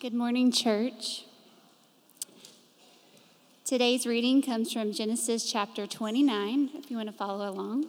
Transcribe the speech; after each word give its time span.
Good 0.00 0.14
morning, 0.14 0.50
church. 0.50 1.26
Today's 3.66 4.06
reading 4.06 4.40
comes 4.40 4.72
from 4.72 4.94
Genesis 4.94 5.52
chapter 5.52 5.86
29, 5.86 6.70
if 6.72 6.90
you 6.90 6.96
want 6.96 7.10
to 7.10 7.14
follow 7.14 7.46
along. 7.46 7.84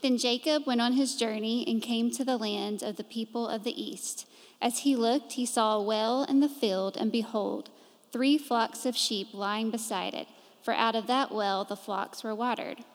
Then 0.00 0.16
Jacob 0.16 0.66
went 0.66 0.80
on 0.80 0.94
his 0.94 1.16
journey 1.16 1.66
and 1.68 1.82
came 1.82 2.10
to 2.12 2.24
the 2.24 2.38
land 2.38 2.82
of 2.82 2.96
the 2.96 3.04
people 3.04 3.46
of 3.46 3.62
the 3.62 3.78
east. 3.78 4.26
As 4.62 4.78
he 4.78 4.96
looked, 4.96 5.34
he 5.34 5.44
saw 5.44 5.76
a 5.76 5.82
well 5.82 6.24
in 6.24 6.40
the 6.40 6.48
field, 6.48 6.96
and 6.96 7.12
behold, 7.12 7.68
three 8.10 8.38
flocks 8.38 8.86
of 8.86 8.96
sheep 8.96 9.34
lying 9.34 9.70
beside 9.70 10.14
it, 10.14 10.28
for 10.62 10.72
out 10.72 10.94
of 10.94 11.06
that 11.08 11.30
well 11.30 11.62
the 11.62 11.76
flocks 11.76 12.24
were 12.24 12.34
watered. 12.34 12.86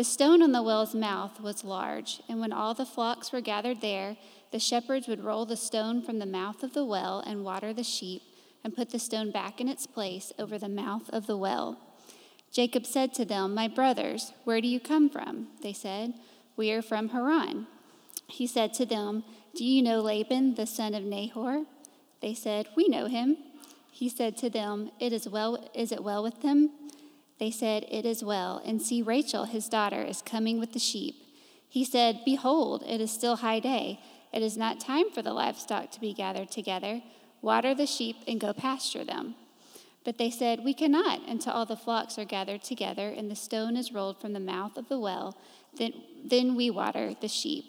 The 0.00 0.04
stone 0.04 0.42
on 0.42 0.52
the 0.52 0.62
well's 0.62 0.94
mouth 0.94 1.42
was 1.42 1.62
large, 1.62 2.22
and 2.26 2.40
when 2.40 2.54
all 2.54 2.72
the 2.72 2.86
flocks 2.86 3.32
were 3.32 3.42
gathered 3.42 3.82
there, 3.82 4.16
the 4.50 4.58
shepherds 4.58 5.06
would 5.06 5.22
roll 5.22 5.44
the 5.44 5.58
stone 5.58 6.00
from 6.00 6.18
the 6.18 6.24
mouth 6.24 6.62
of 6.62 6.72
the 6.72 6.86
well 6.86 7.20
and 7.20 7.44
water 7.44 7.74
the 7.74 7.84
sheep, 7.84 8.22
and 8.64 8.74
put 8.74 8.88
the 8.88 8.98
stone 8.98 9.30
back 9.30 9.60
in 9.60 9.68
its 9.68 9.86
place 9.86 10.32
over 10.38 10.56
the 10.56 10.70
mouth 10.70 11.10
of 11.10 11.26
the 11.26 11.36
well. 11.36 11.78
Jacob 12.50 12.86
said 12.86 13.12
to 13.12 13.26
them, 13.26 13.52
My 13.52 13.68
brothers, 13.68 14.32
where 14.44 14.62
do 14.62 14.68
you 14.68 14.80
come 14.80 15.10
from? 15.10 15.48
They 15.62 15.74
said, 15.74 16.14
We 16.56 16.72
are 16.72 16.80
from 16.80 17.10
Haran. 17.10 17.66
He 18.26 18.46
said 18.46 18.72
to 18.72 18.86
them, 18.86 19.22
Do 19.54 19.66
you 19.66 19.82
know 19.82 20.00
Laban, 20.00 20.54
the 20.54 20.64
son 20.64 20.94
of 20.94 21.04
Nahor? 21.04 21.66
They 22.22 22.32
said, 22.32 22.68
We 22.74 22.88
know 22.88 23.04
him. 23.04 23.36
He 23.90 24.08
said 24.08 24.38
to 24.38 24.48
them, 24.48 24.92
It 24.98 25.12
is 25.12 25.28
well 25.28 25.70
is 25.74 25.92
it 25.92 26.02
well 26.02 26.22
with 26.22 26.40
them? 26.40 26.70
They 27.40 27.50
said, 27.50 27.86
It 27.90 28.06
is 28.06 28.22
well, 28.22 28.62
and 28.64 28.80
see 28.80 29.02
Rachel, 29.02 29.46
his 29.46 29.68
daughter, 29.68 30.02
is 30.02 30.22
coming 30.22 30.60
with 30.60 30.72
the 30.72 30.78
sheep. 30.78 31.16
He 31.68 31.84
said, 31.84 32.20
Behold, 32.24 32.84
it 32.86 33.00
is 33.00 33.10
still 33.10 33.36
high 33.36 33.58
day 33.58 33.98
it 34.32 34.42
is 34.42 34.56
not 34.56 34.80
time 34.80 35.10
for 35.10 35.22
the 35.22 35.32
livestock 35.32 35.90
to 35.92 36.00
be 36.00 36.14
gathered 36.14 36.50
together. 36.50 37.02
Water 37.42 37.74
the 37.74 37.86
sheep 37.86 38.16
and 38.28 38.40
go 38.40 38.52
pasture 38.52 39.04
them. 39.04 39.34
But 40.04 40.18
they 40.18 40.30
said, 40.30 40.64
We 40.64 40.74
cannot 40.74 41.26
until 41.28 41.52
all 41.52 41.66
the 41.66 41.76
flocks 41.76 42.18
are 42.18 42.24
gathered 42.24 42.62
together 42.62 43.08
and 43.08 43.30
the 43.30 43.36
stone 43.36 43.76
is 43.76 43.92
rolled 43.92 44.20
from 44.20 44.32
the 44.32 44.40
mouth 44.40 44.76
of 44.76 44.88
the 44.88 44.98
well. 44.98 45.36
Then, 45.76 45.92
then 46.24 46.54
we 46.54 46.70
water 46.70 47.14
the 47.20 47.28
sheep. 47.28 47.64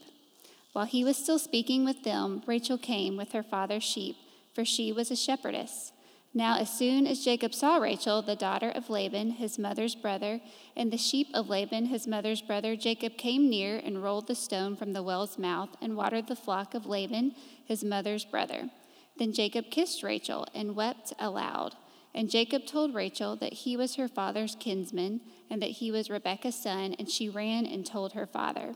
While 0.74 0.86
he 0.86 1.04
was 1.04 1.18
still 1.18 1.40
speaking 1.40 1.84
with 1.84 2.04
them, 2.04 2.44
Rachel 2.46 2.78
came 2.78 3.18
with 3.18 3.34
her 3.34 3.44
father's 3.44 3.84
sheep, 3.84 4.16
for 4.54 4.64
she 4.64 4.94
was 4.94 5.12
a 5.12 5.16
shepherdess. 5.16 5.91
Now, 6.34 6.58
as 6.58 6.70
soon 6.70 7.08
as 7.08 7.26
Jacob 7.26 7.54
saw 7.54 7.76
Rachel, 7.76 8.22
the 8.22 8.38
daughter 8.38 8.70
of 8.70 8.90
Laban, 8.90 9.32
his 9.32 9.60
mother's 9.60 9.96
brother, 9.96 10.40
and 10.78 10.90
the 10.90 10.98
sheep 10.98 11.28
of 11.34 11.50
Laban, 11.50 11.88
his 11.88 12.08
mother's 12.08 12.42
brother, 12.42 12.78
Jacob 12.78 13.18
came 13.18 13.50
near 13.50 13.78
and 13.78 14.02
rolled 14.02 14.28
the 14.28 14.36
stone 14.36 14.78
from 14.78 14.94
the 14.94 15.04
well's 15.04 15.38
mouth 15.38 15.76
and 15.82 15.98
watered 15.98 16.28
the 16.28 16.36
flock 16.36 16.74
of 16.74 16.86
Laban, 16.86 17.36
his 17.66 17.84
mother's 17.84 18.24
brother. 18.24 18.70
Then 19.18 19.34
Jacob 19.34 19.66
kissed 19.70 20.04
Rachel 20.04 20.48
and 20.56 20.74
wept 20.76 21.12
aloud. 21.20 21.76
And 22.16 22.30
Jacob 22.30 22.66
told 22.66 22.94
Rachel 22.94 23.36
that 23.36 23.54
he 23.54 23.76
was 23.76 23.96
her 23.96 24.08
father's 24.08 24.56
kinsman 24.56 25.20
and 25.50 25.62
that 25.62 25.72
he 25.72 25.92
was 25.92 26.10
Rebekah's 26.10 26.56
son, 26.56 26.96
and 26.98 27.10
she 27.10 27.28
ran 27.28 27.66
and 27.66 27.86
told 27.86 28.14
her 28.14 28.26
father. 28.26 28.76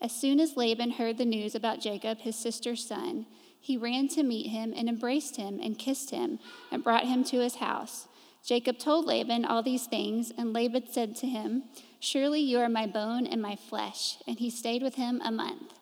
As 0.00 0.12
soon 0.12 0.38
as 0.40 0.56
Laban 0.56 0.92
heard 0.92 1.18
the 1.18 1.24
news 1.24 1.54
about 1.54 1.80
Jacob, 1.80 2.18
his 2.18 2.36
sister's 2.36 2.84
son, 2.84 3.26
he 3.60 3.76
ran 3.76 4.08
to 4.08 4.22
meet 4.22 4.48
him 4.48 4.72
and 4.76 4.88
embraced 4.88 5.36
him 5.36 5.60
and 5.62 5.78
kissed 5.78 6.10
him 6.10 6.38
and 6.70 6.84
brought 6.84 7.04
him 7.04 7.24
to 7.24 7.40
his 7.40 7.56
house. 7.56 8.08
Jacob 8.44 8.78
told 8.78 9.04
Laban 9.04 9.44
all 9.44 9.62
these 9.62 9.86
things, 9.86 10.32
and 10.38 10.52
Laban 10.52 10.90
said 10.90 11.16
to 11.16 11.26
him, 11.26 11.64
Surely 12.00 12.40
you 12.40 12.58
are 12.58 12.68
my 12.68 12.86
bone 12.86 13.26
and 13.26 13.42
my 13.42 13.56
flesh. 13.56 14.16
And 14.26 14.38
he 14.38 14.50
stayed 14.50 14.82
with 14.82 14.94
him 14.94 15.20
a 15.24 15.30
month. 15.30 15.74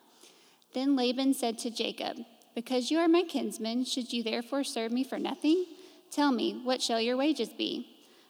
Then 0.73 0.95
Laban 0.95 1.33
said 1.33 1.57
to 1.59 1.69
Jacob, 1.69 2.17
Because 2.55 2.91
you 2.91 2.97
are 2.97 3.07
my 3.07 3.23
kinsman, 3.23 3.85
should 3.85 4.11
you 4.11 4.23
therefore 4.23 4.63
serve 4.63 4.91
me 4.91 5.03
for 5.03 5.19
nothing? 5.19 5.65
Tell 6.11 6.31
me, 6.31 6.59
what 6.63 6.81
shall 6.81 6.99
your 6.99 7.17
wages 7.17 7.49
be? 7.49 7.87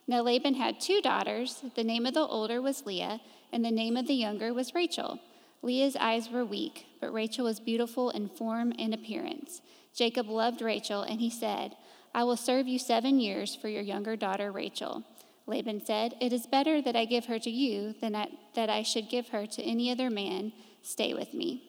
Now 0.08 0.22
Laban 0.22 0.56
had 0.56 0.80
two 0.80 1.02
daughters. 1.02 1.64
The 1.76 1.84
name 1.84 2.06
of 2.06 2.14
the 2.14 2.22
older 2.22 2.62
was 2.62 2.86
Leah, 2.86 3.22
and 3.52 3.64
the 3.64 3.72
name 3.72 3.98
of 3.98 4.08
the 4.08 4.14
younger 4.14 4.54
was 4.54 4.76
Rachel. 4.76 5.20
Leah's 5.62 5.96
eyes 5.96 6.30
were 6.30 6.46
weak, 6.46 6.86
but 7.02 7.14
Rachel 7.14 7.46
was 7.46 7.60
beautiful 7.60 8.10
in 8.10 8.30
form 8.30 8.74
and 8.78 8.94
appearance. 8.94 9.62
Jacob 9.96 10.30
loved 10.30 10.62
Rachel, 10.62 11.02
and 11.02 11.20
he 11.20 11.30
said, 11.30 11.76
I 12.14 12.24
will 12.24 12.38
serve 12.38 12.68
you 12.68 12.80
seven 12.80 13.20
years 13.20 13.56
for 13.56 13.68
your 13.68 13.82
younger 13.82 14.16
daughter 14.16 14.52
Rachel. 14.52 15.04
Laban 15.46 15.84
said, 15.84 16.16
It 16.20 16.34
is 16.34 16.46
better 16.46 16.82
that 16.82 16.96
I 16.96 17.06
give 17.06 17.26
her 17.26 17.40
to 17.40 17.50
you 17.50 17.96
than 18.02 18.16
I, 18.16 18.28
that 18.54 18.70
I 18.70 18.84
should 18.84 19.10
give 19.10 19.30
her 19.30 19.46
to 19.48 19.64
any 19.64 19.90
other 19.90 20.10
man. 20.10 20.52
Stay 20.84 21.14
with 21.14 21.34
me. 21.34 21.64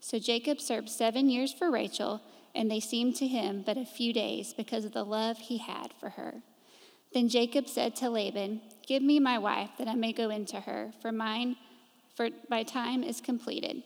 So 0.00 0.18
Jacob 0.18 0.60
served 0.60 0.88
seven 0.88 1.28
years 1.28 1.52
for 1.52 1.70
Rachel, 1.70 2.20
and 2.54 2.70
they 2.70 2.80
seemed 2.80 3.16
to 3.16 3.26
him 3.26 3.62
but 3.64 3.76
a 3.76 3.84
few 3.84 4.12
days 4.12 4.54
because 4.54 4.84
of 4.84 4.92
the 4.92 5.04
love 5.04 5.38
he 5.38 5.58
had 5.58 5.92
for 5.98 6.10
her. 6.10 6.42
Then 7.12 7.28
Jacob 7.28 7.68
said 7.68 7.96
to 7.96 8.10
Laban, 8.10 8.60
Give 8.86 9.02
me 9.02 9.18
my 9.18 9.38
wife 9.38 9.70
that 9.78 9.88
I 9.88 9.94
may 9.94 10.12
go 10.12 10.30
into 10.30 10.60
her, 10.60 10.92
for 11.00 11.12
mine 11.12 11.56
for 12.14 12.28
my 12.48 12.62
time 12.62 13.02
is 13.02 13.20
completed. 13.20 13.82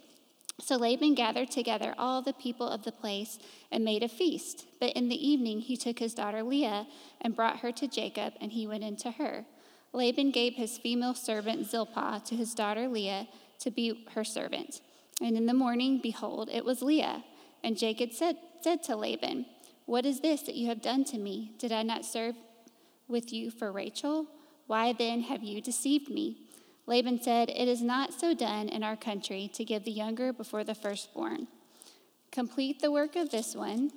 So 0.61 0.77
Laban 0.77 1.15
gathered 1.15 1.51
together 1.51 1.95
all 1.97 2.21
the 2.21 2.33
people 2.33 2.69
of 2.69 2.83
the 2.83 2.93
place 2.93 3.39
and 3.71 3.85
made 3.85 4.03
a 4.03 4.09
feast. 4.09 4.67
But 4.81 4.93
in 4.95 5.09
the 5.09 5.29
evening 5.29 5.61
he 5.61 5.77
took 5.77 5.99
his 5.99 6.15
daughter 6.15 6.43
Leah 6.43 6.87
and 7.21 7.37
brought 7.37 7.61
her 7.61 7.71
to 7.73 7.87
Jacob, 7.87 8.35
and 8.41 8.53
he 8.53 8.67
went 8.67 8.85
into 8.85 9.13
her. 9.13 9.45
Laban 9.93 10.33
gave 10.33 10.55
his 10.55 10.77
female 10.77 11.15
servant 11.15 11.67
Zilpah 11.67 12.23
to 12.27 12.35
his 12.35 12.55
daughter 12.55 12.89
Leah 12.89 13.29
to 13.61 13.71
be 13.71 14.05
her 14.15 14.25
servant. 14.25 14.81
And 15.23 15.37
in 15.37 15.47
the 15.47 15.55
morning, 15.55 16.01
behold, 16.03 16.51
it 16.53 16.65
was 16.65 16.83
Leah. 16.83 17.25
And 17.65 17.79
Jacob 17.79 18.13
said, 18.13 18.37
said 18.61 18.83
to 18.85 18.97
Laban, 18.97 19.47
What 19.87 20.05
is 20.05 20.21
this 20.21 20.43
that 20.43 20.55
you 20.55 20.69
have 20.69 20.83
done 20.83 21.05
to 21.05 21.19
me? 21.19 21.53
Did 21.59 21.73
I 21.73 21.83
not 21.83 22.05
serve 22.05 22.35
with 23.09 23.33
you 23.33 23.51
for 23.51 23.73
Rachel? 23.73 24.27
Why 24.67 24.93
then 24.93 25.23
have 25.23 25.43
you 25.43 25.61
deceived 25.61 26.11
me? 26.11 26.48
Laban 26.89 27.21
said, 27.21 27.51
It 27.51 27.69
is 27.69 27.83
not 27.83 28.15
so 28.15 28.33
done 28.33 28.71
in 28.71 28.83
our 28.83 28.97
country 28.97 29.51
to 29.53 29.63
give 29.63 29.85
the 29.85 29.91
younger 29.91 30.33
before 30.33 30.65
the 30.65 30.75
firstborn. 30.75 31.47
Complete 32.33 32.81
the 32.81 32.91
work 32.91 33.15
of 33.15 33.31
this 33.31 33.55
one, 33.55 33.93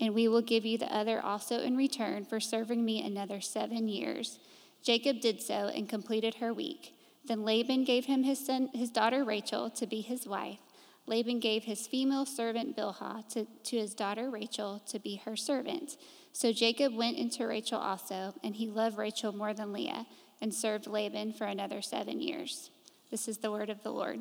and 0.00 0.14
we 0.14 0.26
will 0.26 0.42
give 0.42 0.66
you 0.66 0.76
the 0.76 0.92
other 0.92 1.24
also 1.24 1.60
in 1.60 1.76
return 1.76 2.24
for 2.24 2.40
serving 2.40 2.84
me 2.84 3.06
another 3.06 3.40
seven 3.40 3.86
years. 3.86 4.40
Jacob 4.82 5.20
did 5.20 5.40
so 5.40 5.70
and 5.72 5.88
completed 5.88 6.34
her 6.36 6.52
week. 6.52 6.94
Then 7.24 7.44
Laban 7.44 7.84
gave 7.84 8.06
him 8.06 8.24
his, 8.24 8.44
son, 8.44 8.70
his 8.74 8.90
daughter 8.90 9.22
Rachel 9.22 9.70
to 9.70 9.86
be 9.86 10.00
his 10.00 10.26
wife. 10.26 10.58
Laban 11.06 11.38
gave 11.38 11.62
his 11.64 11.86
female 11.86 12.26
servant 12.26 12.76
Bilhah 12.76 13.28
to, 13.28 13.46
to 13.64 13.76
his 13.76 13.94
daughter 13.94 14.28
Rachel 14.28 14.82
to 14.88 14.98
be 14.98 15.20
her 15.24 15.36
servant. 15.36 15.98
So 16.32 16.52
Jacob 16.52 16.94
went 16.94 17.16
into 17.16 17.46
Rachel 17.46 17.78
also, 17.78 18.34
and 18.42 18.56
he 18.56 18.66
loved 18.66 18.98
Rachel 18.98 19.32
more 19.32 19.54
than 19.54 19.72
Leah 19.72 20.04
and 20.40 20.54
served 20.54 20.86
Laban 20.86 21.32
for 21.32 21.44
another 21.44 21.82
seven 21.82 22.20
years. 22.20 22.70
This 23.10 23.28
is 23.28 23.38
the 23.38 23.50
word 23.50 23.70
of 23.70 23.82
the 23.82 23.90
Lord. 23.90 24.20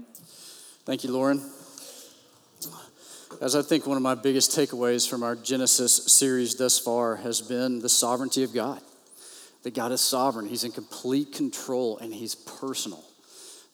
Thank 0.86 1.04
you, 1.04 1.12
Lauren. 1.12 1.42
As 3.42 3.56
I 3.56 3.62
think 3.62 3.86
one 3.86 3.98
of 3.98 4.04
my 4.04 4.16
biggest 4.16 4.52
takeaways 4.52 5.08
from 5.08 5.22
our 5.22 5.36
Genesis 5.36 5.94
series 6.12 6.56
thus 6.56 6.80
far 6.80 7.18
has 7.18 7.42
been 7.42 7.80
the 7.80 7.90
sovereignty 7.90 8.44
of 8.44 8.54
God. 8.54 8.82
That 9.64 9.74
God 9.74 9.92
is 9.92 10.02
sovereign, 10.02 10.48
He's 10.48 10.64
in 10.64 10.72
complete 10.72 11.34
control, 11.34 11.98
and 11.98 12.14
He's 12.14 12.36
personal. 12.36 13.04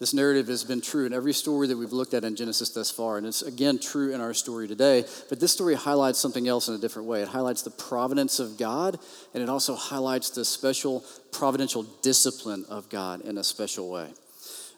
This 0.03 0.13
narrative 0.13 0.49
has 0.49 0.65
been 0.65 0.81
true 0.81 1.05
in 1.05 1.13
every 1.13 1.31
story 1.31 1.65
that 1.67 1.77
we've 1.77 1.93
looked 1.93 2.13
at 2.13 2.25
in 2.25 2.35
Genesis 2.35 2.71
thus 2.71 2.91
far, 2.91 3.17
and 3.17 3.25
it's 3.25 3.41
again 3.41 3.79
true 3.79 4.13
in 4.13 4.19
our 4.19 4.33
story 4.33 4.67
today. 4.67 5.05
But 5.29 5.39
this 5.39 5.53
story 5.53 5.75
highlights 5.75 6.19
something 6.19 6.45
else 6.45 6.67
in 6.67 6.75
a 6.75 6.77
different 6.77 7.07
way. 7.07 7.21
It 7.21 7.29
highlights 7.29 7.61
the 7.61 7.71
providence 7.71 8.37
of 8.39 8.57
God, 8.57 8.99
and 9.33 9.41
it 9.41 9.47
also 9.47 9.75
highlights 9.75 10.31
the 10.31 10.43
special 10.43 11.05
providential 11.31 11.83
discipline 12.01 12.65
of 12.67 12.89
God 12.89 13.21
in 13.21 13.37
a 13.37 13.45
special 13.45 13.89
way. 13.89 14.09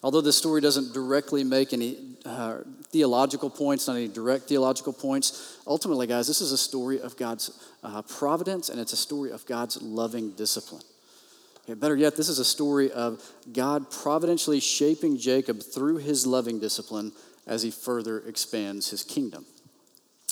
Although 0.04 0.22
this 0.22 0.38
story 0.38 0.62
doesn't 0.62 0.94
directly 0.94 1.44
make 1.44 1.74
any 1.74 1.98
uh, 2.24 2.60
theological 2.92 3.50
points, 3.50 3.88
not 3.88 3.96
any 3.96 4.08
direct 4.08 4.44
theological 4.44 4.94
points, 4.94 5.58
ultimately, 5.66 6.06
guys, 6.06 6.28
this 6.28 6.40
is 6.40 6.52
a 6.52 6.58
story 6.58 7.02
of 7.02 7.18
God's 7.18 7.50
uh, 7.82 8.04
providence 8.04 8.70
and 8.70 8.80
it's 8.80 8.94
a 8.94 8.98
story 8.98 9.32
of 9.32 9.44
God's 9.48 9.82
loving 9.82 10.34
discipline. 10.34 10.84
Okay, 11.66 11.74
better 11.74 11.96
yet, 11.96 12.16
this 12.16 12.30
is 12.30 12.38
a 12.38 12.46
story 12.46 12.92
of 12.92 13.24
God 13.52 13.90
providentially 13.90 14.60
shaping 14.60 15.18
Jacob 15.18 15.64
through 15.64 15.98
his 15.98 16.28
loving 16.28 16.60
discipline 16.60 17.12
as 17.48 17.64
he 17.64 17.72
further 17.72 18.20
expands 18.20 18.92
his 18.92 19.04
kingdom. 19.04 19.48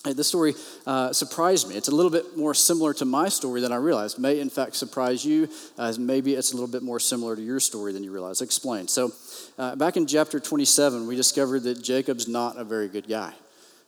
Hey, 0.04 0.14
this 0.14 0.28
story 0.28 0.54
uh, 0.86 1.12
surprised 1.12 1.70
me. 1.70 1.76
It's 1.76 1.88
a 1.88 1.96
little 1.96 2.12
bit 2.12 2.38
more 2.38 2.54
similar 2.54 2.94
to 2.96 3.06
my 3.06 3.30
story 3.30 3.62
than 3.62 3.72
I 3.72 3.78
realized. 3.78 4.20
May, 4.20 4.42
in 4.42 4.52
fact, 4.52 4.76
surprise 4.76 5.26
you, 5.26 5.50
as 5.80 5.98
maybe 5.98 6.36
it's 6.36 6.52
a 6.52 6.56
little 6.56 6.70
bit 6.70 6.84
more 6.84 7.00
similar 7.00 7.36
to 7.36 7.42
your 7.42 7.60
story 7.60 7.94
than 7.94 8.04
you 8.04 8.12
realize. 8.12 8.42
Explain. 8.42 8.88
So, 8.88 9.12
uh, 9.58 9.76
back 9.76 9.98
in 9.98 10.06
chapter 10.06 10.40
27, 10.40 11.08
we 11.08 11.16
discovered 11.16 11.64
that 11.64 11.82
Jacob's 11.82 12.28
not 12.28 12.60
a 12.60 12.64
very 12.64 12.90
good 12.90 13.08
guy. 13.08 13.34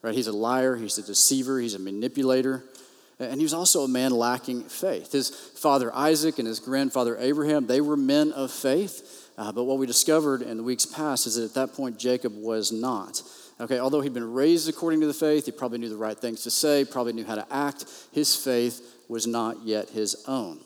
Right? 0.01 0.15
He's 0.15 0.27
a 0.27 0.33
liar, 0.33 0.75
he's 0.77 0.97
a 0.97 1.03
deceiver, 1.03 1.59
he's 1.59 1.75
a 1.75 1.79
manipulator. 1.79 2.63
And 3.19 3.39
he 3.39 3.43
was 3.43 3.53
also 3.53 3.83
a 3.83 3.87
man 3.87 4.11
lacking 4.11 4.63
faith. 4.63 5.11
His 5.11 5.29
father 5.29 5.93
Isaac 5.93 6.37
and 6.37 6.47
his 6.47 6.59
grandfather 6.59 7.17
Abraham, 7.17 7.65
they 7.65 7.81
were 7.81 7.95
men 7.95 8.31
of 8.33 8.51
faith. 8.51 9.31
Uh, 9.37 9.51
but 9.51 9.63
what 9.63 9.77
we 9.77 9.85
discovered 9.85 10.41
in 10.41 10.57
the 10.57 10.63
weeks 10.63 10.85
past 10.85 11.27
is 11.27 11.35
that 11.35 11.43
at 11.43 11.53
that 11.53 11.73
point, 11.73 11.97
Jacob 11.97 12.33
was 12.35 12.71
not. 12.71 13.21
Okay, 13.59 13.79
although 13.79 14.01
he'd 14.01 14.13
been 14.13 14.33
raised 14.33 14.67
according 14.67 14.99
to 14.99 15.07
the 15.07 15.13
faith, 15.13 15.45
he 15.45 15.51
probably 15.51 15.77
knew 15.77 15.89
the 15.89 15.95
right 15.95 16.17
things 16.17 16.43
to 16.43 16.51
say, 16.51 16.83
probably 16.83 17.13
knew 17.13 17.25
how 17.25 17.35
to 17.35 17.47
act. 17.53 17.85
His 18.11 18.35
faith 18.35 18.81
was 19.07 19.25
not 19.25 19.63
yet 19.63 19.89
his 19.89 20.23
own. 20.27 20.59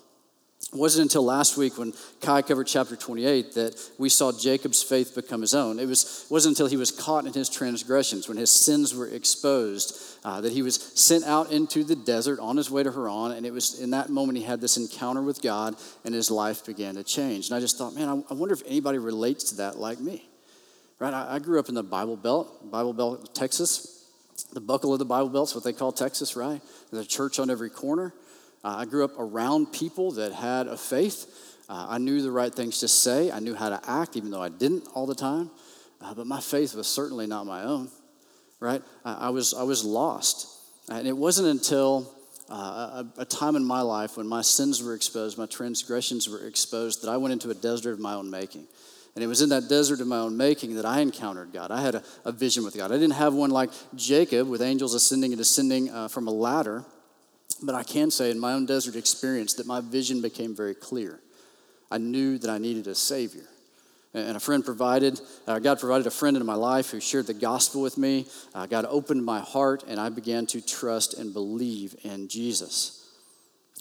It 0.62 0.78
wasn't 0.78 1.04
until 1.04 1.24
last 1.24 1.58
week 1.58 1.78
when 1.78 1.94
Kai 2.22 2.44
covered 2.44 2.68
chapter 2.68 2.96
28 2.96 3.54
that 3.54 3.90
we 3.98 4.08
saw 4.08 4.32
Jacob's 4.32 4.84
faith 4.84 5.16
become 5.16 5.42
his 5.42 5.56
own. 5.56 5.80
It 5.80 5.88
was, 5.88 6.28
wasn't 6.30 6.58
until 6.58 6.68
he 6.68 6.78
was 6.78 6.92
caught 6.92 7.26
in 7.26 7.34
his 7.34 7.50
transgressions, 7.50 8.28
when 8.28 8.38
his 8.38 8.52
sins 8.52 8.94
were 8.94 9.08
exposed, 9.08 10.20
uh, 10.24 10.42
that 10.42 10.52
he 10.52 10.62
was 10.62 10.76
sent 10.76 11.24
out 11.24 11.52
into 11.52 11.84
the 11.84 11.96
desert 11.96 12.40
on 12.40 12.56
his 12.56 12.70
way 12.70 12.84
to 12.84 12.92
Haran. 12.92 13.32
And 13.32 13.48
it 13.48 13.54
was 13.54 13.80
in 13.80 13.92
that 13.92 14.10
moment 14.10 14.38
he 14.38 14.44
had 14.44 14.62
this 14.62 14.78
encounter 14.78 15.24
with 15.24 15.42
God 15.42 15.76
and 16.06 16.14
his 16.14 16.30
life 16.30 16.66
began 16.66 16.96
to 16.96 17.04
change. 17.04 17.48
And 17.48 17.58
I 17.58 17.62
just 17.62 17.78
thought, 17.78 17.96
man, 17.96 18.08
I, 18.08 18.32
I 18.32 18.36
wonder 18.36 18.54
if 18.54 18.62
anybody 18.68 19.00
relates 19.00 19.46
to 19.46 19.56
that 19.58 19.80
like 19.80 20.00
me. 20.00 20.30
Right? 21.00 21.14
I, 21.14 21.36
I 21.36 21.40
grew 21.40 21.58
up 21.58 21.70
in 21.70 21.76
the 21.76 21.84
Bible 21.84 22.18
Belt, 22.18 22.70
Bible 22.70 22.94
Belt, 22.94 23.34
Texas. 23.34 23.96
The 24.54 24.62
buckle 24.62 24.94
of 24.94 25.00
the 25.00 25.06
Bible 25.06 25.30
Belt's 25.30 25.56
what 25.56 25.64
they 25.64 25.74
call 25.74 25.92
Texas, 25.92 26.36
right? 26.36 26.62
There's 26.92 27.06
a 27.06 27.10
church 27.10 27.40
on 27.40 27.50
every 27.50 27.70
corner. 27.70 28.14
Uh, 28.64 28.76
I 28.80 28.86
grew 28.86 29.06
up 29.06 29.12
around 29.18 29.72
people 29.72 30.12
that 30.12 30.34
had 30.34 30.68
a 30.68 30.78
faith. 30.78 31.58
Uh, 31.70 31.88
I 31.90 31.98
knew 31.98 32.22
the 32.22 32.32
right 32.32 32.54
things 32.54 32.80
to 32.80 32.88
say. 32.88 33.32
I 33.32 33.40
knew 33.40 33.56
how 33.56 33.70
to 33.70 33.80
act, 33.88 34.18
even 34.18 34.32
though 34.32 34.42
I 34.42 34.50
didn't 34.50 34.88
all 34.94 35.06
the 35.06 35.16
time. 35.16 35.50
Uh, 36.02 36.14
but 36.14 36.28
my 36.28 36.40
faith 36.40 36.76
was 36.76 36.88
certainly 36.88 37.28
not 37.28 37.46
my 37.46 37.64
own, 37.64 37.90
right? 38.60 38.82
I 39.04 39.30
was, 39.30 39.54
I 39.54 39.64
was 39.64 39.84
lost. 39.84 40.48
And 40.90 41.08
it 41.08 41.16
wasn't 41.16 41.50
until 41.50 42.12
uh, 42.50 43.04
a, 43.18 43.22
a, 43.22 43.26
time 43.26 43.56
in 43.56 43.64
my 43.64 43.82
life 43.82 44.18
when 44.18 44.28
my 44.28 44.42
sins 44.42 44.82
were 44.82 44.96
exposed, 44.96 45.38
my 45.38 45.46
transgressions 45.46 46.28
were 46.28 46.48
exposed, 46.48 47.04
that 47.04 47.10
I 47.10 47.18
went 47.18 47.32
into 47.32 47.52
a 47.52 47.54
desert 47.54 47.92
of 47.92 48.00
my 48.00 48.16
own 48.16 48.30
making. 48.30 48.66
And 49.14 49.24
it 49.24 49.28
was 49.28 49.42
in 49.42 49.50
that 49.50 49.70
desert 49.70 50.02
of 50.02 50.08
my 50.08 50.18
own 50.18 50.36
making 50.36 50.76
that 50.76 50.86
I 50.86 51.02
encountered 51.02 51.54
God. 51.54 51.72
I 51.72 51.82
had 51.82 51.96
a, 51.96 52.04
a 52.26 52.32
vision 52.32 52.64
with 52.64 52.76
God. 52.76 52.92
I 52.92 52.96
didn't 52.96 53.16
have 53.16 53.34
one 53.34 53.52
like 53.52 53.70
Jacob 53.96 54.48
with 54.48 54.62
angels 54.62 54.96
ascending 54.96 55.32
and 55.32 55.38
descending 55.38 55.92
uh, 55.92 56.08
from 56.08 56.28
a 56.28 56.32
ladder. 56.32 56.86
But 57.62 57.76
I 57.76 57.84
can 57.84 58.12
say 58.12 58.32
in 58.32 58.40
my 58.40 58.54
own 58.54 58.66
desert 58.66 58.96
experience 58.96 59.54
that 59.56 59.68
my 59.68 59.82
vision 59.82 60.22
became 60.22 60.56
very 60.56 60.76
clear. 60.76 61.20
I 61.92 61.98
knew 61.98 62.38
that 62.38 62.50
I 62.50 62.58
needed 62.58 62.88
a 62.88 62.96
Savior. 62.96 63.46
And 64.14 64.36
a 64.36 64.40
friend 64.40 64.66
provided, 64.66 65.22
uh, 65.46 65.60
God 65.60 65.80
provided 65.80 66.08
a 66.08 66.12
friend 66.12 66.36
in 66.36 66.46
my 66.46 66.56
life 66.56 66.90
who 66.90 67.00
shared 67.00 67.28
the 67.28 67.34
gospel 67.34 67.82
with 67.82 67.98
me. 67.98 68.26
Uh, 68.56 68.66
God 68.66 68.86
opened 68.90 69.24
my 69.24 69.40
heart, 69.40 69.84
and 69.88 70.00
I 70.00 70.10
began 70.10 70.48
to 70.48 70.62
trust 70.62 71.14
and 71.14 71.32
believe 71.32 71.96
in 72.04 72.28
Jesus. 72.28 73.08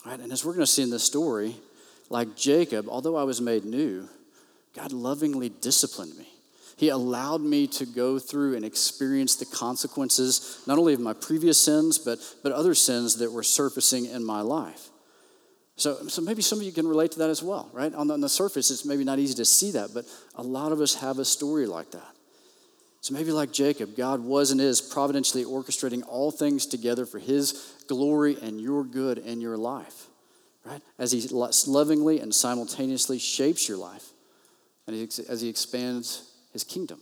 Right? 0.05 0.21
And 0.21 0.31
as 0.31 0.45
we're 0.45 0.53
going 0.53 0.67
to 0.67 0.71
see 0.71 0.83
in 0.83 0.91
this 0.91 1.05
story, 1.05 1.57
like 2.11 2.37
Jacob, 2.37 2.89
although 2.89 3.17
I 3.17 3.23
was 3.23 3.41
made 3.41 3.65
new, 3.65 4.09
God 4.75 4.93
lovingly 4.93 5.49
disciplined 5.49 6.17
me. 6.17 6.29
He 6.79 6.91
allowed 6.91 7.41
me 7.41 7.67
to 7.67 7.87
go 7.87 8.21
through 8.21 8.55
and 8.55 8.65
experience 8.65 9.35
the 9.35 9.47
consequences, 9.47 10.63
not 10.65 10.79
only 10.79 10.95
of 10.95 11.01
my 11.01 11.13
previous 11.13 11.61
sins, 11.61 11.99
but, 11.99 12.21
but 12.45 12.53
other 12.53 12.73
sins 12.73 13.17
that 13.17 13.33
were 13.33 13.43
surfacing 13.43 14.07
in 14.07 14.25
my 14.25 14.43
life. 14.43 14.91
So, 15.75 16.07
so 16.07 16.23
maybe 16.23 16.41
some 16.41 16.61
of 16.61 16.65
you 16.65 16.71
can 16.71 16.87
relate 16.87 17.11
to 17.13 17.19
that 17.19 17.31
as 17.31 17.43
well, 17.43 17.69
right? 17.73 17.93
On 17.93 18.07
the, 18.07 18.15
on 18.15 18.21
the 18.21 18.29
surface, 18.29 18.71
it's 18.71 18.85
maybe 18.85 19.03
not 19.03 19.19
easy 19.19 19.35
to 19.35 19.45
see 19.45 19.73
that, 19.73 19.91
but 19.93 20.05
a 20.37 20.43
lot 20.43 20.71
of 20.71 20.81
us 20.81 20.95
have 20.95 21.19
a 21.19 21.25
story 21.25 21.67
like 21.67 21.91
that. 21.91 22.15
So 23.01 23.13
maybe 23.13 23.33
like 23.33 23.53
Jacob, 23.53 23.97
God 23.97 24.21
was 24.21 24.53
and 24.53 24.61
is 24.61 24.81
providentially 24.81 25.45
orchestrating 25.45 26.05
all 26.07 26.31
things 26.31 26.65
together 26.65 27.07
for 27.07 27.19
his 27.19 27.75
glory 27.89 28.37
and 28.41 28.61
your 28.61 28.85
good 28.85 29.19
in 29.19 29.41
your 29.41 29.57
life, 29.57 30.07
right? 30.65 30.83
As 30.97 31.11
he 31.11 31.27
lovingly 31.27 32.21
and 32.21 32.33
simultaneously 32.33 33.19
shapes 33.19 33.69
your 33.69 33.79
life 33.79 34.13
and 34.87 34.95
as 35.29 35.41
he 35.41 35.49
expands 35.49 36.23
his 36.59 36.65
kingdom. 36.65 37.01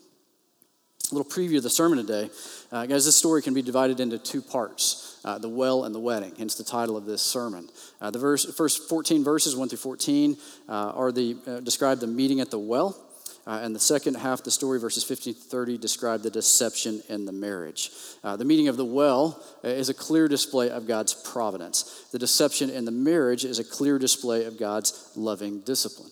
A 1.10 1.14
little 1.14 1.30
preview 1.30 1.56
of 1.56 1.62
the 1.62 1.70
sermon 1.70 1.98
today. 1.98 2.30
Uh, 2.70 2.84
guys, 2.84 3.04
this 3.04 3.16
story 3.16 3.40
can 3.40 3.54
be 3.54 3.62
divided 3.62 4.00
into 4.00 4.18
two 4.18 4.42
parts 4.42 5.18
uh, 5.24 5.38
the 5.38 5.48
well 5.48 5.84
and 5.84 5.94
the 5.94 6.00
wedding, 6.00 6.34
hence 6.36 6.56
the 6.56 6.64
title 6.64 6.96
of 6.96 7.06
this 7.06 7.22
sermon. 7.22 7.68
Uh, 8.00 8.10
the 8.10 8.18
verse, 8.18 8.44
first 8.54 8.88
14 8.88 9.24
verses, 9.24 9.56
1 9.56 9.68
through 9.68 9.78
14, 9.78 10.36
uh, 10.68 10.72
are 10.72 11.12
the, 11.12 11.36
uh, 11.46 11.60
describe 11.60 12.00
the 12.00 12.06
meeting 12.06 12.40
at 12.40 12.50
the 12.50 12.58
well. 12.58 13.00
Uh, 13.46 13.60
and 13.62 13.74
the 13.74 13.80
second 13.80 14.14
half, 14.14 14.42
the 14.42 14.50
story, 14.50 14.80
verses 14.80 15.04
15 15.04 15.34
to 15.34 15.40
30, 15.40 15.78
describe 15.78 16.22
the 16.22 16.30
deception 16.30 17.00
and 17.08 17.26
the 17.28 17.32
marriage. 17.32 17.92
the 18.24 18.44
meeting 18.44 18.66
of 18.66 18.76
the 18.76 18.84
well 18.84 19.40
is 19.62 19.88
a 19.88 19.94
clear 19.94 20.26
display 20.26 20.68
of 20.68 20.88
God's 20.88 21.14
providence. 21.14 22.06
The 22.10 22.18
deception 22.18 22.70
and 22.70 22.84
the 22.84 22.92
marriage 22.92 23.44
is 23.44 23.60
a 23.60 23.64
clear 23.64 24.00
display 24.00 24.44
of 24.44 24.58
God's 24.58 25.12
loving 25.14 25.60
discipline. 25.60 26.10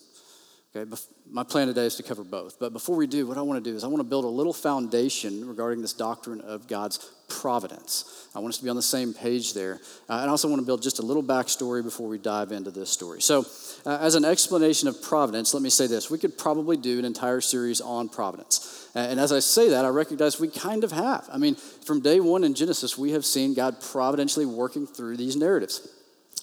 Okay, 0.76 0.88
my 1.30 1.42
plan 1.42 1.66
today 1.66 1.86
is 1.86 1.96
to 1.96 2.02
cover 2.02 2.22
both. 2.22 2.58
But 2.58 2.72
before 2.72 2.96
we 2.96 3.06
do, 3.06 3.26
what 3.26 3.38
I 3.38 3.42
want 3.42 3.62
to 3.62 3.70
do 3.70 3.74
is 3.74 3.82
I 3.82 3.86
want 3.86 4.00
to 4.00 4.08
build 4.08 4.24
a 4.24 4.28
little 4.28 4.52
foundation 4.52 5.46
regarding 5.48 5.80
this 5.80 5.92
doctrine 5.92 6.40
of 6.42 6.68
God's 6.68 6.98
providence. 7.28 8.28
I 8.34 8.40
want 8.40 8.52
us 8.52 8.58
to 8.58 8.64
be 8.64 8.70
on 8.70 8.76
the 8.76 8.82
same 8.82 9.14
page 9.14 9.54
there. 9.54 9.80
Uh, 10.08 10.14
and 10.14 10.24
I 10.24 10.28
also 10.28 10.48
want 10.48 10.60
to 10.60 10.66
build 10.66 10.82
just 10.82 10.98
a 10.98 11.02
little 11.02 11.22
backstory 11.22 11.82
before 11.82 12.08
we 12.08 12.18
dive 12.18 12.52
into 12.52 12.70
this 12.70 12.90
story. 12.90 13.22
So, 13.22 13.46
uh, 13.86 13.98
as 14.00 14.14
an 14.14 14.24
explanation 14.24 14.88
of 14.88 15.00
providence, 15.02 15.54
let 15.54 15.62
me 15.62 15.70
say 15.70 15.86
this. 15.86 16.10
We 16.10 16.18
could 16.18 16.36
probably 16.36 16.76
do 16.76 16.98
an 16.98 17.04
entire 17.04 17.40
series 17.40 17.80
on 17.80 18.08
providence. 18.08 18.88
And 18.94 19.18
as 19.18 19.32
I 19.32 19.40
say 19.40 19.70
that, 19.70 19.84
I 19.84 19.88
recognize 19.88 20.38
we 20.38 20.48
kind 20.48 20.84
of 20.84 20.92
have. 20.92 21.28
I 21.32 21.38
mean, 21.38 21.54
from 21.54 22.00
day 22.00 22.20
one 22.20 22.44
in 22.44 22.54
Genesis, 22.54 22.96
we 22.96 23.12
have 23.12 23.24
seen 23.24 23.54
God 23.54 23.80
providentially 23.80 24.46
working 24.46 24.86
through 24.86 25.16
these 25.16 25.36
narratives. 25.36 25.88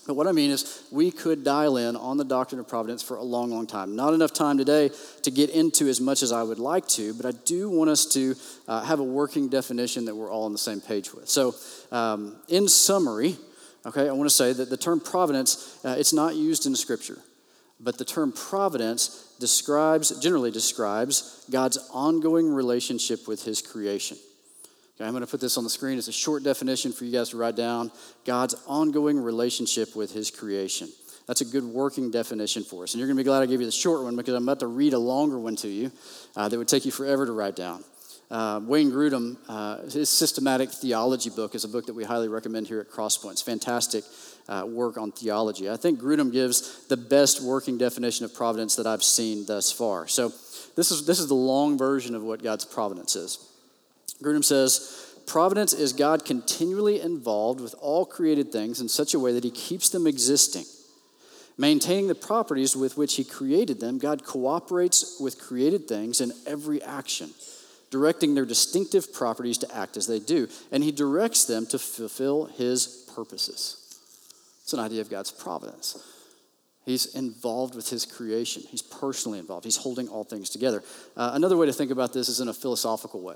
But 0.08 0.16
what 0.16 0.28
I 0.28 0.32
mean 0.32 0.50
is, 0.50 0.84
we 0.92 1.12
could 1.12 1.44
dial 1.44 1.78
in 1.78 1.96
on 1.96 2.18
the 2.18 2.26
doctrine 2.26 2.60
of 2.60 2.68
providence 2.68 3.04
for 3.04 3.18
a 3.18 3.24
long, 3.24 3.52
long 3.52 3.68
time. 3.68 3.96
Not 3.96 4.14
enough 4.14 4.34
time 4.34 4.58
today 4.58 4.90
to 5.22 5.32
get 5.32 5.52
into 5.52 5.88
as 5.88 6.02
much 6.02 6.24
as 6.24 6.32
I 6.32 6.42
would 6.42 6.58
like 6.58 6.88
to, 6.90 7.14
but 7.14 7.26
I 7.26 7.32
do 7.46 7.70
want 7.70 7.92
us 7.92 8.06
to 8.14 8.36
uh, 8.68 8.84
have 8.84 9.00
a 9.00 9.04
working 9.04 9.48
definition 9.48 10.06
that 10.06 10.16
we're 10.16 10.32
all 10.32 10.46
on 10.46 10.54
the 10.54 10.58
same 10.58 10.82
page 10.82 11.14
with. 11.14 11.30
So, 11.30 11.54
um, 11.92 12.38
in 12.48 12.68
summary, 12.68 13.38
okay, 13.86 14.10
I 14.10 14.12
want 14.14 14.28
to 14.28 14.36
say 14.36 14.54
that 14.54 14.72
the 14.72 14.78
term 14.78 15.00
providence, 15.00 15.80
uh, 15.86 15.96
it's 16.00 16.14
not 16.14 16.36
used 16.36 16.66
in 16.66 16.76
Scripture, 16.76 17.20
but 17.80 18.00
the 18.00 18.06
term 18.06 18.32
providence 18.32 19.36
describes, 19.40 20.20
generally 20.20 20.52
describes, 20.52 21.46
God's 21.52 21.78
ongoing 21.94 22.52
relationship 22.52 23.28
with 23.28 23.44
His 23.44 23.62
creation. 23.62 24.18
Okay, 24.96 25.06
I'm 25.06 25.12
going 25.12 25.22
to 25.22 25.28
put 25.28 25.42
this 25.42 25.58
on 25.58 25.64
the 25.64 25.70
screen. 25.70 25.98
It's 25.98 26.08
a 26.08 26.12
short 26.12 26.44
definition 26.44 26.92
for 26.92 27.06
you 27.06 27.12
guys 27.12 27.30
to 27.30 27.38
write 27.38 27.56
down 27.56 27.92
God's 28.26 28.56
ongoing 28.68 29.20
relationship 29.20 29.96
with 29.96 30.12
his 30.12 30.30
creation. 30.30 30.90
That's 31.28 31.42
a 31.42 31.46
good 31.46 31.64
working 31.64 32.12
definition 32.12 32.64
for 32.64 32.84
us. 32.84 32.94
And 32.94 33.00
you're 33.00 33.08
going 33.08 33.18
to 33.18 33.24
be 33.24 33.26
glad 33.26 33.42
I 33.42 33.46
gave 33.46 33.62
you 33.62 33.66
the 33.66 33.72
short 33.72 34.04
one 34.04 34.16
because 34.16 34.34
I'm 34.34 34.44
about 34.44 34.60
to 34.60 34.68
read 34.68 34.94
a 34.94 35.00
longer 35.00 35.40
one 35.40 35.56
to 35.58 35.68
you 35.68 35.92
uh, 36.36 36.50
that 36.50 36.58
would 36.58 36.68
take 36.68 36.86
you 36.86 36.92
forever 36.92 37.26
to 37.26 37.32
write 37.32 37.56
down. 37.56 37.84
Uh, 38.30 38.62
Wayne 38.64 38.92
Grudem, 38.92 39.38
uh, 39.50 39.82
his 39.90 40.10
systematic 40.10 40.70
theology 40.72 41.30
book 41.30 41.54
is 41.54 41.66
a 41.66 41.68
book 41.68 41.86
that 41.88 41.94
we 41.94 42.06
highly 42.06 42.30
recommend 42.30 42.68
here 42.68 42.80
at 42.80 42.90
Crosspoints. 42.90 43.44
Fantastic 43.44 44.06
uh, 44.48 44.66
work 44.66 44.98
on 44.98 45.12
theology. 45.12 45.70
I 45.70 45.76
think 45.76 46.00
Grudem 46.00 46.32
gives 46.32 46.88
the 46.88 46.96
best 46.96 47.42
working 47.42 47.78
definition 47.78 48.24
of 48.24 48.34
providence 48.34 48.78
that 48.78 48.88
I've 48.88 49.04
seen 49.04 49.46
thus 49.46 49.72
far. 49.72 50.08
So 50.08 50.30
this 50.76 50.92
is, 50.92 51.06
this 51.06 51.20
is 51.20 51.28
the 51.28 51.34
long 51.34 51.78
version 51.78 52.16
of 52.16 52.24
what 52.24 52.42
God's 52.42 52.64
providence 52.64 53.18
is. 53.18 53.51
Grudem 54.22 54.44
says, 54.44 55.16
Providence 55.28 55.74
is 55.74 55.94
God 55.94 56.26
continually 56.26 57.00
involved 57.00 57.62
with 57.62 57.76
all 57.80 58.06
created 58.06 58.52
things 58.52 58.82
in 58.82 58.90
such 58.90 59.14
a 59.14 59.20
way 59.20 59.32
that 59.34 59.44
he 59.44 59.52
keeps 59.52 59.90
them 59.90 60.08
existing. 60.08 60.66
Maintaining 61.58 62.08
the 62.08 62.16
properties 62.16 62.76
with 62.76 62.98
which 62.98 63.16
he 63.16 63.24
created 63.24 63.80
them, 63.80 63.98
God 63.98 64.26
cooperates 64.26 65.20
with 65.20 65.40
created 65.40 65.88
things 65.88 66.20
in 66.20 66.32
every 66.48 66.82
action, 66.82 67.30
directing 67.92 68.34
their 68.34 68.46
distinctive 68.46 69.14
properties 69.14 69.58
to 69.60 69.76
act 69.76 69.96
as 69.96 70.08
they 70.08 70.20
do, 70.20 70.48
and 70.72 70.84
he 70.84 70.92
directs 70.92 71.46
them 71.46 71.66
to 71.68 71.78
fulfill 71.78 72.46
his 72.46 73.10
purposes. 73.16 73.78
It's 74.64 74.74
an 74.74 74.80
idea 74.80 75.02
of 75.02 75.10
God's 75.10 75.32
providence. 75.32 75.98
He's 76.86 77.14
involved 77.14 77.76
with 77.76 77.90
his 77.90 78.06
creation. 78.06 78.64
He's 78.68 78.82
personally 78.82 79.38
involved. 79.38 79.66
He's 79.66 79.78
holding 79.78 80.08
all 80.08 80.24
things 80.24 80.50
together. 80.50 80.84
Uh, 81.16 81.32
another 81.34 81.58
way 81.58 81.68
to 81.68 81.74
think 81.74 81.92
about 81.92 82.12
this 82.12 82.28
is 82.28 82.40
in 82.40 82.48
a 82.48 82.54
philosophical 82.54 83.22
way. 83.22 83.36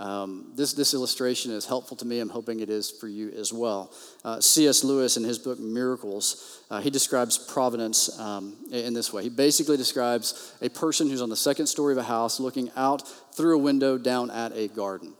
Um, 0.00 0.46
this, 0.56 0.72
this 0.72 0.94
illustration 0.94 1.52
is 1.52 1.66
helpful 1.66 1.94
to 1.98 2.06
me. 2.06 2.20
I'm 2.20 2.30
hoping 2.30 2.60
it 2.60 2.70
is 2.70 2.90
for 2.90 3.06
you 3.06 3.30
as 3.32 3.52
well. 3.52 3.92
Uh, 4.24 4.40
C.S. 4.40 4.82
Lewis, 4.82 5.18
in 5.18 5.24
his 5.24 5.38
book 5.38 5.58
Miracles, 5.58 6.62
uh, 6.70 6.80
he 6.80 6.88
describes 6.88 7.36
providence 7.36 8.18
um, 8.18 8.56
in 8.72 8.94
this 8.94 9.12
way. 9.12 9.22
He 9.22 9.28
basically 9.28 9.76
describes 9.76 10.54
a 10.62 10.70
person 10.70 11.10
who's 11.10 11.20
on 11.20 11.28
the 11.28 11.36
second 11.36 11.66
story 11.66 11.92
of 11.92 11.98
a 11.98 12.02
house 12.02 12.40
looking 12.40 12.70
out 12.76 13.06
through 13.34 13.56
a 13.56 13.62
window 13.62 13.98
down 13.98 14.30
at 14.30 14.56
a 14.56 14.68
garden. 14.68 15.12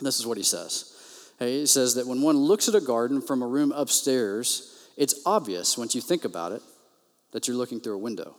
This 0.00 0.18
is 0.18 0.26
what 0.26 0.36
he 0.36 0.42
says. 0.42 0.92
He 1.38 1.64
says 1.66 1.94
that 1.94 2.08
when 2.08 2.20
one 2.20 2.36
looks 2.36 2.68
at 2.68 2.74
a 2.74 2.80
garden 2.80 3.22
from 3.22 3.42
a 3.42 3.46
room 3.46 3.70
upstairs, 3.70 4.88
it's 4.96 5.22
obvious 5.24 5.78
once 5.78 5.94
you 5.94 6.00
think 6.00 6.24
about 6.24 6.50
it 6.50 6.62
that 7.30 7.46
you're 7.46 7.56
looking 7.56 7.80
through 7.80 7.94
a 7.94 7.98
window. 7.98 8.34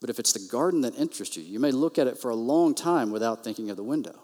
But 0.00 0.08
if 0.08 0.18
it's 0.18 0.32
the 0.32 0.48
garden 0.50 0.80
that 0.80 0.98
interests 0.98 1.36
you, 1.36 1.42
you 1.42 1.60
may 1.60 1.72
look 1.72 1.98
at 1.98 2.06
it 2.06 2.16
for 2.16 2.30
a 2.30 2.34
long 2.34 2.74
time 2.74 3.12
without 3.12 3.44
thinking 3.44 3.68
of 3.68 3.76
the 3.76 3.84
window 3.84 4.18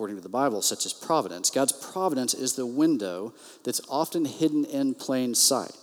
according 0.00 0.16
to 0.16 0.22
the 0.22 0.30
Bible, 0.30 0.62
such 0.62 0.86
as 0.86 0.94
providence. 0.94 1.50
God's 1.50 1.72
providence 1.72 2.32
is 2.32 2.54
the 2.54 2.64
window 2.64 3.34
that's 3.64 3.82
often 3.86 4.24
hidden 4.24 4.64
in 4.64 4.94
plain 4.94 5.34
sight. 5.34 5.76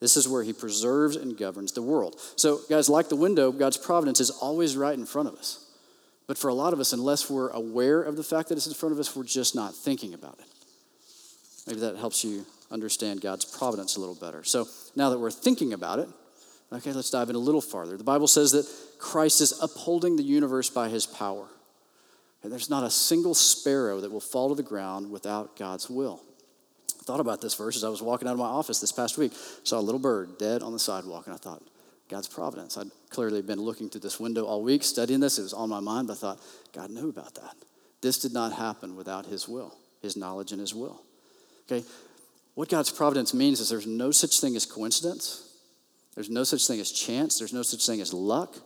This 0.00 0.16
is 0.16 0.26
where 0.26 0.42
he 0.42 0.54
preserves 0.54 1.16
and 1.16 1.36
governs 1.36 1.72
the 1.72 1.82
world. 1.82 2.18
So, 2.36 2.60
guys, 2.70 2.88
like 2.88 3.10
the 3.10 3.16
window, 3.16 3.52
God's 3.52 3.76
providence 3.76 4.20
is 4.20 4.30
always 4.30 4.74
right 4.74 4.98
in 4.98 5.04
front 5.04 5.28
of 5.28 5.34
us. 5.34 5.70
But 6.26 6.38
for 6.38 6.48
a 6.48 6.54
lot 6.54 6.72
of 6.72 6.80
us, 6.80 6.94
unless 6.94 7.28
we're 7.28 7.50
aware 7.50 8.02
of 8.02 8.16
the 8.16 8.22
fact 8.22 8.48
that 8.48 8.56
it's 8.56 8.66
in 8.66 8.72
front 8.72 8.94
of 8.94 8.98
us, 8.98 9.14
we're 9.14 9.24
just 9.24 9.54
not 9.54 9.74
thinking 9.74 10.14
about 10.14 10.38
it. 10.38 10.46
Maybe 11.66 11.80
that 11.80 11.98
helps 11.98 12.24
you 12.24 12.46
understand 12.70 13.20
God's 13.20 13.44
providence 13.44 13.96
a 13.96 14.00
little 14.00 14.14
better. 14.14 14.44
So 14.44 14.66
now 14.96 15.10
that 15.10 15.18
we're 15.18 15.30
thinking 15.30 15.74
about 15.74 15.98
it, 15.98 16.08
okay, 16.72 16.94
let's 16.94 17.10
dive 17.10 17.28
in 17.28 17.36
a 17.36 17.38
little 17.38 17.60
farther. 17.60 17.98
The 17.98 18.02
Bible 18.02 18.28
says 18.28 18.52
that 18.52 18.66
Christ 18.98 19.42
is 19.42 19.60
upholding 19.60 20.16
the 20.16 20.22
universe 20.22 20.70
by 20.70 20.88
his 20.88 21.04
power. 21.04 21.48
And 22.42 22.50
there's 22.50 22.70
not 22.70 22.84
a 22.84 22.90
single 22.90 23.34
sparrow 23.34 24.00
that 24.00 24.10
will 24.10 24.20
fall 24.20 24.48
to 24.48 24.54
the 24.54 24.62
ground 24.62 25.10
without 25.10 25.56
God's 25.56 25.88
will. 25.88 26.22
I 27.00 27.04
thought 27.04 27.20
about 27.20 27.40
this 27.40 27.54
verse 27.54 27.76
as 27.76 27.84
I 27.84 27.88
was 27.88 28.02
walking 28.02 28.28
out 28.28 28.32
of 28.32 28.38
my 28.38 28.44
office 28.44 28.80
this 28.80 28.92
past 28.92 29.18
week. 29.18 29.32
Saw 29.64 29.78
a 29.78 29.80
little 29.80 30.00
bird 30.00 30.38
dead 30.38 30.62
on 30.62 30.72
the 30.72 30.78
sidewalk, 30.78 31.26
and 31.26 31.34
I 31.34 31.38
thought, 31.38 31.62
God's 32.08 32.28
providence. 32.28 32.76
I'd 32.76 32.90
clearly 33.08 33.40
been 33.40 33.60
looking 33.60 33.88
through 33.88 34.02
this 34.02 34.20
window 34.20 34.44
all 34.44 34.62
week, 34.62 34.84
studying 34.84 35.20
this. 35.20 35.38
It 35.38 35.42
was 35.42 35.54
on 35.54 35.70
my 35.70 35.80
mind, 35.80 36.08
but 36.08 36.14
I 36.14 36.16
thought, 36.16 36.40
God 36.74 36.90
knew 36.90 37.08
about 37.08 37.34
that. 37.36 37.54
This 38.02 38.18
did 38.18 38.34
not 38.34 38.52
happen 38.52 38.96
without 38.96 39.24
His 39.26 39.48
will, 39.48 39.74
His 40.02 40.16
knowledge, 40.16 40.52
and 40.52 40.60
His 40.60 40.74
will. 40.74 41.02
Okay? 41.66 41.86
What 42.54 42.68
God's 42.68 42.90
providence 42.90 43.32
means 43.32 43.60
is 43.60 43.70
there's 43.70 43.86
no 43.86 44.10
such 44.10 44.40
thing 44.40 44.56
as 44.56 44.66
coincidence, 44.66 45.48
there's 46.14 46.28
no 46.28 46.44
such 46.44 46.66
thing 46.66 46.80
as 46.80 46.92
chance, 46.92 47.38
there's 47.38 47.54
no 47.54 47.62
such 47.62 47.86
thing 47.86 48.02
as 48.02 48.12
luck. 48.12 48.56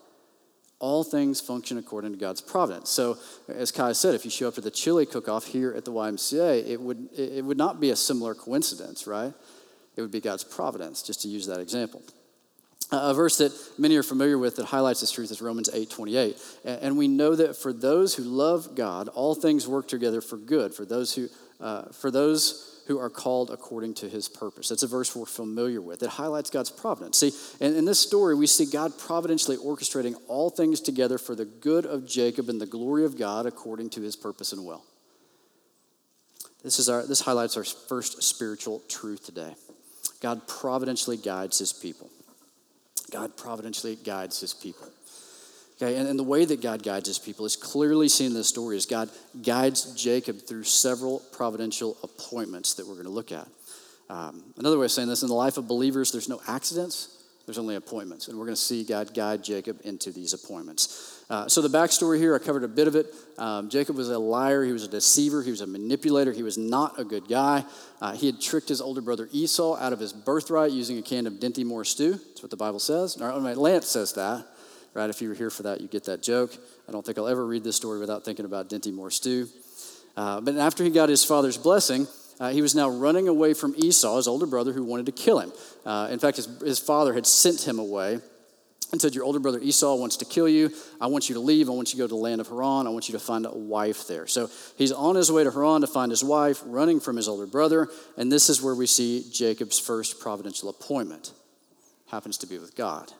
All 0.78 1.04
things 1.04 1.40
function 1.40 1.78
according 1.78 2.12
to 2.12 2.18
God's 2.18 2.40
providence. 2.40 2.90
So, 2.90 3.16
as 3.48 3.72
Kai 3.72 3.92
said, 3.92 4.14
if 4.14 4.24
you 4.24 4.30
show 4.30 4.48
up 4.48 4.54
to 4.54 4.60
the 4.60 4.70
chili 4.70 5.06
cook 5.06 5.28
off 5.28 5.46
here 5.46 5.72
at 5.72 5.84
the 5.84 5.92
YMCA, 5.92 6.68
it 6.68 6.80
would, 6.80 7.08
it 7.16 7.44
would 7.44 7.56
not 7.56 7.80
be 7.80 7.90
a 7.90 7.96
similar 7.96 8.34
coincidence, 8.34 9.06
right? 9.06 9.32
It 9.96 10.02
would 10.02 10.10
be 10.10 10.20
God's 10.20 10.44
providence, 10.44 11.02
just 11.02 11.22
to 11.22 11.28
use 11.28 11.46
that 11.46 11.60
example. 11.60 12.02
A 12.92 13.14
verse 13.14 13.38
that 13.38 13.52
many 13.78 13.96
are 13.96 14.04
familiar 14.04 14.38
with 14.38 14.56
that 14.56 14.66
highlights 14.66 15.00
this 15.00 15.10
truth 15.10 15.30
is 15.32 15.42
Romans 15.42 15.68
8 15.72 15.90
28. 15.90 16.38
And 16.64 16.96
we 16.96 17.08
know 17.08 17.34
that 17.34 17.56
for 17.56 17.72
those 17.72 18.14
who 18.14 18.22
love 18.22 18.76
God, 18.76 19.08
all 19.08 19.34
things 19.34 19.66
work 19.66 19.88
together 19.88 20.20
for 20.20 20.36
good, 20.36 20.72
for 20.72 20.84
those 20.84 21.14
who, 21.14 21.28
uh, 21.58 21.86
for 21.90 22.12
those 22.12 22.75
who 22.86 22.98
are 22.98 23.10
called 23.10 23.50
according 23.50 23.94
to 23.94 24.08
his 24.08 24.28
purpose. 24.28 24.68
That's 24.68 24.82
a 24.82 24.88
verse 24.88 25.14
we're 25.14 25.26
familiar 25.26 25.80
with. 25.80 26.02
It 26.02 26.10
highlights 26.10 26.50
God's 26.50 26.70
providence. 26.70 27.18
See, 27.18 27.32
in, 27.64 27.74
in 27.74 27.84
this 27.84 27.98
story, 27.98 28.34
we 28.34 28.46
see 28.46 28.66
God 28.66 28.92
providentially 28.98 29.56
orchestrating 29.56 30.14
all 30.28 30.50
things 30.50 30.80
together 30.80 31.18
for 31.18 31.34
the 31.34 31.44
good 31.44 31.84
of 31.84 32.06
Jacob 32.06 32.48
and 32.48 32.60
the 32.60 32.66
glory 32.66 33.04
of 33.04 33.18
God 33.18 33.46
according 33.46 33.90
to 33.90 34.02
his 34.02 34.14
purpose 34.14 34.52
and 34.52 34.64
will. 34.64 34.84
This, 36.62 36.78
is 36.78 36.88
our, 36.88 37.06
this 37.06 37.20
highlights 37.20 37.56
our 37.56 37.64
first 37.64 38.22
spiritual 38.22 38.82
truth 38.88 39.24
today. 39.24 39.54
God 40.20 40.48
providentially 40.48 41.16
guides 41.16 41.58
his 41.58 41.72
people. 41.72 42.10
God 43.10 43.36
providentially 43.36 43.96
guides 43.96 44.40
his 44.40 44.54
people. 44.54 44.88
Okay, 45.80 45.96
and, 45.96 46.08
and 46.08 46.18
the 46.18 46.24
way 46.24 46.44
that 46.44 46.62
God 46.62 46.82
guides 46.82 47.06
his 47.06 47.18
people 47.18 47.44
is 47.44 47.54
clearly 47.54 48.08
seen 48.08 48.28
in 48.28 48.34
this 48.34 48.48
story 48.48 48.76
as 48.78 48.86
God 48.86 49.10
guides 49.42 49.92
Jacob 49.92 50.40
through 50.40 50.64
several 50.64 51.20
providential 51.32 51.98
appointments 52.02 52.74
that 52.74 52.86
we're 52.86 52.94
going 52.94 53.04
to 53.04 53.10
look 53.10 53.30
at. 53.30 53.46
Um, 54.08 54.42
another 54.56 54.78
way 54.78 54.86
of 54.86 54.92
saying 54.92 55.08
this 55.08 55.22
in 55.22 55.28
the 55.28 55.34
life 55.34 55.58
of 55.58 55.68
believers, 55.68 56.12
there's 56.12 56.30
no 56.30 56.40
accidents, 56.48 57.22
there's 57.44 57.58
only 57.58 57.74
appointments. 57.74 58.28
And 58.28 58.38
we're 58.38 58.46
going 58.46 58.56
to 58.56 58.60
see 58.60 58.84
God 58.84 59.12
guide 59.12 59.44
Jacob 59.44 59.80
into 59.84 60.10
these 60.12 60.32
appointments. 60.32 61.24
Uh, 61.28 61.46
so, 61.48 61.60
the 61.60 61.68
backstory 61.68 62.18
here, 62.18 62.34
I 62.34 62.38
covered 62.38 62.64
a 62.64 62.68
bit 62.68 62.88
of 62.88 62.94
it. 62.94 63.12
Um, 63.36 63.68
Jacob 63.68 63.96
was 63.96 64.08
a 64.08 64.18
liar, 64.18 64.64
he 64.64 64.72
was 64.72 64.84
a 64.84 64.88
deceiver, 64.88 65.42
he 65.42 65.50
was 65.50 65.60
a 65.60 65.66
manipulator, 65.66 66.32
he 66.32 66.44
was 66.44 66.56
not 66.56 66.98
a 66.98 67.04
good 67.04 67.28
guy. 67.28 67.64
Uh, 68.00 68.12
he 68.12 68.26
had 68.26 68.40
tricked 68.40 68.68
his 68.68 68.80
older 68.80 69.00
brother 69.00 69.28
Esau 69.32 69.76
out 69.76 69.92
of 69.92 69.98
his 69.98 70.12
birthright 70.12 70.70
using 70.70 70.96
a 70.98 71.02
can 71.02 71.26
of 71.26 71.34
Dinty 71.34 71.64
Moore 71.64 71.84
stew. 71.84 72.12
That's 72.12 72.42
what 72.42 72.50
the 72.50 72.56
Bible 72.56 72.78
says. 72.78 73.20
Or, 73.20 73.32
Lance 73.32 73.88
says 73.88 74.14
that 74.14 74.46
right? 74.96 75.10
If 75.10 75.20
you 75.20 75.28
were 75.28 75.34
here 75.34 75.50
for 75.50 75.64
that, 75.64 75.82
you 75.82 75.88
get 75.88 76.04
that 76.04 76.22
joke. 76.22 76.56
I 76.88 76.92
don't 76.92 77.04
think 77.04 77.18
I'll 77.18 77.28
ever 77.28 77.44
read 77.44 77.62
this 77.62 77.76
story 77.76 78.00
without 78.00 78.24
thinking 78.24 78.46
about 78.46 78.70
Dinty 78.70 78.92
Moore 78.92 79.10
stew. 79.10 79.46
Uh, 80.16 80.40
but 80.40 80.56
after 80.56 80.82
he 80.82 80.90
got 80.90 81.10
his 81.10 81.22
father's 81.22 81.58
blessing, 81.58 82.06
uh, 82.40 82.50
he 82.50 82.62
was 82.62 82.74
now 82.74 82.88
running 82.88 83.28
away 83.28 83.52
from 83.52 83.74
Esau, 83.76 84.16
his 84.16 84.26
older 84.26 84.46
brother, 84.46 84.72
who 84.72 84.82
wanted 84.82 85.04
to 85.06 85.12
kill 85.12 85.38
him. 85.38 85.52
Uh, 85.84 86.08
in 86.10 86.18
fact, 86.18 86.38
his, 86.38 86.48
his 86.62 86.78
father 86.78 87.12
had 87.12 87.26
sent 87.26 87.68
him 87.68 87.78
away 87.78 88.18
and 88.90 89.00
said, 89.00 89.14
Your 89.14 89.24
older 89.24 89.38
brother 89.38 89.60
Esau 89.60 89.96
wants 89.96 90.16
to 90.16 90.24
kill 90.24 90.48
you. 90.48 90.70
I 90.98 91.08
want 91.08 91.28
you 91.28 91.34
to 91.34 91.40
leave. 91.40 91.68
I 91.68 91.72
want 91.72 91.92
you 91.92 91.98
to 91.98 92.02
go 92.02 92.04
to 92.04 92.14
the 92.14 92.16
land 92.16 92.40
of 92.40 92.48
Haran. 92.48 92.86
I 92.86 92.90
want 92.90 93.06
you 93.08 93.12
to 93.12 93.18
find 93.18 93.44
a 93.44 93.50
wife 93.50 94.06
there. 94.06 94.26
So 94.26 94.48
he's 94.78 94.92
on 94.92 95.14
his 95.14 95.30
way 95.30 95.44
to 95.44 95.50
Haran 95.50 95.82
to 95.82 95.86
find 95.86 96.10
his 96.10 96.24
wife, 96.24 96.62
running 96.64 97.00
from 97.00 97.16
his 97.16 97.28
older 97.28 97.46
brother. 97.46 97.88
And 98.16 98.32
this 98.32 98.48
is 98.48 98.62
where 98.62 98.74
we 98.74 98.86
see 98.86 99.26
Jacob's 99.30 99.78
first 99.78 100.20
providential 100.20 100.70
appointment. 100.70 101.32
Happens 102.10 102.38
to 102.38 102.46
be 102.46 102.56
with 102.58 102.74
God. 102.76 103.12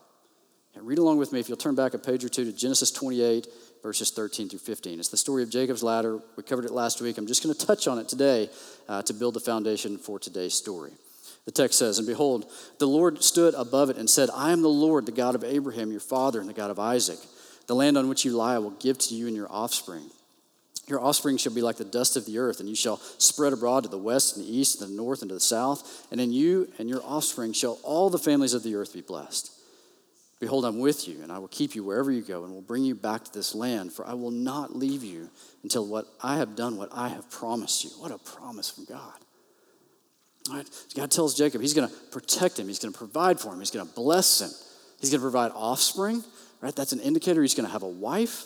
Read 0.81 0.99
along 0.99 1.19
with 1.19 1.33
me 1.33 1.41
if 1.41 1.49
you'll 1.49 1.57
turn 1.57 1.75
back 1.75 1.95
a 1.95 1.99
page 1.99 2.25
or 2.25 2.29
two 2.29 2.45
to 2.45 2.53
Genesis 2.53 2.91
28, 2.91 3.47
verses 3.83 4.11
13 4.11 4.49
through 4.49 4.59
15. 4.59 4.99
It's 4.99 5.09
the 5.09 5.17
story 5.17 5.43
of 5.43 5.51
Jacob's 5.51 5.83
ladder. 5.83 6.21
We 6.37 6.43
covered 6.43 6.65
it 6.65 6.71
last 6.71 7.01
week. 7.01 7.19
I'm 7.19 7.27
just 7.27 7.43
going 7.43 7.55
to 7.55 7.67
touch 7.67 7.89
on 7.89 7.99
it 7.99 8.09
today 8.09 8.51
uh, 8.89 9.03
to 9.03 9.15
build 9.15 9.35
the 9.35 9.41
foundation 9.41 9.99
for 9.99 10.19
today's 10.19 10.55
story. 10.55 10.93
The 11.45 11.53
text 11.53 11.79
says, 11.79 11.99
And 11.99 12.07
behold, 12.07 12.51
the 12.79 12.89
Lord 12.89 13.23
stood 13.23 13.55
above 13.55 13.89
it 13.91 13.97
and 13.97 14.11
said, 14.11 14.29
I 14.35 14.53
am 14.53 14.63
the 14.63 14.69
Lord, 14.69 15.07
the 15.07 15.13
God 15.13 15.35
of 15.35 15.45
Abraham, 15.45 15.91
your 15.91 16.01
father, 16.01 16.41
and 16.41 16.49
the 16.49 16.55
God 16.55 16.71
of 16.71 16.79
Isaac. 16.79 17.19
The 17.69 17.75
land 17.75 17.97
on 17.97 18.09
which 18.09 18.25
you 18.25 18.33
lie 18.33 18.57
I 18.57 18.59
will 18.59 18.71
give 18.71 18.99
to 18.99 19.15
you 19.15 19.27
and 19.27 19.37
your 19.37 19.51
offspring. 19.51 20.11
Your 20.89 21.01
offspring 21.01 21.37
shall 21.37 21.55
be 21.55 21.63
like 21.63 21.77
the 21.77 21.85
dust 21.85 22.17
of 22.17 22.27
the 22.27 22.39
earth, 22.39 22.61
and 22.61 22.69
you 22.69 22.77
shall 22.77 22.99
spread 23.19 23.53
abroad 23.53 23.83
to 23.83 23.89
the 23.89 23.99
west 23.99 24.37
and 24.37 24.45
the 24.45 24.57
east 24.57 24.81
and 24.81 24.93
the 24.93 24.97
north 24.97 25.23
and 25.23 25.29
to 25.31 25.35
the 25.35 25.41
south. 25.41 26.07
And 26.13 26.21
in 26.21 26.33
you 26.33 26.71
and 26.79 26.89
your 26.89 27.03
offspring 27.05 27.53
shall 27.53 27.79
all 27.83 28.09
the 28.09 28.19
families 28.19 28.55
of 28.55 28.63
the 28.63 28.77
earth 28.77 28.93
be 28.93 29.01
blessed. 29.01 29.51
Behold, 30.39 30.67
I'm 30.67 30.79
with 30.79 31.09
you, 31.09 31.23
and 31.23 31.33
I 31.33 31.39
will 31.39 31.49
keep 31.49 31.75
you 31.75 31.83
wherever 31.83 32.13
you 32.13 32.21
go, 32.21 32.45
and 32.45 32.53
will 32.53 32.61
bring 32.61 32.85
you 32.85 32.95
back 32.95 33.25
to 33.25 33.33
this 33.33 33.55
land, 33.55 33.93
for 33.93 34.07
I 34.07 34.13
will 34.13 34.31
not 34.31 34.77
leave 34.77 35.03
you 35.03 35.31
until 35.63 35.87
what 35.87 36.07
I 36.23 36.37
have 36.37 36.55
done, 36.55 36.77
what 36.77 36.91
I 36.93 37.09
have 37.09 37.31
promised 37.31 37.85
you. 37.85 37.91
What 37.99 38.11
a 38.11 38.19
promise 38.19 38.69
from 38.69 38.85
God. 38.85 39.15
Right? 40.51 40.69
God 40.95 41.11
tells 41.11 41.35
Jacob 41.37 41.63
he's 41.63 41.75
going 41.75 41.89
to 41.89 41.95
protect 42.11 42.59
him, 42.59 42.69
he's 42.69 42.79
going 42.79 42.93
to 42.93 42.99
provide 42.99 43.41
for 43.41 43.53
him, 43.53 43.61
he's 43.61 43.71
going 43.71 43.87
to 43.87 43.95
bless 43.95 44.43
him, 44.43 44.51
he's 45.01 45.11
going 45.11 45.21
to 45.21 45.25
provide 45.25 45.53
offspring. 45.55 46.23
Right? 46.61 46.75
That's 46.75 46.93
an 46.93 47.01
indicator 47.01 47.41
he's 47.43 47.55
going 47.55 47.67
to 47.67 47.73
have 47.73 47.83
a 47.83 47.89
wife. 47.89 48.45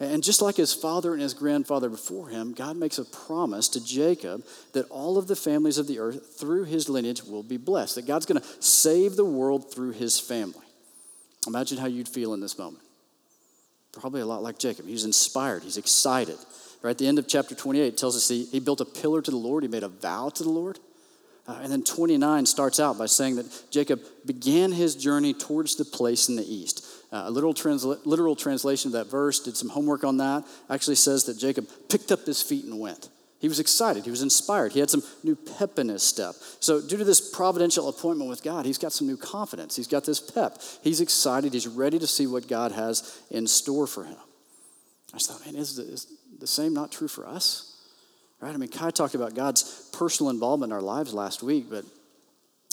And 0.00 0.24
just 0.24 0.42
like 0.42 0.56
his 0.56 0.74
father 0.74 1.12
and 1.12 1.22
his 1.22 1.34
grandfather 1.34 1.88
before 1.88 2.28
him, 2.28 2.52
God 2.52 2.76
makes 2.76 2.98
a 2.98 3.04
promise 3.04 3.68
to 3.70 3.84
Jacob 3.84 4.44
that 4.72 4.88
all 4.90 5.16
of 5.18 5.28
the 5.28 5.36
families 5.36 5.78
of 5.78 5.86
the 5.86 6.00
earth 6.00 6.36
through 6.38 6.64
his 6.64 6.88
lineage 6.88 7.22
will 7.22 7.44
be 7.44 7.56
blessed, 7.56 7.94
that 7.94 8.06
God's 8.06 8.26
going 8.26 8.40
to 8.40 8.46
save 8.60 9.14
the 9.14 9.24
world 9.24 9.72
through 9.72 9.92
his 9.92 10.18
family. 10.18 10.63
Imagine 11.46 11.78
how 11.78 11.86
you'd 11.86 12.08
feel 12.08 12.34
in 12.34 12.40
this 12.40 12.58
moment. 12.58 12.82
Probably 13.92 14.20
a 14.20 14.26
lot 14.26 14.42
like 14.42 14.58
Jacob. 14.58 14.86
He's 14.86 15.04
inspired, 15.04 15.62
he's 15.62 15.76
excited. 15.76 16.38
Right 16.82 16.90
at 16.90 16.98
the 16.98 17.06
end 17.06 17.18
of 17.18 17.26
chapter 17.26 17.54
28 17.54 17.96
tells 17.96 18.16
us 18.16 18.28
he, 18.28 18.44
he 18.44 18.60
built 18.60 18.80
a 18.80 18.84
pillar 18.84 19.22
to 19.22 19.30
the 19.30 19.36
Lord, 19.36 19.62
he 19.62 19.68
made 19.68 19.82
a 19.82 19.88
vow 19.88 20.28
to 20.28 20.42
the 20.42 20.50
Lord. 20.50 20.78
Uh, 21.46 21.60
and 21.62 21.70
then 21.70 21.82
29 21.82 22.46
starts 22.46 22.80
out 22.80 22.96
by 22.96 23.04
saying 23.04 23.36
that 23.36 23.64
Jacob 23.70 24.00
began 24.24 24.72
his 24.72 24.94
journey 24.96 25.34
towards 25.34 25.76
the 25.76 25.84
place 25.84 26.28
in 26.28 26.36
the 26.36 26.44
east. 26.44 26.86
Uh, 27.12 27.24
a 27.26 27.30
literal, 27.30 27.52
transla- 27.52 28.00
literal 28.06 28.34
translation 28.34 28.88
of 28.88 28.92
that 28.92 29.10
verse, 29.10 29.40
did 29.40 29.56
some 29.56 29.68
homework 29.68 30.04
on 30.04 30.16
that, 30.16 30.44
actually 30.70 30.96
says 30.96 31.24
that 31.24 31.38
Jacob 31.38 31.68
picked 31.90 32.10
up 32.10 32.24
his 32.24 32.40
feet 32.40 32.64
and 32.64 32.80
went. 32.80 33.10
He 33.44 33.48
was 33.48 33.60
excited. 33.60 34.04
He 34.06 34.10
was 34.10 34.22
inspired. 34.22 34.72
He 34.72 34.80
had 34.80 34.88
some 34.88 35.02
new 35.22 35.36
pep 35.36 35.78
in 35.78 35.90
his 35.90 36.02
step. 36.02 36.34
So, 36.60 36.80
due 36.80 36.96
to 36.96 37.04
this 37.04 37.20
providential 37.20 37.90
appointment 37.90 38.30
with 38.30 38.42
God, 38.42 38.64
he's 38.64 38.78
got 38.78 38.90
some 38.90 39.06
new 39.06 39.18
confidence. 39.18 39.76
He's 39.76 39.86
got 39.86 40.06
this 40.06 40.18
pep. 40.18 40.62
He's 40.80 41.02
excited. 41.02 41.52
He's 41.52 41.68
ready 41.68 41.98
to 41.98 42.06
see 42.06 42.26
what 42.26 42.48
God 42.48 42.72
has 42.72 43.20
in 43.30 43.46
store 43.46 43.86
for 43.86 44.04
him. 44.04 44.16
I 45.12 45.18
just 45.18 45.30
thought, 45.30 45.44
man, 45.44 45.56
is 45.56 45.76
the, 45.76 45.82
is 45.82 46.06
the 46.40 46.46
same 46.46 46.72
not 46.72 46.90
true 46.90 47.06
for 47.06 47.28
us? 47.28 47.76
Right? 48.40 48.54
I 48.54 48.56
mean, 48.56 48.70
Kai 48.70 48.90
talked 48.90 49.14
about 49.14 49.34
God's 49.34 49.90
personal 49.92 50.30
involvement 50.30 50.72
in 50.72 50.74
our 50.74 50.80
lives 50.80 51.12
last 51.12 51.42
week, 51.42 51.66
but 51.68 51.84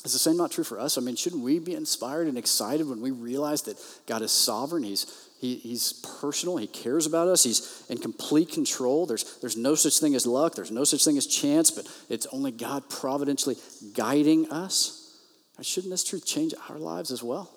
is 0.05 0.13
the 0.13 0.19
same 0.19 0.37
not 0.37 0.51
true 0.51 0.63
for 0.63 0.79
us? 0.79 0.97
I 0.97 1.01
mean, 1.01 1.17
shouldn't 1.17 1.43
we 1.43 1.59
be 1.59 1.75
inspired 1.75 2.29
and 2.29 2.37
excited 2.37 2.87
when 2.87 3.01
we 3.01 3.11
realize 3.11 3.63
that 3.63 3.75
God 4.07 4.21
is 4.21 4.31
sovereign? 4.31 4.83
He's 4.83 5.27
he, 5.41 5.55
he's 5.55 5.93
personal. 6.21 6.57
He 6.57 6.67
cares 6.67 7.07
about 7.07 7.27
us. 7.27 7.43
He's 7.43 7.83
in 7.89 7.97
complete 7.97 8.51
control. 8.51 9.07
There's, 9.07 9.39
there's 9.39 9.57
no 9.57 9.73
such 9.73 9.97
thing 9.97 10.13
as 10.13 10.27
luck. 10.27 10.53
There's 10.53 10.69
no 10.69 10.83
such 10.83 11.03
thing 11.03 11.17
as 11.17 11.25
chance, 11.25 11.71
but 11.71 11.87
it's 12.09 12.27
only 12.31 12.51
God 12.51 12.87
providentially 12.91 13.57
guiding 13.95 14.51
us. 14.51 15.17
Shouldn't 15.59 15.91
this 15.91 16.03
truth 16.03 16.25
change 16.25 16.53
our 16.69 16.77
lives 16.77 17.09
as 17.09 17.23
well? 17.23 17.51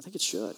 I 0.00 0.02
think 0.02 0.16
it 0.16 0.20
should. 0.20 0.56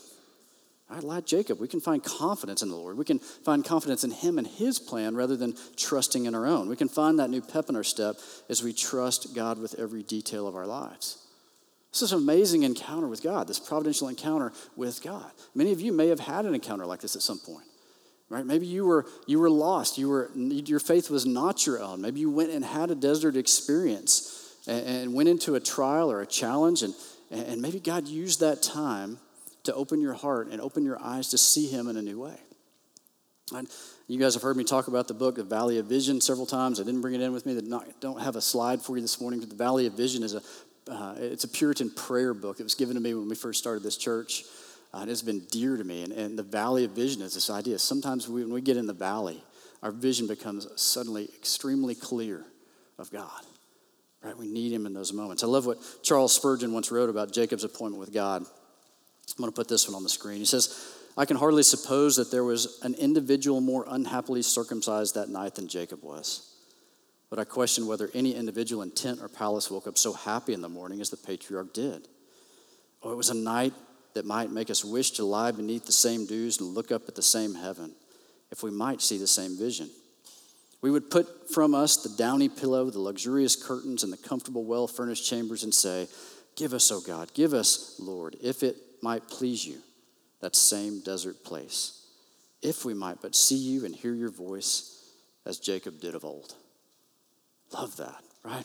All 0.88 0.96
right, 0.96 1.04
like 1.04 1.26
Jacob, 1.26 1.60
we 1.60 1.68
can 1.68 1.80
find 1.80 2.02
confidence 2.02 2.62
in 2.62 2.70
the 2.70 2.76
Lord. 2.76 2.96
We 2.96 3.04
can 3.04 3.18
find 3.18 3.64
confidence 3.64 4.02
in 4.02 4.10
Him 4.10 4.38
and 4.38 4.46
His 4.46 4.78
plan 4.78 5.14
rather 5.14 5.36
than 5.36 5.54
trusting 5.76 6.24
in 6.24 6.34
our 6.34 6.46
own. 6.46 6.68
We 6.68 6.76
can 6.76 6.88
find 6.88 7.18
that 7.18 7.30
new 7.30 7.42
pep 7.42 7.68
in 7.68 7.76
our 7.76 7.84
step 7.84 8.16
as 8.48 8.62
we 8.62 8.72
trust 8.72 9.34
God 9.34 9.58
with 9.58 9.74
every 9.78 10.02
detail 10.02 10.48
of 10.48 10.56
our 10.56 10.66
lives. 10.66 11.18
This 11.92 12.02
is 12.02 12.12
an 12.12 12.18
amazing 12.18 12.62
encounter 12.62 13.08
with 13.08 13.22
God, 13.22 13.48
this 13.48 13.58
providential 13.58 14.08
encounter 14.08 14.52
with 14.76 15.02
God. 15.02 15.30
Many 15.54 15.72
of 15.72 15.80
you 15.80 15.92
may 15.92 16.08
have 16.08 16.20
had 16.20 16.44
an 16.44 16.54
encounter 16.54 16.86
like 16.86 17.00
this 17.00 17.16
at 17.16 17.22
some 17.22 17.38
point. 17.38 17.66
Right? 18.28 18.46
Maybe 18.46 18.66
you 18.66 18.86
were 18.86 19.06
you 19.26 19.40
were 19.40 19.50
lost. 19.50 19.98
You 19.98 20.08
were 20.08 20.30
your 20.36 20.78
faith 20.78 21.10
was 21.10 21.26
not 21.26 21.66
your 21.66 21.82
own. 21.82 22.00
Maybe 22.00 22.20
you 22.20 22.30
went 22.30 22.50
and 22.52 22.64
had 22.64 22.92
a 22.92 22.94
desert 22.94 23.34
experience 23.34 24.54
and, 24.68 24.86
and 24.86 25.14
went 25.14 25.28
into 25.28 25.56
a 25.56 25.60
trial 25.60 26.12
or 26.12 26.20
a 26.20 26.26
challenge 26.26 26.82
and, 26.82 26.94
and 27.30 27.60
maybe 27.60 27.80
God 27.80 28.06
used 28.06 28.38
that 28.40 28.62
time 28.62 29.18
to 29.64 29.74
open 29.74 30.00
your 30.00 30.14
heart 30.14 30.48
and 30.48 30.60
open 30.60 30.84
your 30.84 31.00
eyes 31.02 31.28
to 31.30 31.38
see 31.38 31.66
him 31.66 31.88
in 31.88 31.96
a 31.96 32.02
new 32.02 32.20
way. 32.20 32.38
And 33.52 33.68
you 34.06 34.18
guys 34.18 34.34
have 34.34 34.42
heard 34.42 34.56
me 34.56 34.64
talk 34.64 34.88
about 34.88 35.08
the 35.08 35.14
book, 35.14 35.34
The 35.34 35.42
Valley 35.42 35.78
of 35.78 35.86
Vision, 35.86 36.20
several 36.20 36.46
times. 36.46 36.80
I 36.80 36.84
didn't 36.84 37.00
bring 37.00 37.14
it 37.14 37.20
in 37.20 37.32
with 37.32 37.46
me. 37.46 37.56
I 37.56 37.82
don't 38.00 38.20
have 38.20 38.36
a 38.36 38.40
slide 38.40 38.80
for 38.80 38.96
you 38.96 39.02
this 39.02 39.20
morning, 39.20 39.40
but 39.40 39.50
The 39.50 39.56
Valley 39.56 39.86
of 39.86 39.94
Vision 39.94 40.22
is 40.22 40.34
a, 40.34 40.42
uh, 40.88 41.14
it's 41.18 41.44
a 41.44 41.48
Puritan 41.48 41.90
prayer 41.90 42.34
book. 42.34 42.60
It 42.60 42.62
was 42.62 42.74
given 42.74 42.94
to 42.94 43.00
me 43.00 43.14
when 43.14 43.28
we 43.28 43.34
first 43.34 43.58
started 43.58 43.82
this 43.82 43.96
church. 43.96 44.44
Uh, 44.92 45.00
it 45.02 45.08
has 45.08 45.22
been 45.22 45.40
dear 45.50 45.76
to 45.76 45.84
me. 45.84 46.02
And, 46.02 46.12
and 46.12 46.38
the 46.38 46.42
Valley 46.42 46.84
of 46.84 46.92
Vision 46.92 47.22
is 47.22 47.34
this 47.34 47.50
idea. 47.50 47.78
Sometimes 47.78 48.28
we, 48.28 48.42
when 48.42 48.52
we 48.52 48.60
get 48.60 48.76
in 48.76 48.86
the 48.86 48.92
valley, 48.92 49.42
our 49.82 49.92
vision 49.92 50.26
becomes 50.26 50.66
suddenly 50.76 51.28
extremely 51.36 51.94
clear 51.94 52.44
of 52.98 53.10
God. 53.10 53.42
Right? 54.22 54.36
We 54.36 54.48
need 54.48 54.72
him 54.72 54.84
in 54.84 54.92
those 54.92 55.12
moments. 55.12 55.42
I 55.42 55.46
love 55.46 55.64
what 55.64 55.78
Charles 56.02 56.34
Spurgeon 56.34 56.72
once 56.72 56.90
wrote 56.90 57.08
about 57.08 57.32
Jacob's 57.32 57.64
appointment 57.64 58.00
with 58.00 58.12
God. 58.12 58.42
I'm 58.42 59.42
going 59.42 59.50
to 59.50 59.56
put 59.56 59.68
this 59.68 59.88
one 59.88 59.94
on 59.94 60.02
the 60.02 60.08
screen. 60.08 60.38
He 60.38 60.44
says, 60.44 60.96
I 61.16 61.24
can 61.24 61.36
hardly 61.36 61.62
suppose 61.62 62.16
that 62.16 62.30
there 62.30 62.44
was 62.44 62.80
an 62.82 62.94
individual 62.94 63.60
more 63.60 63.84
unhappily 63.88 64.42
circumcised 64.42 65.14
that 65.14 65.28
night 65.28 65.54
than 65.54 65.68
Jacob 65.68 66.02
was. 66.02 66.49
But 67.30 67.38
I 67.38 67.44
question 67.44 67.86
whether 67.86 68.10
any 68.12 68.34
individual 68.34 68.82
in 68.82 68.90
tent 68.90 69.20
or 69.22 69.28
palace 69.28 69.70
woke 69.70 69.86
up 69.86 69.96
so 69.96 70.12
happy 70.12 70.52
in 70.52 70.60
the 70.60 70.68
morning 70.68 71.00
as 71.00 71.10
the 71.10 71.16
patriarch 71.16 71.72
did. 71.72 72.08
Oh, 73.02 73.12
it 73.12 73.16
was 73.16 73.30
a 73.30 73.34
night 73.34 73.72
that 74.14 74.26
might 74.26 74.50
make 74.50 74.68
us 74.68 74.84
wish 74.84 75.12
to 75.12 75.24
lie 75.24 75.52
beneath 75.52 75.86
the 75.86 75.92
same 75.92 76.26
dews 76.26 76.58
and 76.58 76.74
look 76.74 76.90
up 76.90 77.08
at 77.08 77.14
the 77.14 77.22
same 77.22 77.54
heaven, 77.54 77.92
if 78.50 78.64
we 78.64 78.72
might 78.72 79.00
see 79.00 79.16
the 79.16 79.28
same 79.28 79.56
vision. 79.56 79.88
We 80.82 80.90
would 80.90 81.10
put 81.10 81.52
from 81.52 81.74
us 81.74 81.98
the 81.98 82.16
downy 82.16 82.48
pillow, 82.48 82.90
the 82.90 82.98
luxurious 82.98 83.54
curtains, 83.54 84.02
and 84.02 84.12
the 84.12 84.16
comfortable, 84.16 84.64
well 84.64 84.88
furnished 84.88 85.28
chambers 85.28 85.62
and 85.62 85.72
say, 85.72 86.08
Give 86.56 86.74
us, 86.74 86.90
O 86.90 87.00
God, 87.00 87.32
give 87.32 87.54
us, 87.54 87.96
Lord, 88.00 88.36
if 88.42 88.62
it 88.62 88.76
might 89.02 89.28
please 89.28 89.64
you, 89.64 89.78
that 90.40 90.56
same 90.56 91.00
desert 91.00 91.44
place, 91.44 92.06
if 92.60 92.84
we 92.84 92.92
might 92.92 93.22
but 93.22 93.36
see 93.36 93.56
you 93.56 93.84
and 93.84 93.94
hear 93.94 94.14
your 94.14 94.30
voice 94.30 95.12
as 95.46 95.58
Jacob 95.58 96.00
did 96.00 96.14
of 96.14 96.24
old. 96.24 96.54
Love 97.72 97.96
that, 97.96 98.22
right? 98.44 98.64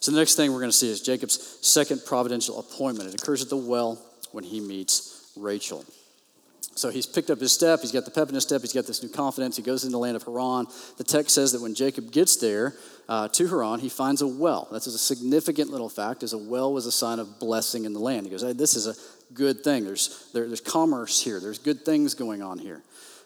So 0.00 0.12
the 0.12 0.18
next 0.18 0.34
thing 0.34 0.52
we're 0.52 0.60
going 0.60 0.70
to 0.70 0.76
see 0.76 0.90
is 0.90 1.00
Jacob's 1.00 1.58
second 1.66 2.02
providential 2.06 2.58
appointment. 2.58 3.08
It 3.08 3.20
occurs 3.20 3.42
at 3.42 3.48
the 3.48 3.56
well 3.56 4.00
when 4.32 4.44
he 4.44 4.60
meets 4.60 5.32
Rachel. 5.36 5.84
So 6.76 6.90
he's 6.90 7.06
picked 7.06 7.30
up 7.30 7.40
his 7.40 7.52
step, 7.52 7.80
he's 7.80 7.90
got 7.90 8.04
the 8.04 8.10
pep 8.10 8.28
in 8.28 8.34
his 8.34 8.42
step, 8.42 8.60
he's 8.60 8.74
got 8.74 8.86
this 8.86 9.02
new 9.02 9.08
confidence, 9.08 9.56
he 9.56 9.62
goes 9.62 9.84
into 9.84 9.92
the 9.92 9.98
land 9.98 10.14
of 10.14 10.24
Haran. 10.24 10.66
The 10.98 11.04
text 11.04 11.34
says 11.34 11.52
that 11.52 11.62
when 11.62 11.74
Jacob 11.74 12.12
gets 12.12 12.36
there 12.36 12.74
uh, 13.08 13.28
to 13.28 13.48
Haran, 13.48 13.80
he 13.80 13.88
finds 13.88 14.20
a 14.20 14.26
well. 14.26 14.68
That's 14.70 14.86
a 14.86 14.98
significant 14.98 15.70
little 15.70 15.88
fact, 15.88 16.22
as 16.22 16.34
a 16.34 16.38
well 16.38 16.74
was 16.74 16.84
a 16.84 16.92
sign 16.92 17.18
of 17.18 17.38
blessing 17.40 17.86
in 17.86 17.94
the 17.94 17.98
land. 17.98 18.26
He 18.26 18.30
goes, 18.30 18.42
hey, 18.42 18.52
this 18.52 18.76
is 18.76 18.86
a 18.86 18.94
good 19.32 19.64
thing. 19.64 19.86
There's, 19.86 20.28
there, 20.34 20.46
there's 20.46 20.60
commerce 20.60 21.22
here, 21.22 21.40
there's 21.40 21.58
good 21.58 21.82
things 21.86 22.12
going 22.12 22.42
on 22.42 22.58
here. 22.58 22.82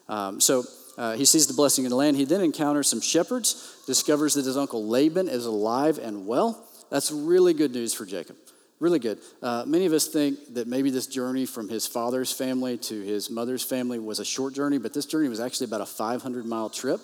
Um, 0.09 0.40
so 0.40 0.62
uh, 1.00 1.16
he 1.16 1.25
sees 1.25 1.47
the 1.47 1.54
blessing 1.54 1.85
in 1.85 1.90
the 1.90 1.97
land. 1.97 2.14
He 2.19 2.26
then 2.26 2.42
encounters 2.42 2.87
some 2.87 3.00
shepherds, 3.00 3.83
discovers 3.87 4.35
that 4.35 4.45
his 4.45 4.59
uncle 4.59 4.87
Laban 4.87 5.30
is 5.30 5.47
alive 5.47 5.99
and 5.99 6.26
well. 6.26 6.62
That's 6.90 7.11
really 7.11 7.54
good 7.54 7.73
news 7.73 7.95
for 7.95 8.04
Jacob. 8.04 8.37
Really 8.80 8.99
good. 8.99 9.19
Uh, 9.42 9.64
many 9.66 9.87
of 9.87 9.95
us 9.95 10.09
think 10.09 10.52
that 10.52 10.69
maybe 10.69 10.90
this 10.90 11.07
journey 11.07 11.47
from 11.47 11.71
his 11.71 11.87
father's 11.87 12.30
family 12.33 12.76
to 12.76 13.00
his 13.00 13.30
mother's 13.30 13.62
family 13.62 13.99
was 13.99 14.19
a 14.19 14.26
short 14.26 14.52
journey, 14.52 14.76
but 14.76 14.92
this 14.92 15.07
journey 15.07 15.30
was 15.30 15.40
actually 15.40 15.69
about 15.69 15.80
a 15.80 15.87
500 15.87 16.45
mile 16.45 16.69
trip. 16.69 17.00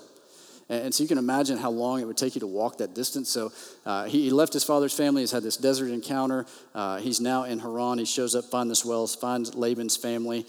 And, 0.68 0.92
so 0.92 1.02
you 1.02 1.08
can 1.08 1.16
imagine 1.16 1.56
how 1.56 1.70
long 1.70 2.00
it 2.00 2.04
would 2.04 2.16
take 2.16 2.34
you 2.34 2.40
to 2.40 2.46
walk 2.46 2.78
that 2.78 2.92
distance. 2.92 3.30
So 3.30 3.52
uh, 3.86 4.04
he, 4.04 4.24
he, 4.24 4.30
left 4.30 4.52
his 4.52 4.64
father's 4.64 4.92
family. 4.92 5.22
He's 5.22 5.30
had 5.30 5.44
this 5.44 5.56
desert 5.56 5.90
encounter. 5.90 6.44
Uh, 6.74 6.98
he's 6.98 7.20
now 7.20 7.44
in 7.44 7.60
Haran. 7.60 7.98
He 7.98 8.04
shows 8.04 8.34
up, 8.34 8.46
finds 8.46 8.70
this 8.70 8.84
well, 8.84 9.06
finds 9.06 9.54
Laban's 9.54 9.96
family. 9.96 10.44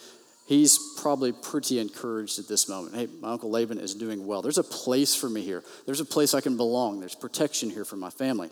He's 0.48 0.80
probably 1.02 1.34
pretty 1.34 1.78
encouraged 1.78 2.40
at 2.40 2.48
this 2.48 2.70
moment. 2.70 2.96
Hey, 2.96 3.08
my 3.20 3.32
uncle 3.34 3.50
Laban 3.50 3.80
is 3.80 3.94
doing 3.94 4.26
well. 4.26 4.42
There's 4.42 4.58
a 4.58 4.64
place 4.64 5.14
for 5.14 5.30
me 5.30 5.42
here. 5.42 5.62
There's 5.86 6.00
a 6.00 6.06
place 6.06 6.34
I 6.34 6.40
can 6.40 6.56
belong. 6.56 7.02
There's 7.02 7.16
protection 7.16 7.70
here 7.70 7.84
for 7.84 7.98
my 7.98 8.10
family 8.10 8.50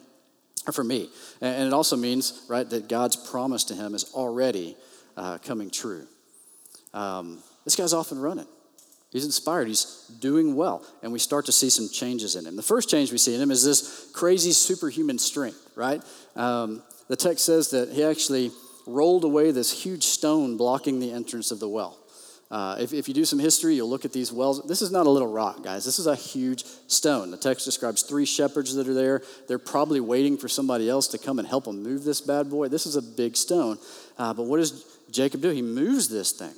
or 0.68 0.74
for 0.74 0.84
me. 0.84 1.10
And 1.40 1.66
it 1.66 1.72
also 1.72 1.96
means, 1.96 2.46
right, 2.50 2.70
that 2.70 2.90
God's 2.90 3.16
promise 3.16 3.64
to 3.66 3.76
him 3.76 3.96
is 3.96 4.12
already 4.14 4.76
uh, 5.16 5.38
coming 5.38 5.70
true. 5.70 6.06
Um, 6.94 7.40
this 7.64 7.78
guy's 7.78 7.94
off 7.94 8.12
and 8.12 8.22
running. 8.22 8.48
He's 9.12 9.24
inspired. 9.24 9.70
He's 9.70 10.12
doing 10.20 10.58
well. 10.58 10.86
And 11.02 11.14
we 11.14 11.20
start 11.20 11.46
to 11.46 11.54
see 11.54 11.70
some 11.70 11.88
changes 11.88 12.36
in 12.36 12.46
him. 12.46 12.58
The 12.58 12.62
first 12.62 12.90
change 12.90 13.14
we 13.14 13.18
see 13.18 13.36
in 13.36 13.42
him 13.42 13.52
is 13.52 13.64
this 13.64 14.12
crazy 14.14 14.52
superhuman 14.52 15.18
strength, 15.18 15.72
right? 15.78 16.04
Um, 16.36 16.84
the 17.08 17.16
text 17.16 17.46
says 17.46 17.70
that 17.70 17.94
he 17.94 18.04
actually 18.04 18.52
rolled 18.88 19.24
away 19.24 19.52
this 19.52 19.84
huge 19.84 20.04
stone 20.04 20.58
blocking 20.58 21.00
the 21.00 21.12
entrance 21.12 21.52
of 21.52 21.60
the 21.60 21.70
well. 21.70 21.98
Uh, 22.52 22.78
if, 22.80 22.94
if 22.94 23.08
you 23.08 23.14
do 23.14 23.26
some 23.26 23.40
history, 23.40 23.76
you'll 23.76 23.90
look 23.90 24.06
at 24.06 24.14
these 24.14 24.32
wells. 24.32 24.62
This 24.68 24.82
is 24.82 24.92
not 24.92 25.08
a 25.08 25.10
little 25.10 25.28
rock, 25.28 25.64
guys. 25.64 25.84
This 25.84 25.98
is 25.98 26.06
a 26.06 26.16
huge 26.16 26.64
stone. 26.88 27.32
The 27.32 27.38
text 27.38 27.66
describes 27.66 28.04
three 28.04 28.26
shepherds 28.26 28.76
that 28.76 28.88
are 28.88 28.94
there. 28.94 29.24
They're 29.48 29.58
probably 29.58 30.00
waiting 30.00 30.38
for 30.38 30.48
somebody 30.48 30.88
else 30.88 31.08
to 31.10 31.18
come 31.18 31.40
and 31.40 31.48
help 31.48 31.66
them 31.66 31.82
move 31.82 32.04
this 32.04 32.22
bad 32.22 32.50
boy. 32.50 32.68
This 32.68 32.86
is 32.86 32.96
a 32.96 33.02
big 33.02 33.36
stone. 33.36 33.80
Uh, 34.18 34.34
but 34.34 34.44
what 34.44 34.58
does 34.58 34.86
Jacob 35.10 35.42
do? 35.42 35.50
He 35.50 35.64
moves 35.64 36.08
this 36.08 36.32
thing. 36.34 36.54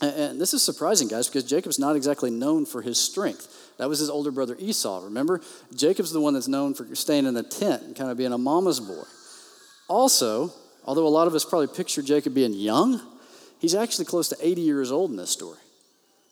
And, 0.00 0.14
and 0.16 0.40
this 0.40 0.54
is 0.54 0.62
surprising, 0.62 1.08
guys, 1.08 1.28
because 1.28 1.44
Jacob's 1.44 1.78
not 1.78 1.94
exactly 1.94 2.30
known 2.30 2.64
for 2.64 2.80
his 2.80 2.98
strength. 2.98 3.74
That 3.76 3.90
was 3.90 3.98
his 3.98 4.08
older 4.08 4.30
brother 4.30 4.56
Esau, 4.58 5.04
remember? 5.04 5.42
Jacob's 5.74 6.12
the 6.12 6.20
one 6.20 6.32
that's 6.32 6.48
known 6.48 6.72
for 6.72 6.94
staying 6.94 7.26
in 7.26 7.34
the 7.34 7.42
tent 7.42 7.82
and 7.82 7.94
kind 7.94 8.10
of 8.10 8.16
being 8.16 8.32
a 8.32 8.38
mama's 8.38 8.80
boy. 8.80 9.04
Also, 9.88 10.52
although 10.86 11.06
a 11.06 11.08
lot 11.08 11.26
of 11.26 11.34
us 11.34 11.44
probably 11.44 11.68
picture 11.68 12.02
Jacob 12.02 12.34
being 12.34 12.52
young, 12.52 13.00
He's 13.58 13.74
actually 13.74 14.04
close 14.04 14.28
to 14.28 14.36
80 14.40 14.60
years 14.60 14.92
old 14.92 15.10
in 15.10 15.16
this 15.16 15.30
story. 15.30 15.58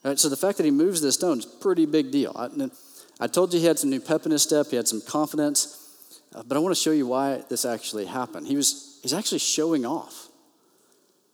Right, 0.04 0.18
so 0.18 0.28
the 0.28 0.36
fact 0.36 0.58
that 0.58 0.64
he 0.64 0.70
moves 0.70 1.00
this 1.00 1.14
stone 1.14 1.38
is 1.38 1.46
a 1.46 1.62
pretty 1.62 1.86
big 1.86 2.10
deal. 2.10 2.32
I, 2.36 2.48
I 3.20 3.26
told 3.26 3.54
you 3.54 3.60
he 3.60 3.66
had 3.66 3.78
some 3.78 3.88
new 3.88 4.00
pep 4.00 4.26
in 4.26 4.32
his 4.32 4.42
step, 4.42 4.66
he 4.68 4.76
had 4.76 4.86
some 4.86 5.00
confidence, 5.00 6.20
uh, 6.34 6.42
but 6.46 6.56
I 6.56 6.60
want 6.60 6.74
to 6.74 6.80
show 6.80 6.90
you 6.90 7.06
why 7.06 7.42
this 7.48 7.64
actually 7.64 8.04
happened. 8.04 8.46
He 8.46 8.56
was, 8.56 8.98
he's 9.02 9.14
actually 9.14 9.38
showing 9.38 9.86
off. 9.86 10.28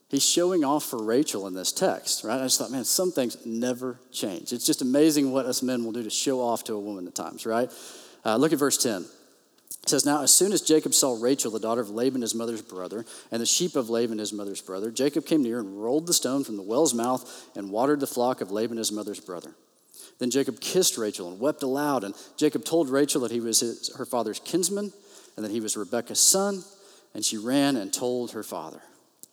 He's 0.07 0.25
showing 0.25 0.63
off 0.63 0.85
for 0.85 1.03
Rachel 1.03 1.47
in 1.47 1.53
this 1.53 1.71
text, 1.71 2.23
right? 2.23 2.39
I 2.39 2.43
just 2.43 2.59
thought, 2.59 2.71
man, 2.71 2.85
some 2.85 3.11
things 3.11 3.37
never 3.45 3.99
change. 4.11 4.53
It's 4.53 4.65
just 4.65 4.81
amazing 4.81 5.31
what 5.31 5.45
us 5.45 5.61
men 5.61 5.83
will 5.83 5.93
do 5.93 6.03
to 6.03 6.09
show 6.09 6.41
off 6.41 6.63
to 6.65 6.73
a 6.73 6.79
woman 6.79 7.07
at 7.07 7.15
times, 7.15 7.45
right? 7.45 7.69
Uh, 8.25 8.37
look 8.37 8.53
at 8.53 8.59
verse 8.59 8.77
10. 8.77 9.05
It 9.83 9.89
says, 9.89 10.05
Now, 10.05 10.21
as 10.21 10.33
soon 10.33 10.51
as 10.51 10.61
Jacob 10.61 10.93
saw 10.93 11.17
Rachel, 11.19 11.51
the 11.51 11.59
daughter 11.59 11.81
of 11.81 11.89
Laban, 11.89 12.21
his 12.21 12.35
mother's 12.35 12.61
brother, 12.61 13.05
and 13.31 13.41
the 13.41 13.45
sheep 13.45 13.75
of 13.75 13.89
Laban, 13.89 14.19
his 14.19 14.33
mother's 14.33 14.61
brother, 14.61 14.91
Jacob 14.91 15.25
came 15.25 15.41
near 15.41 15.59
and 15.59 15.81
rolled 15.81 16.07
the 16.07 16.13
stone 16.13 16.43
from 16.43 16.57
the 16.57 16.63
well's 16.63 16.93
mouth 16.93 17.49
and 17.55 17.71
watered 17.71 17.99
the 17.99 18.07
flock 18.07 18.41
of 18.41 18.51
Laban, 18.51 18.77
his 18.77 18.91
mother's 18.91 19.19
brother. 19.19 19.55
Then 20.21 20.29
Jacob 20.29 20.59
kissed 20.59 20.99
Rachel 20.99 21.31
and 21.31 21.39
wept 21.39 21.63
aloud. 21.63 22.03
And 22.03 22.13
Jacob 22.37 22.63
told 22.63 22.89
Rachel 22.89 23.21
that 23.21 23.31
he 23.31 23.39
was 23.39 23.59
his, 23.59 23.91
her 23.95 24.05
father's 24.05 24.39
kinsman 24.39 24.93
and 25.35 25.43
that 25.43 25.51
he 25.51 25.59
was 25.59 25.75
Rebekah's 25.75 26.19
son. 26.19 26.63
And 27.15 27.25
she 27.25 27.37
ran 27.37 27.75
and 27.75 27.91
told 27.91 28.31
her 28.33 28.43
father. 28.43 28.81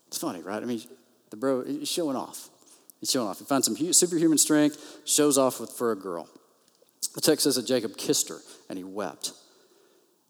It's 0.07 0.17
funny, 0.17 0.41
right? 0.41 0.63
I 0.63 0.65
mean, 0.65 0.81
the 1.29 1.37
bro, 1.37 1.63
he's 1.63 1.91
showing 1.91 2.17
off. 2.17 2.49
He's 3.01 3.11
showing 3.11 3.29
off. 3.29 3.39
He 3.39 3.45
finds 3.45 3.67
some 3.67 3.93
superhuman 3.93 4.39
strength, 4.39 5.01
shows 5.05 5.37
off 5.37 5.61
with, 5.61 5.73
for 5.73 5.93
a 5.93 5.97
girl. 5.97 6.27
The 7.15 7.21
text 7.21 7.45
says 7.45 7.57
that 7.57 7.67
Jacob 7.67 7.99
kissed 7.99 8.31
her 8.31 8.39
and 8.71 8.79
he 8.79 8.85
wept. 8.85 9.33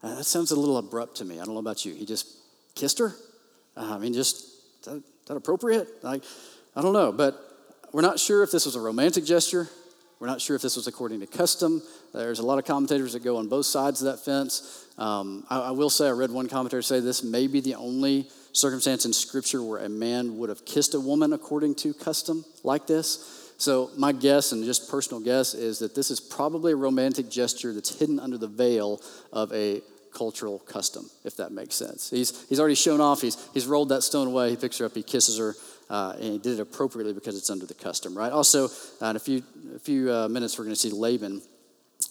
Uh, 0.02 0.14
that 0.14 0.24
sounds 0.24 0.50
a 0.50 0.56
little 0.58 0.76
abrupt 0.76 1.16
to 1.16 1.24
me. 1.24 1.40
I 1.40 1.44
don't 1.44 1.54
know 1.54 1.60
about 1.60 1.84
you. 1.84 1.94
He 1.94 2.06
just 2.06 2.26
kissed 2.74 2.98
her? 2.98 3.14
Uh, 3.76 3.94
I 3.94 3.98
mean, 3.98 4.12
just, 4.12 4.84
that, 4.84 5.02
that 5.26 5.36
appropriate? 5.36 6.04
Like, 6.04 6.22
I 6.76 6.82
don't 6.82 6.92
know. 6.92 7.12
But 7.12 7.38
we're 7.92 8.02
not 8.02 8.18
sure 8.20 8.42
if 8.42 8.50
this 8.50 8.66
was 8.66 8.76
a 8.76 8.80
romantic 8.80 9.24
gesture. 9.24 9.68
We're 10.20 10.26
not 10.26 10.40
sure 10.40 10.56
if 10.56 10.62
this 10.62 10.76
was 10.76 10.86
according 10.86 11.20
to 11.20 11.26
custom. 11.26 11.82
There's 12.12 12.40
a 12.40 12.46
lot 12.46 12.58
of 12.58 12.64
commentators 12.64 13.12
that 13.12 13.22
go 13.22 13.36
on 13.36 13.48
both 13.48 13.66
sides 13.66 14.02
of 14.02 14.06
that 14.06 14.24
fence. 14.24 14.86
Um, 14.98 15.46
I, 15.48 15.60
I, 15.60 15.70
will 15.70 15.90
say, 15.90 16.08
I 16.08 16.10
read 16.10 16.30
one 16.30 16.48
commentator 16.48 16.82
say 16.82 16.98
this 17.00 17.22
may 17.22 17.46
be 17.46 17.60
the 17.60 17.76
only 17.76 18.28
circumstance 18.52 19.04
in 19.04 19.12
Scripture 19.12 19.62
where 19.62 19.84
a 19.84 19.88
man 19.88 20.38
would 20.38 20.48
have 20.48 20.64
kissed 20.64 20.94
a 20.94 21.00
woman 21.00 21.32
according 21.32 21.76
to 21.76 21.94
custom 21.94 22.44
like 22.64 22.86
this. 22.88 23.47
So, 23.58 23.90
my 23.96 24.12
guess, 24.12 24.52
and 24.52 24.64
just 24.64 24.88
personal 24.88 25.20
guess, 25.20 25.52
is 25.52 25.80
that 25.80 25.94
this 25.94 26.12
is 26.12 26.20
probably 26.20 26.72
a 26.72 26.76
romantic 26.76 27.28
gesture 27.28 27.74
that's 27.74 27.98
hidden 27.98 28.20
under 28.20 28.38
the 28.38 28.46
veil 28.46 29.02
of 29.32 29.52
a 29.52 29.82
cultural 30.14 30.60
custom, 30.60 31.10
if 31.24 31.36
that 31.36 31.50
makes 31.50 31.74
sense. 31.74 32.08
He's, 32.08 32.46
he's 32.48 32.60
already 32.60 32.76
shown 32.76 33.00
off, 33.00 33.20
he's, 33.20 33.36
he's 33.54 33.66
rolled 33.66 33.88
that 33.88 34.02
stone 34.02 34.28
away, 34.28 34.50
he 34.50 34.56
picks 34.56 34.78
her 34.78 34.86
up, 34.86 34.94
he 34.94 35.02
kisses 35.02 35.38
her, 35.38 35.56
uh, 35.90 36.14
and 36.14 36.24
he 36.24 36.38
did 36.38 36.58
it 36.58 36.60
appropriately 36.60 37.12
because 37.12 37.36
it's 37.36 37.50
under 37.50 37.66
the 37.66 37.74
custom, 37.74 38.16
right? 38.16 38.30
Also, 38.30 38.68
uh, 39.02 39.06
in 39.06 39.16
a 39.16 39.18
few, 39.18 39.42
a 39.74 39.78
few 39.80 40.12
uh, 40.12 40.28
minutes, 40.28 40.56
we're 40.56 40.64
going 40.64 40.74
to 40.74 40.80
see 40.80 40.90
Laban 40.90 41.42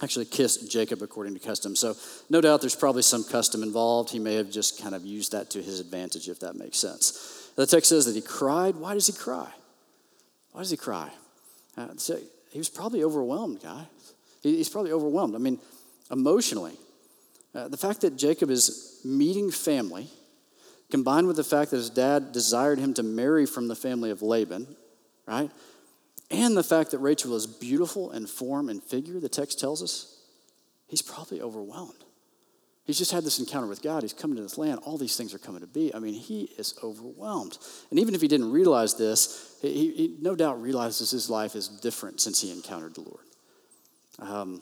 actually 0.04 0.26
kiss 0.26 0.58
Jacob 0.68 1.02
according 1.02 1.34
to 1.34 1.40
custom. 1.40 1.78
So, 1.78 1.96
no 2.30 2.42
doubt 2.42 2.60
there's 2.60 2.76
probably 2.76 3.04
some 3.04 3.24
custom 3.24 3.64
involved. 3.64 4.12
He 4.12 4.20
may 4.20 4.36
have 4.36 4.52
just 4.52 4.82
kind 4.82 4.94
of 4.94 5.06
used 5.06 5.32
that 5.32 5.50
to 5.52 5.62
his 5.62 5.80
advantage, 5.80 6.28
if 6.28 6.42
that 6.42 6.56
makes 6.56 6.78
sense. 6.78 7.52
The 7.56 7.66
text 7.66 7.90
says 7.90 8.06
that 8.06 8.16
he 8.16 8.22
cried. 8.22 8.76
Why 8.76 8.94
does 8.94 9.08
he 9.08 9.14
cry? 9.14 9.50
Why 10.52 10.62
does 10.62 10.72
he 10.72 10.78
cry? 10.78 11.10
Uh, 11.78 11.88
so 11.98 12.18
he 12.52 12.58
was 12.58 12.70
probably 12.70 13.04
overwhelmed, 13.04 13.62
guy. 13.62 13.86
He, 14.42 14.58
he's 14.58 14.70
probably 14.70 14.92
overwhelmed. 14.92 15.36
I 15.36 15.38
mean, 15.38 15.60
emotionally. 16.12 16.74
Uh, 17.54 17.68
the 17.68 17.78
fact 17.78 18.02
that 18.02 18.18
Jacob 18.18 18.50
is 18.50 19.00
meeting 19.06 19.52
family, 19.52 20.08
combined 20.90 21.28
with 21.28 21.36
the 21.36 21.44
fact 21.44 21.72
that 21.72 21.78
his 21.78 21.90
dad 21.90 22.32
desired 22.32 22.80
him 22.80 22.94
to 22.96 23.04
marry 23.04 23.46
from 23.46 23.68
the 23.68 23.76
family 23.76 24.10
of 24.10 24.22
Laban, 24.22 24.68
right? 25.28 25.52
and 26.30 26.58
the 26.58 26.64
fact 26.64 26.92
that 26.92 27.00
Rachel 27.00 27.36
is 27.36 27.48
beautiful 27.48 28.12
in 28.12 28.28
form 28.28 28.70
and 28.70 28.84
figure, 28.84 29.20
the 29.20 29.30
text 29.30 29.60
tells 29.60 29.82
us, 29.82 30.18
he's 30.88 31.02
probably 31.02 31.42
overwhelmed. 31.42 32.04
He's 32.88 32.98
just 32.98 33.12
had 33.12 33.26
this 33.26 33.38
encounter 33.38 33.68
with 33.68 33.82
God. 33.82 34.02
He's 34.02 34.14
coming 34.14 34.38
to 34.38 34.42
this 34.42 34.58
land. 34.58 34.80
All 34.84 34.98
these 34.98 35.18
things 35.18 35.34
are 35.34 35.40
coming 35.40 35.60
to 35.60 35.68
be. 35.68 35.94
I 35.94 36.00
mean, 36.00 36.14
he 36.14 36.44
is 36.58 36.74
overwhelmed. 36.82 37.58
And 37.90 38.00
even 38.00 38.16
if 38.16 38.22
he 38.22 38.30
didn't 38.30 38.50
realize 38.50 38.96
this, 38.96 39.58
he, 39.62 39.92
he 39.92 40.18
no 40.22 40.36
doubt 40.36 40.62
realizes 40.62 41.12
his 41.12 41.30
life 41.30 41.54
is 41.54 41.68
different 41.68 42.22
since 42.22 42.42
he 42.42 42.50
encountered 42.50 42.96
the 42.96 43.02
Lord. 43.02 43.26
Um, 44.20 44.62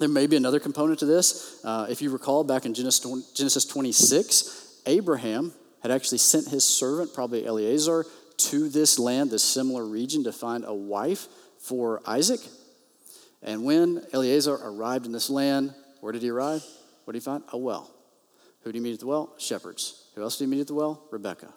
there 0.00 0.08
may 0.08 0.26
be 0.26 0.36
another 0.36 0.58
component 0.58 1.00
to 1.00 1.06
this. 1.06 1.60
Uh, 1.62 1.86
if 1.90 2.00
you 2.00 2.10
recall, 2.10 2.44
back 2.44 2.64
in 2.64 2.72
Genesis 2.72 3.64
26, 3.66 4.80
Abraham 4.86 5.52
had 5.82 5.90
actually 5.90 6.18
sent 6.18 6.48
his 6.48 6.64
servant, 6.64 7.12
probably 7.12 7.46
Eleazar, 7.46 8.06
to 8.38 8.70
this 8.70 8.98
land, 8.98 9.30
this 9.30 9.44
similar 9.44 9.84
region, 9.84 10.24
to 10.24 10.32
find 10.32 10.64
a 10.66 10.74
wife 10.74 11.26
for 11.60 12.00
Isaac. 12.06 12.40
And 13.42 13.64
when 13.64 14.02
Eleazar 14.14 14.54
arrived 14.54 15.04
in 15.04 15.12
this 15.12 15.28
land, 15.28 15.74
where 16.00 16.12
did 16.12 16.22
he 16.22 16.30
arrive? 16.30 16.64
What 17.04 17.12
did 17.12 17.20
he 17.20 17.24
find? 17.24 17.44
A 17.52 17.58
well. 17.58 17.90
Who 18.62 18.72
did 18.72 18.78
he 18.78 18.82
meet 18.82 18.94
at 18.94 19.00
the 19.00 19.06
well? 19.06 19.34
Shepherds. 19.38 20.06
Who 20.14 20.22
else 20.22 20.38
did 20.38 20.44
he 20.44 20.50
meet 20.50 20.60
at 20.60 20.66
the 20.66 20.74
well? 20.74 21.02
Rebecca, 21.10 21.52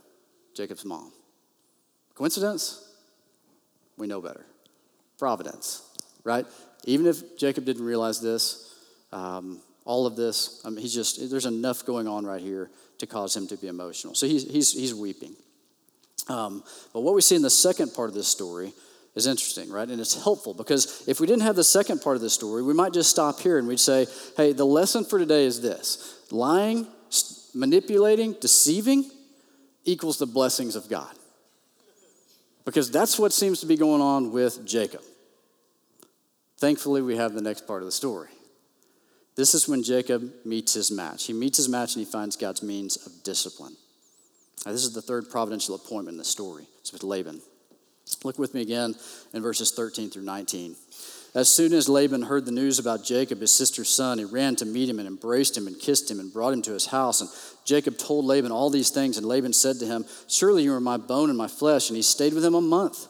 Jacob's 0.56 0.86
mom. 0.86 1.12
Coincidence? 2.16 2.84
We 3.98 4.08
know 4.08 4.22
better. 4.22 4.46
Providence, 5.18 5.84
right? 6.24 6.46
Even 6.86 7.06
if 7.06 7.38
Jacob 7.38 7.66
didn't 7.66 7.86
realize 7.86 8.22
this, 8.22 8.76
um, 9.12 9.62
all 9.86 10.06
of 10.06 10.16
this, 10.16 10.62
I 10.66 10.70
mean, 10.70 10.80
he's 10.80 10.94
just, 10.94 11.30
there's 11.30 11.46
enough 11.46 11.86
going 11.86 12.08
on 12.08 12.26
right 12.26 12.42
here 12.42 12.70
to 13.00 13.08
cause 13.08 13.36
him 13.36 13.48
to 13.48 13.58
be 13.58 13.68
emotional. 13.68 14.16
So 14.16 14.28
he's, 14.28 14.44
he's, 14.50 14.74
he's 14.74 14.94
weeping. 14.94 15.36
Um, 16.28 16.64
but 16.94 17.02
what 17.02 17.16
we 17.16 17.22
see 17.22 17.36
in 17.36 17.42
the 17.42 17.50
second 17.50 17.94
part 17.94 18.10
of 18.10 18.16
this 18.16 18.28
story 18.28 18.74
is 19.18 19.28
interesting, 19.28 19.70
right? 19.70 19.88
And 19.88 20.00
it's 20.00 20.22
helpful 20.22 20.54
because 20.54 21.08
if 21.08 21.20
we 21.20 21.28
didn't 21.28 21.42
have 21.42 21.56
the 21.56 21.64
second 21.64 22.02
part 22.02 22.16
of 22.16 22.22
the 22.22 22.30
story, 22.30 22.62
we 22.62 22.74
might 22.74 22.94
just 22.94 23.10
stop 23.10 23.40
here 23.40 23.58
and 23.58 23.68
we'd 23.68 23.80
say, 23.80 24.06
hey, 24.38 24.54
the 24.54 24.66
lesson 24.66 25.04
for 25.04 25.18
today 25.20 25.46
is 25.46 25.62
this 25.62 26.22
lying, 26.32 26.88
manipulating, 27.54 28.34
deceiving 28.40 29.10
equals 29.86 30.18
the 30.20 30.26
blessings 30.26 30.76
of 30.76 30.90
God. 30.90 31.14
Because 32.66 32.92
that's 32.92 33.18
what 33.18 33.34
seems 33.34 33.62
to 33.62 33.66
be 33.66 33.78
going 33.78 34.02
on 34.02 34.32
with 34.32 34.66
Jacob. 34.66 35.02
Thankfully, 36.60 37.02
we 37.02 37.16
have 37.16 37.34
the 37.34 37.42
next 37.42 37.66
part 37.66 37.82
of 37.82 37.86
the 37.86 37.92
story. 37.92 38.30
This 39.36 39.54
is 39.54 39.70
when 39.70 39.84
Jacob 39.84 40.34
meets 40.44 40.74
his 40.74 40.92
match. 40.92 41.26
He 41.26 41.34
meets 41.34 41.58
his 41.58 41.70
match 41.70 41.96
and 41.96 42.06
he 42.06 42.12
finds 42.12 42.36
God's 42.36 42.64
means 42.64 42.98
of 43.06 43.24
discipline. 43.24 43.78
Now, 44.66 44.72
this 44.72 44.84
is 44.84 44.94
the 44.94 45.02
third 45.02 45.30
providential 45.30 45.76
appointment 45.76 46.16
in 46.16 46.18
the 46.18 46.26
story. 46.26 46.68
It's 46.80 46.92
with 46.92 47.04
Laban. 47.04 47.42
Look 48.24 48.40
with 48.40 48.54
me 48.54 48.62
again 48.62 48.96
in 49.34 49.42
verses 49.42 49.72
13 49.72 50.10
through 50.10 50.24
19. 50.24 50.76
As 51.36 51.50
soon 51.50 51.74
as 51.74 51.88
Laban 51.88 52.24
heard 52.24 52.46
the 52.46 52.52
news 52.52 52.80
about 52.80 53.04
Jacob, 53.04 53.42
his 53.42 53.54
sister's 53.54 53.90
son, 53.90 54.18
he 54.18 54.26
ran 54.26 54.56
to 54.56 54.66
meet 54.66 54.90
him 54.90 54.98
and 54.98 55.08
embraced 55.08 55.56
him 55.56 55.68
and 55.68 55.80
kissed 55.80 56.10
him 56.10 56.20
and 56.20 56.34
brought 56.34 56.54
him 56.54 56.62
to 56.64 56.72
his 56.72 56.88
house. 56.88 57.22
And 57.22 57.30
Jacob 57.64 57.98
told 57.98 58.26
Laban 58.26 58.52
all 58.52 58.70
these 58.70 58.90
things, 58.90 59.18
and 59.18 59.26
Laban 59.26 59.54
said 59.54 59.78
to 59.80 59.86
him, 59.86 60.06
Surely 60.28 60.64
you 60.64 60.74
are 60.74 60.80
my 60.80 60.98
bone 60.98 61.30
and 61.30 61.38
my 61.38 61.48
flesh. 61.48 61.90
And 61.90 61.98
he 61.98 62.02
stayed 62.02 62.34
with 62.34 62.44
him 62.44 62.56
a 62.56 62.62
month. 62.62 63.08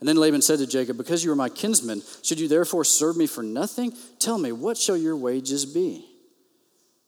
And 0.00 0.08
then 0.08 0.16
Laban 0.16 0.42
said 0.42 0.58
to 0.60 0.66
Jacob, 0.66 0.96
Because 0.96 1.24
you 1.24 1.32
are 1.32 1.36
my 1.36 1.48
kinsman, 1.48 2.02
should 2.22 2.40
you 2.40 2.48
therefore 2.48 2.84
serve 2.84 3.16
me 3.16 3.26
for 3.26 3.42
nothing? 3.42 3.92
Tell 4.18 4.38
me, 4.38 4.52
what 4.52 4.78
shall 4.78 4.96
your 4.96 5.16
wages 5.16 5.66
be? 5.66 6.06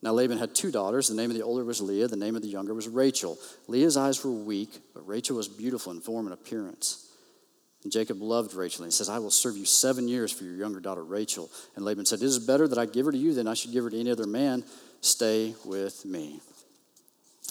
Now 0.07 0.13
Laban 0.13 0.39
had 0.39 0.55
two 0.55 0.71
daughters. 0.71 1.09
The 1.09 1.17
name 1.17 1.33
of 1.33 1.37
the 1.37 1.43
older 1.43 1.65
was 1.65 1.81
Leah, 1.81 2.07
the 2.07 2.17
name 2.17 2.37
of 2.37 2.43
the 2.43 2.47
younger 2.47 2.73
was 2.73 2.87
Rachel. 2.87 3.37
Leah's 3.67 3.97
eyes 3.97 4.25
were 4.25 4.31
weak, 4.31 4.79
but 4.95 5.05
Rachel 5.05 5.37
was 5.37 5.49
beautiful 5.49 5.91
in 5.91 6.01
form 6.01 6.27
and 6.27 6.33
appearance. 6.33 7.11
And 7.83 7.91
Jacob 7.91 8.23
loved 8.23 8.55
Rachel, 8.55 8.85
and 8.85 8.93
he 8.93 8.95
says, 8.95 9.09
I 9.09 9.19
will 9.19 9.33
serve 9.33 9.57
you 9.57 9.65
seven 9.65 10.07
years 10.07 10.31
for 10.31 10.45
your 10.45 10.55
younger 10.55 10.79
daughter 10.79 11.03
Rachel. 11.03 11.51
And 11.75 11.85
Laban 11.85 12.07
said, 12.07 12.21
It 12.21 12.27
is 12.27 12.39
better 12.39 12.69
that 12.69 12.79
I 12.79 12.87
give 12.87 13.07
her 13.07 13.11
to 13.11 13.19
you 13.19 13.35
than 13.35 13.49
I 13.49 13.55
should 13.55 13.73
give 13.73 13.83
her 13.83 13.91
to 13.91 13.99
any 13.99 14.13
other 14.13 14.29
man. 14.29 14.63
Stay 15.01 15.57
with 15.65 16.05
me. 16.05 16.39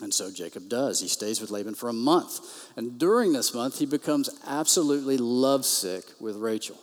And 0.02 0.14
so 0.14 0.32
Jacob 0.32 0.70
does. 0.70 1.02
He 1.02 1.10
stays 1.10 1.42
with 1.42 1.52
Laban 1.52 1.76
for 1.76 1.90
a 1.90 1.94
month. 1.94 2.40
And 2.78 2.98
during 2.98 3.34
this 3.34 3.54
month, 3.54 3.80
he 3.80 3.86
becomes 3.86 4.30
absolutely 4.48 5.18
lovesick 5.18 6.06
with 6.22 6.38
Rachel. 6.38 6.78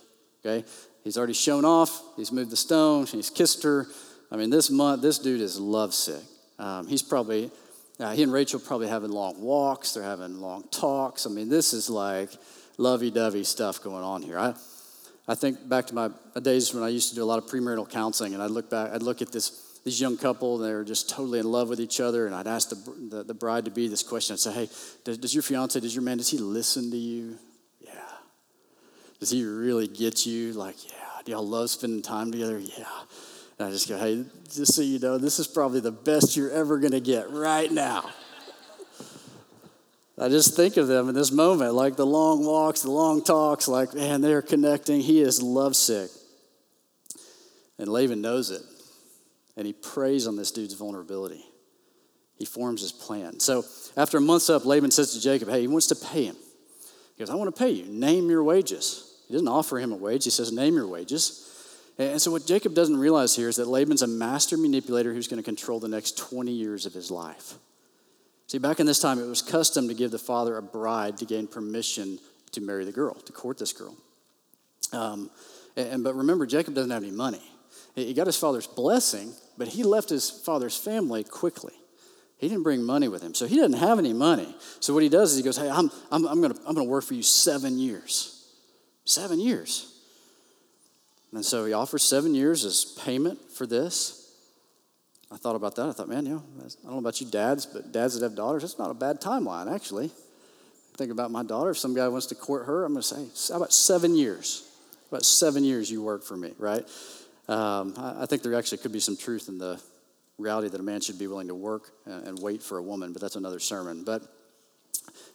Okay? 0.45 0.67
He's 1.03 1.17
already 1.17 1.33
shown 1.33 1.65
off, 1.65 1.99
he's 2.15 2.31
moved 2.31 2.51
the 2.51 2.57
stone, 2.57 3.07
he's 3.07 3.31
kissed 3.31 3.63
her. 3.63 3.87
I 4.33 4.35
mean, 4.35 4.49
this 4.49 4.69
month, 4.69 5.01
this 5.01 5.19
dude 5.19 5.39
is 5.39 5.59
lovesick. 5.59 6.23
Um, 6.59 6.87
he's 6.87 7.03
probably, 7.03 7.51
uh, 7.99 8.11
he 8.11 8.23
and 8.23 8.33
Rachel 8.33 8.59
probably 8.59 8.87
having 8.87 9.11
long 9.11 9.39
walks, 9.39 9.93
they're 9.93 10.03
having 10.03 10.41
long 10.41 10.63
talks. 10.71 11.25
I 11.25 11.29
mean, 11.29 11.47
this 11.47 11.71
is 11.71 11.89
like, 11.89 12.29
lovey-dovey 12.77 13.43
stuff 13.43 13.81
going 13.81 14.03
on 14.03 14.23
here. 14.23 14.39
I, 14.39 14.55
I 15.27 15.35
think 15.35 15.69
back 15.69 15.85
to 15.87 15.95
my 15.95 16.09
days 16.41 16.73
when 16.73 16.83
I 16.83 16.89
used 16.89 17.09
to 17.09 17.15
do 17.15 17.23
a 17.23 17.25
lot 17.25 17.37
of 17.37 17.45
premarital 17.45 17.89
counseling, 17.89 18.33
and 18.33 18.41
I'd 18.41 18.51
look 18.51 18.69
back, 18.69 18.91
I'd 18.91 19.03
look 19.03 19.21
at 19.21 19.31
this 19.31 19.59
this 19.83 19.99
young 19.99 20.15
couple, 20.15 20.55
and 20.55 20.63
they 20.65 20.73
were 20.73 20.85
just 20.85 21.09
totally 21.09 21.39
in 21.39 21.45
love 21.45 21.67
with 21.67 21.81
each 21.81 21.99
other, 21.99 22.25
and 22.25 22.33
I'd 22.33 22.47
ask 22.47 22.69
the, 22.69 22.75
the, 23.09 23.23
the 23.23 23.33
bride 23.33 23.65
to 23.65 23.71
be 23.71 23.89
this 23.89 24.01
question. 24.01 24.33
I'd 24.33 24.39
say, 24.39 24.53
hey, 24.53 24.69
does, 25.03 25.17
does 25.17 25.35
your 25.35 25.43
fiance, 25.43 25.77
does 25.77 25.93
your 25.93 26.03
man, 26.03 26.17
does 26.17 26.29
he 26.29 26.37
listen 26.37 26.89
to 26.89 26.97
you? 26.97 27.37
Yeah. 27.81 27.91
Does 29.19 29.29
he 29.29 29.43
really 29.43 29.87
get 29.87 30.25
you? 30.25 30.53
Like, 30.53 30.89
yeah. 30.89 31.21
Do 31.25 31.33
y'all 31.33 31.45
love 31.45 31.69
spending 31.69 32.01
time 32.01 32.31
together? 32.31 32.59
Yeah. 32.59 32.85
And 33.63 33.69
I 33.69 33.73
just 33.73 33.87
go, 33.87 33.97
hey, 33.97 34.25
just 34.53 34.73
so 34.73 34.81
you 34.81 34.99
know, 34.99 35.17
this 35.17 35.39
is 35.39 35.47
probably 35.47 35.79
the 35.79 35.89
best 35.89 36.35
you're 36.35 36.51
ever 36.51 36.79
going 36.79 36.91
to 36.91 36.99
get 36.99 37.31
right 37.31 37.71
now. 37.71 38.09
I 40.19 40.27
just 40.27 40.57
think 40.57 40.75
of 40.75 40.87
them 40.87 41.07
in 41.07 41.15
this 41.15 41.31
moment, 41.31 41.73
like 41.73 41.95
the 41.95 42.05
long 42.05 42.45
walks, 42.45 42.81
the 42.81 42.91
long 42.91 43.23
talks, 43.23 43.69
like, 43.69 43.93
man, 43.93 44.19
they're 44.19 44.41
connecting. 44.41 44.99
He 44.99 45.21
is 45.21 45.41
lovesick. 45.41 46.09
And 47.79 47.87
Laban 47.87 48.19
knows 48.19 48.51
it. 48.51 48.61
And 49.55 49.65
he 49.65 49.71
preys 49.71 50.27
on 50.27 50.35
this 50.35 50.51
dude's 50.51 50.73
vulnerability. 50.73 51.45
He 52.37 52.43
forms 52.43 52.81
his 52.81 52.91
plan. 52.91 53.39
So 53.39 53.63
after 53.95 54.17
a 54.17 54.21
month's 54.21 54.49
up, 54.49 54.65
Laban 54.65 54.91
says 54.91 55.13
to 55.13 55.21
Jacob, 55.21 55.47
hey, 55.47 55.61
he 55.61 55.67
wants 55.69 55.87
to 55.87 55.95
pay 55.95 56.25
him. 56.25 56.35
He 57.15 57.19
goes, 57.19 57.29
I 57.29 57.35
want 57.35 57.55
to 57.55 57.57
pay 57.57 57.69
you. 57.69 57.85
Name 57.85 58.29
your 58.29 58.43
wages. 58.43 59.21
He 59.29 59.33
doesn't 59.33 59.47
offer 59.47 59.79
him 59.79 59.93
a 59.93 59.95
wage, 59.95 60.25
he 60.25 60.31
says, 60.31 60.51
name 60.51 60.75
your 60.75 60.87
wages. 60.87 61.42
And 61.97 62.21
so 62.21 62.31
what 62.31 62.45
Jacob 62.47 62.73
doesn't 62.73 62.97
realize 62.97 63.35
here 63.35 63.49
is 63.49 63.57
that 63.57 63.67
Laban's 63.67 64.01
a 64.01 64.07
master 64.07 64.57
manipulator 64.57 65.13
who's 65.13 65.27
going 65.27 65.41
to 65.41 65.45
control 65.45 65.79
the 65.79 65.87
next 65.87 66.17
20 66.17 66.51
years 66.51 66.85
of 66.85 66.93
his 66.93 67.11
life. 67.11 67.53
See, 68.47 68.57
back 68.57 68.79
in 68.79 68.85
this 68.85 68.99
time, 68.99 69.19
it 69.19 69.27
was 69.27 69.41
custom 69.41 69.87
to 69.87 69.93
give 69.93 70.11
the 70.11 70.19
father 70.19 70.57
a 70.57 70.61
bride 70.61 71.17
to 71.17 71.25
gain 71.25 71.47
permission 71.47 72.19
to 72.51 72.61
marry 72.61 72.85
the 72.85 72.91
girl, 72.91 73.15
to 73.15 73.31
court 73.31 73.57
this 73.57 73.73
girl. 73.73 73.95
Um, 74.91 75.29
and, 75.75 76.03
but 76.03 76.15
remember, 76.15 76.45
Jacob 76.45 76.73
doesn't 76.75 76.91
have 76.91 77.03
any 77.03 77.11
money. 77.11 77.41
He 77.95 78.13
got 78.13 78.27
his 78.27 78.37
father's 78.37 78.67
blessing, 78.67 79.33
but 79.57 79.67
he 79.67 79.83
left 79.83 80.09
his 80.09 80.29
father's 80.29 80.77
family 80.77 81.23
quickly. 81.23 81.73
He 82.37 82.49
didn't 82.49 82.63
bring 82.63 82.83
money 82.83 83.07
with 83.07 83.21
him, 83.21 83.33
so 83.33 83.45
he 83.45 83.55
doesn't 83.55 83.79
have 83.79 83.99
any 83.99 84.13
money. 84.13 84.53
So 84.79 84.93
what 84.93 85.03
he 85.03 85.09
does 85.09 85.31
is 85.31 85.37
he 85.37 85.43
goes, 85.43 85.57
"Hey, 85.57 85.69
I'm, 85.69 85.89
I'm, 86.11 86.25
I'm 86.25 86.41
going 86.41 86.53
to 86.53 86.59
I'm 86.67 86.75
gonna 86.75 86.89
work 86.89 87.05
for 87.05 87.13
you 87.13 87.23
seven 87.23 87.77
years. 87.77 88.51
Seven 89.05 89.39
years." 89.39 89.92
And 91.33 91.43
so 91.43 91.65
he 91.65 91.73
offers 91.73 92.03
seven 92.03 92.35
years 92.35 92.63
as 92.63 92.85
payment 93.03 93.39
for 93.51 93.65
this. 93.65 94.19
I 95.31 95.37
thought 95.37 95.55
about 95.55 95.75
that. 95.77 95.89
I 95.89 95.91
thought, 95.91 96.07
man, 96.07 96.25
you 96.25 96.33
know, 96.33 96.43
I 96.59 96.61
don't 96.83 96.93
know 96.93 96.99
about 96.99 97.19
you 97.19 97.27
dads, 97.27 97.65
but 97.65 97.91
dads 97.91 98.19
that 98.19 98.23
have 98.23 98.35
daughters, 98.35 98.61
that's 98.61 98.77
not 98.77 98.91
a 98.91 98.93
bad 98.93 99.19
timeline, 99.19 99.73
actually. 99.73 100.11
Think 100.95 101.11
about 101.11 101.31
my 101.31 101.41
daughter. 101.41 101.71
If 101.71 101.79
some 101.79 101.95
guy 101.95 102.07
wants 102.07 102.27
to 102.27 102.35
court 102.35 102.67
her, 102.67 102.85
I'm 102.85 102.93
going 102.93 103.01
to 103.01 103.07
say, 103.07 103.51
how 103.51 103.57
about 103.57 103.73
seven 103.73 104.15
years? 104.15 104.69
About 105.09 105.25
seven 105.25 105.63
years 105.63 105.89
you 105.89 106.03
work 106.03 106.23
for 106.23 106.37
me, 106.37 106.53
right? 106.59 106.87
Um, 107.47 107.95
I, 107.97 108.23
I, 108.23 108.25
think 108.27 108.43
there 108.43 108.53
actually 108.53 108.77
could 108.77 108.93
be 108.93 108.99
some 108.99 109.17
truth 109.17 109.49
in 109.49 109.57
the 109.57 109.81
reality 110.37 110.69
that 110.69 110.79
a 110.79 110.83
man 110.83 111.01
should 111.01 111.19
be 111.19 111.27
willing 111.27 111.47
to 111.47 111.55
work 111.55 111.91
and, 112.05 112.27
and 112.27 112.39
wait 112.39 112.61
for 112.61 112.77
a 112.77 112.81
woman, 112.81 113.11
but 113.11 113.21
that's 113.21 113.35
another 113.35 113.59
sermon. 113.59 114.03
But 114.03 114.21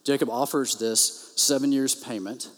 Jacob 0.05 0.31
offers 0.31 0.79
this 0.79 1.35
seven 1.37 1.71
years 1.71 1.95
payment. 1.95 2.49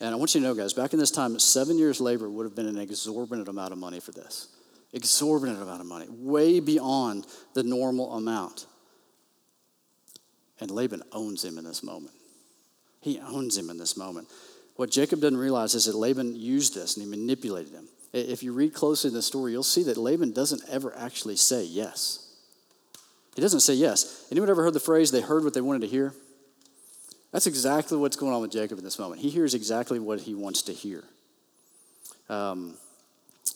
And 0.00 0.14
I 0.14 0.16
want 0.16 0.34
you 0.34 0.40
to 0.40 0.46
know, 0.46 0.54
guys, 0.54 0.72
back 0.72 0.92
in 0.92 0.98
this 0.98 1.10
time, 1.10 1.38
seven 1.38 1.78
years 1.78 2.00
labor 2.00 2.28
would 2.30 2.44
have 2.44 2.54
been 2.54 2.66
an 2.66 2.78
exorbitant 2.78 3.48
amount 3.48 3.72
of 3.72 3.78
money 3.78 4.00
for 4.00 4.12
this 4.12 4.48
exorbitant 4.92 5.62
amount 5.62 5.80
of 5.80 5.86
money, 5.86 6.06
way 6.08 6.60
beyond 6.60 7.26
the 7.54 7.62
normal 7.62 8.12
amount. 8.14 8.66
And 10.60 10.70
Laban 10.70 11.02
owns 11.12 11.44
him 11.44 11.58
in 11.58 11.64
this 11.64 11.82
moment. 11.82 12.14
He 13.00 13.20
owns 13.20 13.56
him 13.56 13.70
in 13.70 13.78
this 13.78 13.96
moment. 13.96 14.28
What 14.76 14.90
Jacob 14.90 15.20
doesn't 15.20 15.38
realize 15.38 15.74
is 15.74 15.84
that 15.86 15.96
Laban 15.96 16.36
used 16.36 16.74
this 16.74 16.96
and 16.96 17.04
he 17.04 17.10
manipulated 17.10 17.72
him. 17.72 17.88
If 18.12 18.42
you 18.42 18.52
read 18.52 18.74
closely 18.74 19.08
in 19.08 19.14
the 19.14 19.22
story, 19.22 19.52
you'll 19.52 19.62
see 19.62 19.84
that 19.84 19.96
Laban 19.96 20.32
doesn't 20.32 20.62
ever 20.68 20.92
actually 20.96 21.36
say 21.36 21.62
yes. 21.62 22.26
He 23.36 23.40
doesn't 23.40 23.60
say 23.60 23.74
yes. 23.74 24.26
Anyone 24.30 24.50
ever 24.50 24.62
heard 24.62 24.74
the 24.74 24.80
phrase, 24.80 25.12
they 25.12 25.20
heard 25.20 25.44
what 25.44 25.54
they 25.54 25.60
wanted 25.60 25.82
to 25.82 25.86
hear? 25.86 26.14
That's 27.32 27.46
exactly 27.46 27.96
what's 27.96 28.16
going 28.16 28.32
on 28.32 28.42
with 28.42 28.52
Jacob 28.52 28.78
in 28.78 28.84
this 28.84 28.98
moment. 28.98 29.20
He 29.20 29.30
hears 29.30 29.54
exactly 29.54 29.98
what 29.98 30.20
he 30.20 30.34
wants 30.34 30.62
to 30.62 30.72
hear. 30.72 31.04
Um, 32.28 32.74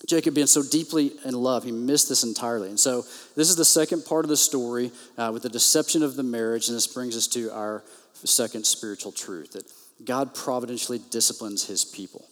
Jacob 0.06 0.34
being 0.34 0.46
so 0.46 0.62
deeply 0.62 1.12
in 1.24 1.34
love, 1.34 1.64
he 1.64 1.72
missed 1.72 2.08
this 2.08 2.24
entirely. 2.24 2.68
And 2.68 2.78
so, 2.78 3.02
this 3.37 3.48
is 3.48 3.56
the 3.56 3.64
second 3.64 4.04
part 4.04 4.24
of 4.24 4.28
the 4.28 4.37
story 4.37 4.92
uh, 5.16 5.30
with 5.32 5.42
the 5.42 5.48
deception 5.48 6.02
of 6.02 6.16
the 6.16 6.22
marriage, 6.22 6.68
and 6.68 6.76
this 6.76 6.87
brings 6.87 7.16
us 7.16 7.26
to 7.28 7.50
our 7.52 7.84
second 8.12 8.66
spiritual 8.66 9.12
truth 9.12 9.52
that 9.52 9.64
God 10.04 10.34
providentially 10.34 11.00
disciplines 11.10 11.64
his 11.66 11.84
people. 11.84 12.26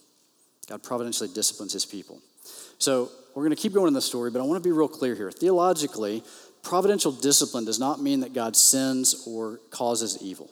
God 0.69 0.83
providentially 0.83 1.29
disciplines 1.33 1.73
his 1.73 1.87
people. 1.87 2.21
So 2.79 3.11
we're 3.35 3.45
going 3.45 3.57
to 3.57 3.61
keep 3.61 3.73
going 3.73 3.89
in 3.89 3.95
the 3.95 4.03
story, 4.03 4.31
but 4.31 4.41
I 4.41 4.45
want 4.45 4.63
to 4.63 4.67
be 4.67 4.73
real 4.73 4.89
clear 4.89 5.15
here. 5.15 5.31
Theologically, 5.31 6.23
providential 6.63 7.13
discipline 7.13 7.65
does 7.65 7.79
not 7.79 8.01
mean 8.01 8.21
that 8.21 8.33
God 8.33 8.57
sins 8.57 9.25
or 9.27 9.61
causes 9.71 10.19
evil, 10.21 10.51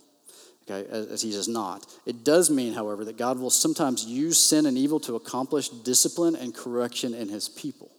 okay, 0.71 0.89
as, 0.91 1.07
as 1.07 1.23
he 1.23 1.31
does 1.31 1.49
not. 1.49 1.87
It 2.07 2.25
does 2.25 2.51
mean, 2.51 2.75
however, 2.75 3.05
that 3.05 3.19
God 3.19 3.39
will 3.39 3.51
sometimes 3.51 4.05
use 4.05 4.39
sin 4.39 4.67
and 4.67 4.79
evil 4.79 5.01
to 5.01 5.17
accomplish 5.17 5.69
discipline 5.69 6.37
and 6.37 6.55
correction 6.55 7.15
in 7.15 7.29
his 7.29 7.49
people. 7.49 7.91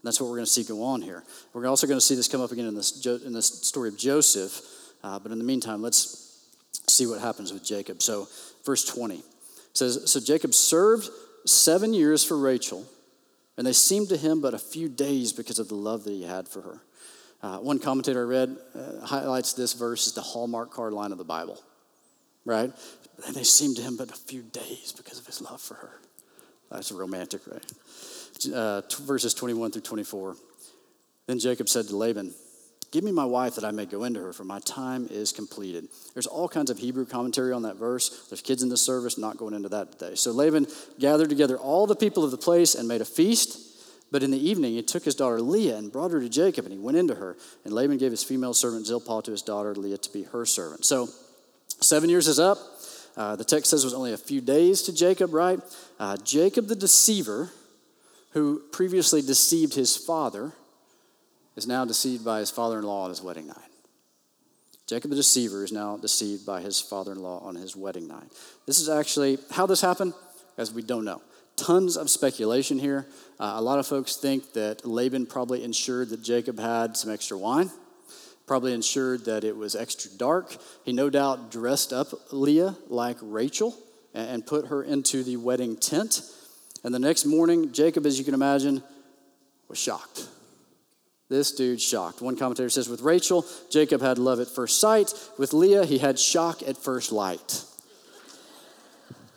And 0.00 0.06
that's 0.06 0.20
what 0.20 0.28
we're 0.28 0.36
going 0.36 0.46
to 0.46 0.52
see 0.52 0.64
go 0.64 0.82
on 0.82 1.02
here. 1.02 1.24
We're 1.52 1.66
also 1.66 1.86
going 1.86 1.98
to 1.98 2.04
see 2.04 2.14
this 2.14 2.28
come 2.28 2.40
up 2.40 2.52
again 2.52 2.66
in 2.66 2.74
this, 2.74 3.04
in 3.06 3.32
this 3.32 3.46
story 3.46 3.88
of 3.88 3.98
Joseph. 3.98 4.60
Uh, 5.02 5.18
but 5.18 5.32
in 5.32 5.38
the 5.38 5.44
meantime, 5.44 5.82
let's 5.82 6.46
see 6.88 7.06
what 7.06 7.20
happens 7.20 7.52
with 7.52 7.64
Jacob. 7.64 8.02
So, 8.02 8.28
verse 8.64 8.84
20 8.84 9.22
says 9.72 10.10
So 10.10 10.20
Jacob 10.20 10.54
served 10.54 11.08
seven 11.46 11.94
years 11.94 12.24
for 12.24 12.38
Rachel, 12.38 12.84
and 13.56 13.66
they 13.66 13.72
seemed 13.72 14.08
to 14.10 14.16
him 14.16 14.40
but 14.40 14.54
a 14.54 14.58
few 14.58 14.88
days 14.88 15.32
because 15.32 15.58
of 15.58 15.68
the 15.68 15.74
love 15.74 16.04
that 16.04 16.12
he 16.12 16.24
had 16.24 16.48
for 16.48 16.62
her. 16.62 16.80
Uh, 17.40 17.58
one 17.58 17.78
commentator 17.78 18.22
I 18.22 18.28
read 18.28 18.56
uh, 18.74 19.06
highlights 19.06 19.52
this 19.52 19.72
verse 19.72 20.08
as 20.08 20.12
the 20.14 20.20
hallmark 20.20 20.72
card 20.72 20.92
line 20.92 21.12
of 21.12 21.18
the 21.18 21.24
Bible, 21.24 21.62
right? 22.48 22.72
And 23.26 23.36
they 23.36 23.44
seemed 23.44 23.76
to 23.76 23.82
him 23.82 23.96
but 23.96 24.10
a 24.10 24.14
few 24.14 24.42
days 24.42 24.94
because 24.96 25.18
of 25.18 25.26
his 25.26 25.40
love 25.40 25.60
for 25.60 25.74
her. 25.74 26.00
That's 26.70 26.90
romantic, 26.90 27.42
right? 27.46 28.52
Uh, 28.52 28.82
verses 29.02 29.34
21 29.34 29.72
through 29.72 29.82
24. 29.82 30.36
Then 31.26 31.38
Jacob 31.38 31.68
said 31.68 31.86
to 31.88 31.96
Laban, 31.96 32.34
Give 32.90 33.04
me 33.04 33.12
my 33.12 33.26
wife 33.26 33.56
that 33.56 33.64
I 33.64 33.70
may 33.70 33.84
go 33.84 34.04
into 34.04 34.20
her, 34.20 34.32
for 34.32 34.44
my 34.44 34.60
time 34.60 35.08
is 35.10 35.30
completed. 35.30 35.88
There's 36.14 36.26
all 36.26 36.48
kinds 36.48 36.70
of 36.70 36.78
Hebrew 36.78 37.04
commentary 37.04 37.52
on 37.52 37.62
that 37.62 37.76
verse. 37.76 38.28
There's 38.30 38.40
kids 38.40 38.62
in 38.62 38.70
the 38.70 38.78
service, 38.78 39.18
not 39.18 39.36
going 39.36 39.52
into 39.52 39.68
that 39.68 39.92
today. 39.92 40.14
So 40.14 40.32
Laban 40.32 40.66
gathered 40.98 41.28
together 41.28 41.58
all 41.58 41.86
the 41.86 41.96
people 41.96 42.24
of 42.24 42.30
the 42.30 42.38
place 42.38 42.74
and 42.74 42.88
made 42.88 43.02
a 43.02 43.04
feast. 43.06 43.66
But 44.10 44.22
in 44.22 44.30
the 44.30 44.38
evening, 44.38 44.72
he 44.72 44.82
took 44.82 45.04
his 45.04 45.14
daughter 45.14 45.42
Leah 45.42 45.76
and 45.76 45.92
brought 45.92 46.12
her 46.12 46.20
to 46.20 46.30
Jacob, 46.30 46.64
and 46.64 46.72
he 46.72 46.78
went 46.78 46.96
into 46.96 47.16
her. 47.16 47.36
And 47.66 47.74
Laban 47.74 47.98
gave 47.98 48.10
his 48.10 48.24
female 48.24 48.54
servant 48.54 48.86
Zilpah 48.86 49.20
to 49.24 49.32
his 49.32 49.42
daughter 49.42 49.74
Leah 49.74 49.98
to 49.98 50.10
be 50.10 50.22
her 50.22 50.46
servant. 50.46 50.86
So 50.86 51.10
seven 51.80 52.10
years 52.10 52.28
is 52.28 52.38
up. 52.38 52.58
Uh, 53.16 53.34
the 53.34 53.44
text 53.44 53.70
says 53.70 53.82
it 53.82 53.86
was 53.86 53.94
only 53.94 54.12
a 54.12 54.18
few 54.18 54.40
days 54.40 54.82
to 54.82 54.94
Jacob, 54.94 55.34
right? 55.34 55.58
Uh, 55.98 56.16
Jacob 56.18 56.68
the 56.68 56.76
deceiver, 56.76 57.50
who 58.32 58.62
previously 58.70 59.20
deceived 59.22 59.74
his 59.74 59.96
father, 59.96 60.52
is 61.56 61.66
now 61.66 61.84
deceived 61.84 62.24
by 62.24 62.38
his 62.38 62.50
father 62.50 62.78
in 62.78 62.84
law 62.84 63.02
on 63.02 63.10
his 63.10 63.20
wedding 63.20 63.48
night. 63.48 63.56
Jacob 64.86 65.10
the 65.10 65.16
deceiver 65.16 65.64
is 65.64 65.72
now 65.72 65.96
deceived 65.96 66.46
by 66.46 66.60
his 66.60 66.80
father 66.80 67.12
in 67.12 67.20
law 67.20 67.40
on 67.40 67.56
his 67.56 67.74
wedding 67.76 68.06
night. 68.06 68.32
This 68.66 68.80
is 68.80 68.88
actually 68.88 69.38
how 69.50 69.66
this 69.66 69.80
happened, 69.80 70.14
as 70.56 70.72
we 70.72 70.82
don't 70.82 71.04
know. 71.04 71.20
Tons 71.56 71.96
of 71.96 72.08
speculation 72.08 72.78
here. 72.78 73.06
Uh, 73.40 73.54
a 73.56 73.60
lot 73.60 73.80
of 73.80 73.86
folks 73.86 74.16
think 74.16 74.52
that 74.52 74.86
Laban 74.86 75.26
probably 75.26 75.64
ensured 75.64 76.10
that 76.10 76.22
Jacob 76.22 76.58
had 76.58 76.96
some 76.96 77.10
extra 77.10 77.36
wine, 77.36 77.70
probably 78.48 78.72
ensured 78.72 79.26
that 79.26 79.44
it 79.44 79.56
was 79.56 79.76
extra 79.76 80.10
dark. 80.10 80.56
He 80.84 80.92
no 80.92 81.10
doubt 81.10 81.52
dressed 81.52 81.92
up 81.92 82.08
Leah 82.32 82.76
like 82.88 83.18
Rachel 83.20 83.76
and 84.14 84.44
put 84.44 84.68
her 84.68 84.82
into 84.82 85.22
the 85.22 85.36
wedding 85.36 85.76
tent. 85.76 86.22
And 86.82 86.94
the 86.94 86.98
next 86.98 87.26
morning, 87.26 87.72
Jacob, 87.72 88.06
as 88.06 88.18
you 88.18 88.24
can 88.24 88.34
imagine, 88.34 88.82
was 89.68 89.78
shocked. 89.78 90.26
This 91.28 91.52
dude's 91.52 91.84
shocked. 91.84 92.22
One 92.22 92.36
commentator 92.36 92.70
says, 92.70 92.88
with 92.88 93.02
Rachel, 93.02 93.44
Jacob 93.70 94.00
had 94.00 94.18
love 94.18 94.40
at 94.40 94.48
first 94.48 94.80
sight. 94.80 95.12
With 95.36 95.52
Leah, 95.52 95.84
he 95.84 95.98
had 95.98 96.18
shock 96.18 96.62
at 96.66 96.78
first 96.78 97.12
light. 97.12 97.64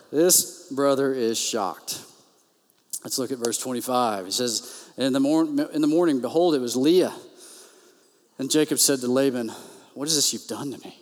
This 0.09 0.71
brother 0.71 1.13
is 1.13 1.37
shocked. 1.37 2.01
Let's 3.03 3.17
look 3.17 3.31
at 3.31 3.39
verse 3.39 3.57
25. 3.57 4.25
He 4.25 4.31
says, 4.31 4.89
in 4.97 5.11
the, 5.11 5.19
mor- 5.19 5.43
in 5.43 5.81
the 5.81 5.87
morning, 5.87 6.21
behold, 6.21 6.55
it 6.55 6.59
was 6.59 6.75
Leah. 6.75 7.13
And 8.41 8.49
Jacob 8.49 8.79
said 8.79 9.01
to 9.01 9.07
Laban, 9.07 9.49
What 9.93 10.07
is 10.07 10.15
this 10.15 10.33
you've 10.33 10.47
done 10.47 10.71
to 10.71 10.79
me? 10.79 10.99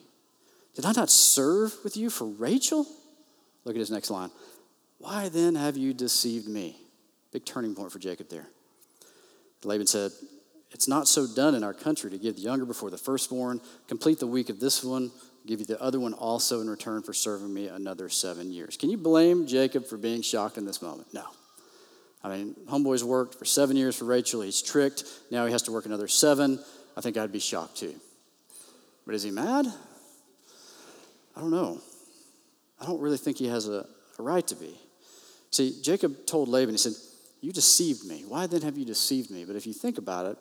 Did 0.76 0.84
I 0.84 0.92
not 0.92 1.10
serve 1.10 1.74
with 1.86 1.96
you 1.96 2.10
for 2.10 2.26
Rachel? 2.26 2.86
Look 3.64 3.78
at 3.78 3.80
his 3.80 3.90
next 3.90 4.12
line. 4.12 4.30
Why 4.98 5.30
then 5.30 5.56
have 5.56 5.78
you 5.78 5.94
deceived 5.94 6.50
me? 6.50 6.76
Big 7.32 7.46
turning 7.46 7.76
point 7.76 7.94
for 7.94 8.00
Jacob 8.00 8.28
there. 8.28 8.48
Laban 9.64 9.88
said, 9.88 10.12
It's 10.72 10.90
not 10.90 11.08
so 11.08 11.28
done 11.34 11.56
in 11.56 11.64
our 11.64 11.74
country 11.74 12.12
to 12.12 12.18
give 12.18 12.36
the 12.36 12.42
younger 12.42 12.66
before 12.66 12.90
the 12.90 12.98
firstborn, 12.98 13.62
complete 13.88 14.20
the 14.20 14.28
week 14.28 14.50
of 14.50 14.60
this 14.60 14.84
one, 14.84 15.10
give 15.48 15.62
you 15.62 15.66
the 15.66 15.82
other 15.82 16.02
one 16.02 16.14
also 16.14 16.60
in 16.60 16.70
return 16.70 17.04
for 17.04 17.14
serving 17.14 17.54
me 17.54 17.68
another 17.68 18.10
seven 18.10 18.52
years. 18.52 18.76
Can 18.76 18.90
you 18.90 18.98
blame 18.98 19.48
Jacob 19.48 19.86
for 19.86 19.96
being 19.96 20.22
shocked 20.22 20.58
in 20.58 20.66
this 20.66 20.82
moment? 20.82 21.08
No. 21.14 21.24
I 22.22 22.36
mean, 22.36 22.56
homeboy's 22.68 23.06
worked 23.06 23.36
for 23.36 23.46
seven 23.46 23.78
years 23.78 23.96
for 23.96 24.04
Rachel. 24.04 24.42
He's 24.42 24.62
tricked. 24.62 25.06
Now 25.32 25.46
he 25.46 25.54
has 25.54 25.62
to 25.64 25.72
work 25.72 25.86
another 25.86 26.10
seven. 26.10 26.60
I 27.00 27.02
think 27.02 27.16
I'd 27.16 27.32
be 27.32 27.40
shocked 27.40 27.78
too. 27.78 27.96
But 29.06 29.16
is 29.16 29.24
he 29.24 29.32
mad? 29.32 29.66
I 31.34 31.40
don't 31.40 31.50
know. 31.50 31.80
I 32.78 32.86
don't 32.86 33.00
really 33.00 33.18
think 33.18 33.38
he 33.38 33.48
has 33.48 33.70
a, 33.70 33.88
a 34.18 34.22
right 34.22 34.46
to 34.48 34.56
be. 34.56 34.78
See, 35.50 35.80
Jacob 35.82 36.26
told 36.26 36.50
Laban, 36.50 36.74
he 36.74 36.78
said, 36.78 36.92
You 37.40 37.54
deceived 37.54 38.04
me. 38.04 38.26
Why 38.28 38.48
then 38.48 38.64
have 38.64 38.78
you 38.78 38.84
deceived 38.84 39.32
me? 39.32 39.46
But 39.46 39.56
if 39.56 39.66
you 39.66 39.72
think 39.72 39.98
about 39.98 40.26
it, 40.26 40.38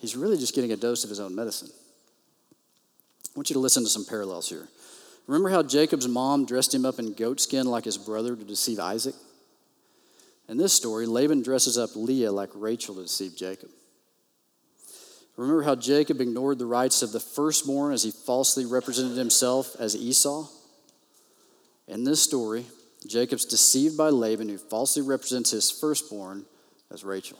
he's 0.00 0.16
really 0.16 0.36
just 0.36 0.56
getting 0.56 0.72
a 0.72 0.76
dose 0.76 1.04
of 1.04 1.10
his 1.10 1.20
own 1.20 1.36
medicine. 1.36 1.68
I 1.70 3.30
want 3.36 3.48
you 3.48 3.54
to 3.54 3.60
listen 3.60 3.84
to 3.84 3.88
some 3.88 4.04
parallels 4.04 4.48
here. 4.48 4.66
Remember 5.28 5.50
how 5.50 5.62
Jacob's 5.62 6.08
mom 6.08 6.46
dressed 6.46 6.74
him 6.74 6.84
up 6.84 6.98
in 6.98 7.12
goat 7.12 7.38
skin 7.38 7.66
like 7.66 7.84
his 7.84 7.96
brother 7.96 8.34
to 8.34 8.44
deceive 8.44 8.80
Isaac? 8.80 9.14
In 10.48 10.56
this 10.56 10.72
story, 10.72 11.06
Laban 11.06 11.42
dresses 11.42 11.78
up 11.78 11.90
Leah 11.94 12.32
like 12.32 12.50
Rachel 12.56 12.96
to 12.96 13.02
deceive 13.02 13.36
Jacob. 13.36 13.70
Remember 15.36 15.62
how 15.62 15.74
Jacob 15.74 16.20
ignored 16.20 16.58
the 16.58 16.66
rights 16.66 17.02
of 17.02 17.12
the 17.12 17.20
firstborn 17.20 17.92
as 17.92 18.02
he 18.02 18.10
falsely 18.10 18.66
represented 18.66 19.16
himself 19.16 19.74
as 19.78 19.96
Esau? 19.96 20.46
In 21.88 22.04
this 22.04 22.22
story, 22.22 22.66
Jacob's 23.06 23.44
deceived 23.44 23.96
by 23.96 24.10
Laban, 24.10 24.48
who 24.48 24.58
falsely 24.58 25.02
represents 25.02 25.50
his 25.50 25.70
firstborn 25.70 26.44
as 26.90 27.02
Rachel. 27.02 27.38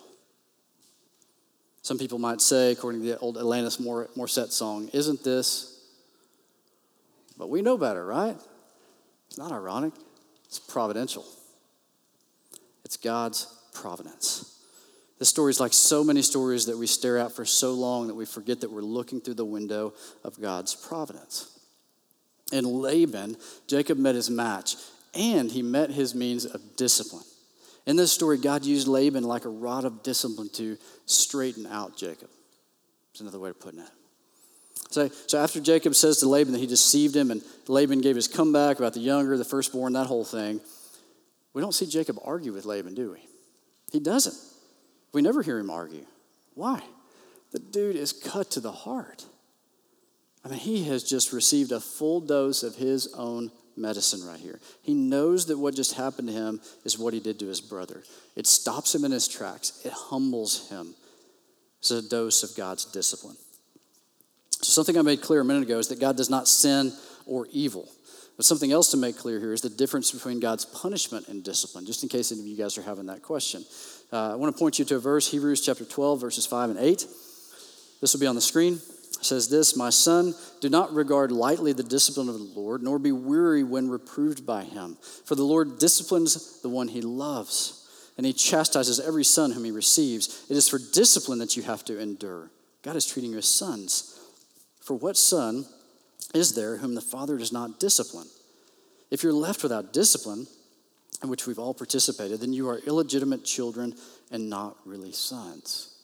Some 1.83 1.99
people 1.99 2.19
might 2.19 2.41
say, 2.41 2.73
according 2.73 3.03
to 3.03 3.09
the 3.09 3.19
old 3.19 3.37
Alanis 3.37 3.81
Morissette 3.81 4.53
song, 4.53 4.89
Isn't 4.93 5.23
this? 5.25 5.81
But 7.37 7.51
we 7.51 7.61
know 7.61 7.77
better, 7.77 8.05
right? 8.05 8.37
It's 9.29 9.39
not 9.39 9.53
ironic, 9.53 9.93
it's 10.47 10.59
providential. 10.59 11.25
It's 12.85 12.97
God's 12.97 13.47
providence. 13.73 14.52
This 15.23 15.29
story 15.29 15.51
is 15.51 15.61
like 15.61 15.73
so 15.73 16.03
many 16.03 16.21
stories 16.21 16.67
that 16.67 16.77
we 16.77 16.89
stare 16.89 17.17
at 17.17 17.31
for 17.31 17.45
so 17.45 17.75
long 17.75 18.09
that 18.09 18.17
we 18.17 18.25
forget 18.25 18.61
that 18.63 18.73
we're 18.73 18.81
looking 18.81 19.21
through 19.21 19.35
the 19.35 19.45
window 19.45 19.95
of 20.25 20.41
God's 20.41 20.75
providence. 20.75 21.61
In 22.51 22.65
Laban, 22.65 23.37
Jacob 23.69 23.99
met 23.99 24.17
his 24.17 24.29
match 24.29 24.75
and 25.15 25.49
he 25.49 25.63
met 25.63 25.91
his 25.91 26.13
means 26.13 26.45
of 26.45 26.61
discipline. 26.75 27.23
In 27.87 27.95
this 27.95 28.11
story, 28.11 28.37
God 28.37 28.65
used 28.65 28.89
Laban 28.89 29.23
like 29.23 29.45
a 29.45 29.49
rod 29.49 29.85
of 29.85 30.03
discipline 30.03 30.49
to 30.55 30.77
straighten 31.07 31.69
out 31.69 31.97
Jacob. 31.97 32.29
It's 33.13 33.21
another 33.21 33.39
way 33.39 33.51
of 33.51 33.61
putting 33.61 33.79
it. 33.79 33.91
So, 34.91 35.09
so 35.29 35.39
after 35.39 35.61
Jacob 35.61 35.95
says 35.95 36.17
to 36.17 36.29
Laban 36.29 36.53
that 36.53 36.59
he 36.59 36.67
deceived 36.67 37.15
him 37.15 37.31
and 37.31 37.43
Laban 37.69 38.01
gave 38.01 38.17
his 38.17 38.27
comeback 38.27 38.81
about 38.81 38.95
the 38.95 38.99
younger, 38.99 39.39
the 39.39 39.45
firstborn, 39.45 39.93
that 39.93 40.09
whole 40.09 40.25
thing, 40.25 40.61
we 41.55 41.63
don't 41.63 41.71
see 41.77 41.87
Jacob 41.87 42.19
argue 42.25 42.53
with 42.53 42.65
Laban, 42.65 42.97
do 42.97 43.13
we? 43.13 43.25
He 43.93 44.01
doesn't. 44.01 44.52
We 45.13 45.23
never 45.23 45.43
hear 45.43 45.59
him 45.59 45.71
argue. 45.71 46.07
Why? 46.55 46.83
The 47.53 47.59
dude 47.59 47.97
is 47.97 48.13
cut 48.13 48.51
to 48.53 48.61
the 48.61 48.73
heart. 48.73 49.25
I 50.45 50.49
mean, 50.49 50.59
he 50.59 50.85
has 50.85 51.05
just 51.05 51.33
received 51.33 51.71
a 51.73 51.81
full 51.81 52.21
dose 52.21 52.63
of 52.63 52.77
his 52.77 53.13
own 53.15 53.51
medicine 53.77 54.27
right 54.27 54.41
here. 54.41 54.61
He 54.83 54.95
knows 54.95 55.47
that 55.47 55.59
what 55.59 55.75
just 55.75 55.95
happened 55.95 56.29
to 56.29 56.35
him 56.35 56.61
is 56.85 56.99
what 56.99 57.15
he 57.15 57.21
did 57.21 57.39
to 57.41 57.47
his 57.47 57.61
brother. 57.61 58.03
It 58.37 58.47
stops 58.47 58.95
him 58.95 59.05
in 59.05 59.13
his 59.13 59.29
tracks, 59.29 59.81
it 59.85 59.93
humbles 59.93 60.69
him. 60.69 60.95
It's 61.79 61.91
a 61.91 62.09
dose 62.09 62.43
of 62.43 62.57
God's 62.57 62.85
discipline. 62.85 63.37
So, 64.63 64.71
something 64.71 64.97
I 64.97 65.03
made 65.03 65.21
clear 65.21 65.41
a 65.41 65.45
minute 65.45 65.65
ago 65.65 65.79
is 65.79 65.89
that 65.89 65.99
God 65.99 66.17
does 66.17 66.31
not 66.31 66.47
sin 66.47 66.93
or 67.27 67.49
evil. 67.51 67.89
But 68.37 68.47
something 68.47 68.73
else 68.73 68.93
to 68.93 68.97
make 68.97 69.19
clear 69.19 69.41
here 69.41 69.53
is 69.53 69.61
the 69.61 69.69
difference 69.69 70.13
between 70.13 70.41
God's 70.41 70.65
punishment 70.65 71.29
and 71.29 71.45
discipline, 71.45 71.85
just 71.85 72.03
in 72.03 72.09
case 72.09 72.33
any 72.33 72.41
of 72.41 72.47
you 72.47 72.57
guys 72.57 72.79
are 72.79 72.83
having 72.83 73.07
that 73.07 73.23
question. 73.23 73.65
Uh, 74.13 74.33
I 74.33 74.35
want 74.35 74.55
to 74.55 74.59
point 74.59 74.79
you 74.79 74.85
to 74.85 74.97
a 74.97 74.99
verse, 75.01 75.31
Hebrews 75.31 75.65
chapter 75.65 75.85
12, 75.85 76.21
verses 76.21 76.47
5 76.47 76.71
and 76.71 76.79
8. 76.79 77.07
This 78.01 78.13
will 78.13 78.21
be 78.21 78.27
on 78.27 78.35
the 78.35 78.41
screen 78.41 78.79
says 79.25 79.49
this 79.49 79.77
My 79.77 79.91
son, 79.91 80.35
do 80.61 80.69
not 80.69 80.93
regard 80.93 81.33
lightly 81.33 81.73
the 81.73 81.83
discipline 81.83 82.29
of 82.29 82.35
the 82.35 82.53
Lord, 82.61 82.83
nor 82.83 82.99
be 82.99 83.13
weary 83.13 83.65
when 83.65 83.89
reproved 83.89 84.47
by 84.47 84.65
him. 84.65 84.97
For 85.25 85.35
the 85.35 85.45
Lord 85.45 85.79
disciplines 85.79 86.61
the 86.63 86.69
one 86.69 86.89
he 86.89 87.01
loves, 87.01 88.13
and 88.17 88.27
he 88.27 88.33
chastises 88.33 89.01
every 89.01 89.25
son 89.25 89.53
whom 89.53 89.65
he 89.65 89.71
receives. 89.71 90.47
It 90.51 90.57
is 90.57 90.69
for 90.69 90.79
discipline 90.93 91.39
that 91.39 91.57
you 91.57 91.63
have 91.63 91.85
to 91.87 91.99
endure. 91.99 92.51
God 92.83 92.97
is 92.97 93.07
treating 93.07 93.33
you 93.33 93.39
as 93.39 93.49
sons. 93.49 94.19
For 94.81 94.95
what 94.95 95.17
son 95.17 95.67
is 96.35 96.55
there 96.55 96.79
whom 96.79 96.95
the 96.95 97.01
Father 97.01 97.39
does 97.39 97.53
not 97.53 97.79
discipline? 97.79 98.29
If 99.11 99.23
you're 99.23 99.33
left 99.33 99.63
without 99.63 99.93
discipline, 99.93 100.47
in 101.23 101.29
which 101.29 101.47
we've 101.47 101.59
all 101.59 101.75
participated, 101.75 102.41
then 102.41 102.53
you 102.53 102.69
are 102.69 102.79
illegitimate 102.79 103.45
children 103.45 103.95
and 104.31 104.51
not 104.51 104.77
really 104.85 105.13
sons. 105.13 105.95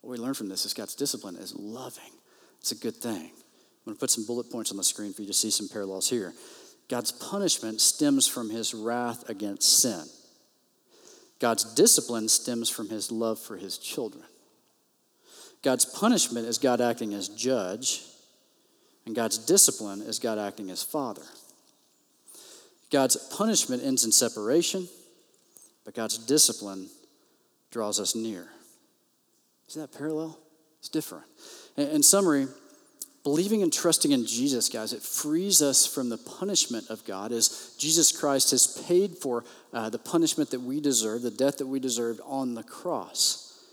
What 0.00 0.10
we 0.10 0.18
learn 0.18 0.34
from 0.34 0.48
this 0.48 0.64
is 0.64 0.74
God's 0.74 0.94
discipline 0.94 1.36
is 1.36 1.54
loving. 1.54 2.12
It's 2.60 2.72
a 2.72 2.76
good 2.76 2.96
thing. 2.96 3.30
I'm 3.30 3.84
going 3.84 3.96
to 3.96 4.00
put 4.00 4.10
some 4.10 4.26
bullet 4.26 4.50
points 4.50 4.70
on 4.70 4.76
the 4.76 4.84
screen 4.84 5.12
for 5.12 5.22
you 5.22 5.28
to 5.28 5.34
see 5.34 5.50
some 5.50 5.68
parallels 5.68 6.10
here. 6.10 6.34
God's 6.88 7.12
punishment 7.12 7.80
stems 7.80 8.26
from 8.26 8.50
his 8.50 8.74
wrath 8.74 9.28
against 9.28 9.80
sin. 9.80 10.04
God's 11.40 11.74
discipline 11.74 12.28
stems 12.28 12.70
from 12.70 12.88
his 12.88 13.10
love 13.10 13.38
for 13.38 13.56
his 13.56 13.78
children. 13.78 14.24
God's 15.62 15.84
punishment 15.84 16.46
is 16.46 16.58
God 16.58 16.80
acting 16.80 17.12
as 17.14 17.28
judge, 17.28 18.02
and 19.04 19.14
God's 19.14 19.38
discipline 19.38 20.00
is 20.00 20.18
God 20.18 20.38
acting 20.38 20.70
as 20.70 20.82
father. 20.82 21.22
God's 22.90 23.16
punishment 23.36 23.82
ends 23.82 24.04
in 24.04 24.12
separation, 24.12 24.88
but 25.84 25.94
God's 25.94 26.18
discipline 26.18 26.88
draws 27.70 27.98
us 27.98 28.14
near. 28.14 28.48
See 29.68 29.80
that 29.80 29.92
parallel? 29.96 30.38
It's 30.78 30.88
different. 30.88 31.24
In 31.76 32.02
summary, 32.02 32.46
believing 33.24 33.62
and 33.62 33.72
trusting 33.72 34.12
in 34.12 34.24
Jesus, 34.24 34.68
guys, 34.68 34.92
it 34.92 35.02
frees 35.02 35.60
us 35.60 35.84
from 35.84 36.08
the 36.08 36.16
punishment 36.16 36.88
of 36.90 37.04
God 37.04 37.32
as 37.32 37.74
Jesus 37.76 38.16
Christ 38.16 38.52
has 38.52 38.84
paid 38.86 39.16
for 39.18 39.44
uh, 39.72 39.90
the 39.90 39.98
punishment 39.98 40.50
that 40.52 40.60
we 40.60 40.80
deserve, 40.80 41.22
the 41.22 41.30
death 41.30 41.58
that 41.58 41.66
we 41.66 41.80
deserved 41.80 42.20
on 42.24 42.54
the 42.54 42.62
cross. 42.62 43.64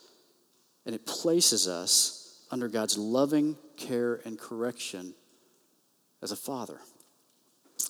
And 0.85 0.95
it 0.95 1.05
places 1.05 1.67
us 1.67 2.45
under 2.49 2.67
God's 2.67 2.97
loving 2.97 3.55
care 3.77 4.19
and 4.25 4.39
correction 4.39 5.13
as 6.21 6.31
a 6.31 6.35
father. 6.35 6.79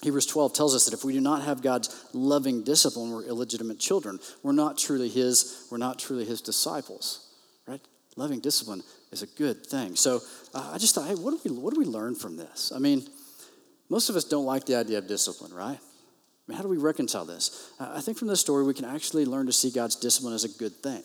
Hebrews 0.01 0.25
12 0.25 0.53
tells 0.53 0.75
us 0.75 0.86
that 0.86 0.93
if 0.93 1.06
we 1.06 1.13
do 1.13 1.21
not 1.21 1.43
have 1.43 1.62
God's 1.62 2.06
loving 2.13 2.63
discipline, 2.63 3.12
we're 3.12 3.25
illegitimate 3.25 3.79
children. 3.79 4.19
We're 4.41 4.51
not 4.51 4.77
truly 4.77 5.10
his, 5.10 5.67
we're 5.71 5.77
not 5.77 5.99
truly 5.99 6.25
his 6.25 6.41
disciples. 6.41 7.29
Right? 7.67 7.82
Loving 8.15 8.39
discipline 8.39 8.84
is 9.12 9.21
a 9.21 9.27
good 9.27 9.65
thing. 9.65 9.95
So 9.95 10.19
uh, 10.53 10.71
I 10.73 10.77
just 10.77 10.95
thought, 10.95 11.08
hey, 11.08 11.15
what 11.15 11.32
do, 11.32 11.39
we, 11.49 11.58
what 11.58 11.73
do 11.73 11.79
we 11.79 11.86
learn 11.86 12.15
from 12.15 12.36
this? 12.36 12.71
I 12.75 12.79
mean, 12.79 13.03
most 13.89 14.10
of 14.10 14.15
us 14.15 14.23
don't 14.23 14.45
like 14.45 14.65
the 14.65 14.75
idea 14.75 14.97
of 14.97 15.08
discipline, 15.08 15.53
right? 15.53 15.77
I 15.77 16.45
mean, 16.47 16.58
how 16.58 16.63
do 16.63 16.69
we 16.69 16.77
reconcile 16.77 17.25
this? 17.25 17.71
Uh, 17.79 17.93
I 17.95 18.01
think 18.01 18.17
from 18.17 18.27
this 18.27 18.41
story, 18.41 18.65
we 18.65 18.73
can 18.73 18.86
actually 18.86 19.25
learn 19.25 19.45
to 19.45 19.53
see 19.53 19.71
God's 19.71 19.95
discipline 19.95 20.34
as 20.34 20.43
a 20.43 20.49
good 20.49 20.73
thing. 20.73 21.03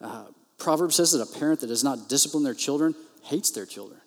Uh, 0.00 0.26
Proverbs 0.58 0.96
says 0.96 1.12
that 1.12 1.20
a 1.20 1.38
parent 1.38 1.60
that 1.60 1.68
does 1.68 1.82
not 1.82 2.08
discipline 2.08 2.44
their 2.44 2.54
children 2.54 2.94
hates 3.24 3.50
their 3.50 3.66
children. 3.66 4.00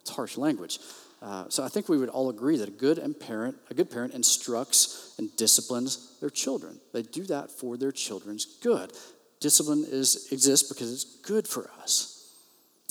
It's 0.00 0.10
harsh 0.10 0.36
language. 0.36 0.78
Uh, 1.22 1.44
so 1.48 1.62
I 1.62 1.68
think 1.68 1.88
we 1.88 1.98
would 1.98 2.08
all 2.08 2.30
agree 2.30 2.56
that 2.56 2.68
a 2.68 2.72
good 2.72 2.98
and 2.98 3.18
parent, 3.18 3.56
a 3.70 3.74
good 3.74 3.90
parent 3.90 4.12
instructs 4.12 5.14
and 5.18 5.34
disciplines 5.36 6.18
their 6.20 6.30
children. 6.30 6.80
They 6.92 7.02
do 7.02 7.22
that 7.24 7.50
for 7.50 7.76
their 7.76 7.92
children's 7.92 8.44
good. 8.44 8.92
Discipline 9.38 9.84
is 9.88 10.32
exists 10.32 10.68
because 10.68 10.92
it's 10.92 11.04
good 11.04 11.46
for 11.46 11.70
us. 11.80 12.34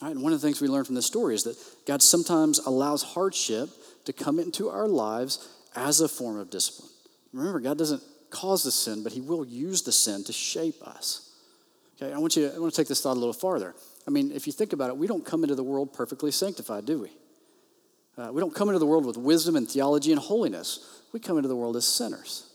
Right, 0.02 0.12
and 0.12 0.24
one 0.24 0.32
of 0.32 0.42
the 0.42 0.48
things 0.48 0.62
we 0.62 0.70
learn 0.70 0.86
from 0.86 0.96
this 0.96 1.06
story 1.06 1.36
is 1.36 1.44
that 1.44 1.58
God 1.86 2.02
sometimes 2.02 2.60
allows 2.60 3.04
hardship 3.04 3.70
to 4.06 4.14
come 4.14 4.40
into 4.40 4.70
our 4.70 4.88
lives 4.88 5.50
as 5.76 6.00
a 6.00 6.08
form 6.08 6.40
of 6.40 6.50
discipline. 6.50 6.90
Remember, 7.34 7.60
God 7.60 7.78
doesn't 7.78 8.02
cause 8.30 8.64
the 8.64 8.72
sin, 8.72 9.04
but 9.04 9.12
He 9.12 9.22
will 9.22 9.46
use 9.46 9.82
the 9.82 9.92
sin 9.92 10.24
to 10.24 10.34
shape 10.34 10.82
us. 10.82 11.34
Okay, 12.02 12.14
I 12.14 12.18
want 12.18 12.38
you. 12.38 12.50
I 12.50 12.58
want 12.60 12.74
to 12.74 12.82
take 12.82 12.88
this 12.88 13.02
thought 13.02 13.18
a 13.18 13.20
little 13.20 13.34
farther. 13.34 13.76
I 14.08 14.10
mean, 14.10 14.32
if 14.32 14.48
you 14.48 14.54
think 14.54 14.72
about 14.72 14.90
it, 14.90 14.96
we 14.96 15.06
don't 15.06 15.26
come 15.26 15.44
into 15.44 15.56
the 15.56 15.64
world 15.64 15.94
perfectly 15.94 16.32
sanctified, 16.32 16.86
do 16.86 17.02
we? 17.02 17.12
Uh, 18.22 18.32
we 18.32 18.40
don't 18.40 18.54
come 18.54 18.70
into 18.70 18.80
the 18.80 18.86
world 18.86 19.06
with 19.06 19.18
wisdom 19.18 19.56
and 19.56 19.68
theology 19.68 20.12
and 20.12 20.22
holiness. 20.22 21.02
We 21.12 21.20
come 21.20 21.38
into 21.38 21.48
the 21.48 21.56
world 21.56 21.76
as 21.76 21.88
sinners. 21.88 22.48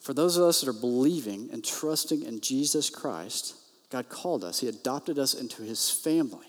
For 0.00 0.14
those 0.14 0.36
of 0.36 0.44
us 0.44 0.60
that 0.60 0.70
are 0.70 0.80
believing 0.80 1.50
and 1.52 1.64
trusting 1.64 2.22
in 2.22 2.40
Jesus 2.40 2.88
Christ, 2.88 3.54
God 3.90 4.08
called 4.08 4.42
us, 4.42 4.60
He 4.60 4.68
adopted 4.68 5.18
us 5.18 5.34
into 5.34 5.62
His 5.62 5.90
family. 5.90 6.46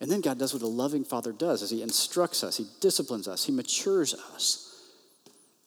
And 0.00 0.10
then 0.10 0.20
God 0.20 0.38
does 0.38 0.52
what 0.54 0.62
a 0.62 0.68
loving 0.68 1.04
father 1.04 1.32
does 1.32 1.62
as 1.62 1.70
He 1.70 1.82
instructs 1.82 2.44
us, 2.44 2.58
He 2.58 2.66
disciplines 2.80 3.26
us, 3.26 3.44
He 3.44 3.52
matures 3.52 4.14
us. 4.34 4.66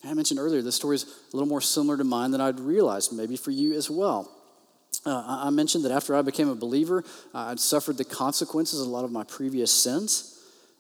I 0.05 0.13
mentioned 0.13 0.39
earlier, 0.39 0.61
this 0.61 0.75
story 0.75 0.95
is 0.95 1.03
a 1.03 1.35
little 1.35 1.47
more 1.47 1.61
similar 1.61 1.97
to 1.97 2.03
mine 2.03 2.31
than 2.31 2.41
I'd 2.41 2.59
realized, 2.59 3.13
maybe 3.13 3.37
for 3.37 3.51
you 3.51 3.73
as 3.73 3.89
well. 3.89 4.31
Uh, 5.05 5.41
I 5.45 5.49
mentioned 5.49 5.83
that 5.85 5.91
after 5.91 6.15
I 6.15 6.21
became 6.21 6.49
a 6.49 6.55
believer, 6.55 7.03
uh, 7.33 7.47
I'd 7.47 7.59
suffered 7.59 7.97
the 7.97 8.05
consequences 8.05 8.79
of 8.79 8.87
a 8.87 8.89
lot 8.89 9.03
of 9.03 9.11
my 9.11 9.23
previous 9.23 9.71
sins 9.71 10.32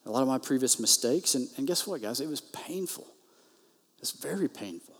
a 0.05 0.11
lot 0.11 0.21
of 0.21 0.27
my 0.27 0.37
previous 0.37 0.79
mistakes. 0.79 1.35
And, 1.35 1.47
and 1.57 1.67
guess 1.67 1.87
what, 1.87 2.01
guys? 2.01 2.19
It 2.19 2.27
was 2.27 2.41
painful. 2.41 3.07
It's 3.99 4.11
very 4.11 4.47
painful. 4.47 4.95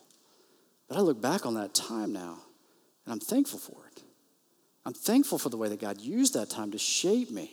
But 0.88 0.98
I 0.98 1.02
look 1.02 1.22
back 1.22 1.46
on 1.46 1.56
that 1.56 1.74
time 1.74 2.13
now, 2.13 2.39
and 3.06 3.13
I'm 3.13 3.20
thankful 3.20 3.60
for 3.60 3.88
it. 3.88 4.04
I'm 4.86 4.94
thankful 4.94 5.38
for 5.38 5.50
the 5.50 5.58
way 5.58 5.70
that 5.70 5.80
God 5.80 6.00
used 6.00 6.34
that 6.34 6.50
time 6.50 6.72
to 6.72 6.78
shape 6.78 7.32
me. 7.32 7.52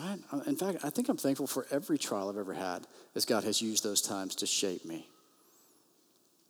Uh, 0.00 0.16
in 0.46 0.56
fact, 0.56 0.78
I 0.82 0.90
think 0.90 1.08
I'm 1.08 1.16
thankful 1.16 1.46
for 1.46 1.66
every 1.70 1.98
trial 1.98 2.28
I've 2.28 2.36
ever 2.36 2.54
had 2.54 2.86
as 3.14 3.24
God 3.24 3.44
has 3.44 3.62
used 3.62 3.84
those 3.84 4.00
times 4.00 4.34
to 4.36 4.46
shape 4.46 4.84
me. 4.84 5.08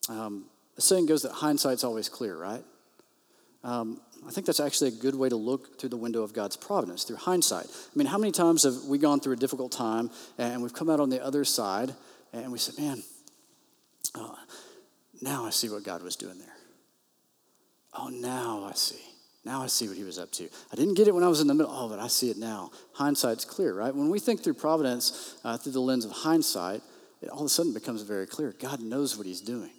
Um, 0.09 0.47
the 0.77 0.83
saying 0.83 1.07
goes 1.07 1.23
that 1.23 1.33
hindsight's 1.33 1.85
always 1.85 2.09
clear, 2.09 2.37
right? 2.37 2.65
Um, 3.63 4.01
I 4.27 4.31
think 4.31 4.47
that's 4.47 4.61
actually 4.61 4.89
a 4.89 5.03
good 5.03 5.15
way 5.15 5.29
to 5.29 5.37
look 5.37 5.79
through 5.79 5.91
the 5.91 5.97
window 5.97 6.23
of 6.23 6.33
God's 6.33 6.57
providence, 6.57 7.05
through 7.05 7.17
hindsight. 7.17 7.67
I 7.67 7.99
mean, 7.99 8.07
how 8.07 8.19
many 8.19 8.33
times 8.33 8.63
have 8.63 8.85
we 8.85 8.99
gone 8.99 9.21
through 9.21 9.35
a 9.35 9.37
difficult 9.37 9.73
time 9.73 10.11
and 10.39 10.63
we've 10.63 10.73
come 10.73 10.89
out 10.89 11.01
on 11.01 11.11
the 11.11 11.23
other 11.23 11.45
side 11.45 11.95
and 12.33 12.51
we 12.51 12.59
said, 12.59 12.79
man, 12.79 13.03
oh, 14.15 14.39
now 15.21 15.45
I 15.45 15.51
see 15.51 15.69
what 15.69 15.85
God 15.85 16.03
was 16.03 16.17
doing 16.17 16.39
there. 16.39 16.57
Oh, 17.93 18.09
now 18.09 18.65
I 18.65 18.75
see. 18.75 19.01
Now 19.45 19.63
I 19.63 19.67
see 19.67 19.89
what 19.89 19.97
he 19.97 20.05
was 20.05 20.19
up 20.19 20.33
to. 20.33 20.49
I 20.73 20.77
didn't 20.77 20.95
get 20.95 21.07
it 21.07 21.15
when 21.15 21.23
I 21.23 21.29
was 21.29 21.41
in 21.41 21.47
the 21.47 21.55
middle. 21.55 21.73
Oh, 21.73 21.89
but 21.89 21.99
I 21.99 22.07
see 22.09 22.31
it 22.31 22.39
now. 22.39 22.71
Hindsight's 22.95 23.45
clear, 23.45 23.75
right? 23.75 23.95
When 23.95 24.09
we 24.09 24.19
think 24.19 24.43
through 24.43 24.55
providence 24.55 25.37
uh, 25.45 25.59
through 25.59 25.73
the 25.73 25.81
lens 25.81 26.05
of 26.05 26.11
hindsight, 26.11 26.81
it 27.21 27.29
all 27.29 27.41
of 27.41 27.47
a 27.47 27.51
sudden 27.51 27.75
becomes 27.75 28.03
very 28.03 28.27
clear. 28.27 28.55
God 28.59 28.81
knows 28.81 29.17
what 29.19 29.27
he's 29.27 29.43
doing. 29.43 29.71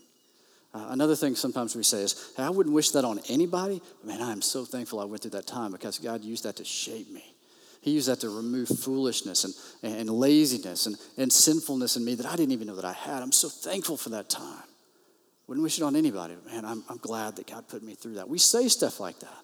Uh, 0.75 0.88
another 0.89 1.15
thing 1.15 1.35
sometimes 1.35 1.73
we 1.73 1.83
say 1.83 1.99
is, 1.99 2.33
hey, 2.35 2.43
I 2.43 2.49
wouldn't 2.49 2.75
wish 2.75 2.89
that 2.89 3.05
on 3.05 3.21
anybody. 3.29 3.81
Man, 4.03 4.21
I 4.21 4.33
am 4.33 4.41
so 4.41 4.65
thankful 4.65 4.99
I 4.99 5.05
went 5.05 5.21
through 5.21 5.31
that 5.31 5.47
time 5.47 5.71
because 5.71 5.99
God 5.99 6.21
used 6.21 6.43
that 6.43 6.57
to 6.57 6.65
shape 6.65 7.09
me. 7.09 7.23
He 7.79 7.91
used 7.91 8.09
that 8.09 8.19
to 8.21 8.29
remove 8.29 8.67
foolishness 8.67 9.45
and, 9.83 9.95
and 9.95 10.09
laziness 10.09 10.85
and, 10.85 10.97
and 11.17 11.31
sinfulness 11.31 11.95
in 11.95 12.03
me 12.03 12.15
that 12.15 12.25
I 12.25 12.35
didn't 12.35 12.51
even 12.51 12.67
know 12.67 12.75
that 12.75 12.83
I 12.83 12.91
had. 12.91 13.23
I'm 13.23 13.31
so 13.31 13.47
thankful 13.47 13.95
for 13.95 14.09
that 14.09 14.29
time. 14.29 14.63
Wouldn't 15.47 15.63
wish 15.63 15.77
it 15.77 15.83
on 15.83 15.95
anybody. 15.95 16.35
Man, 16.45 16.65
I'm, 16.65 16.83
I'm 16.89 16.97
glad 16.97 17.38
that 17.38 17.47
God 17.47 17.69
put 17.69 17.81
me 17.81 17.95
through 17.95 18.15
that. 18.15 18.27
We 18.27 18.38
say 18.38 18.67
stuff 18.67 18.99
like 18.99 19.19
that, 19.19 19.43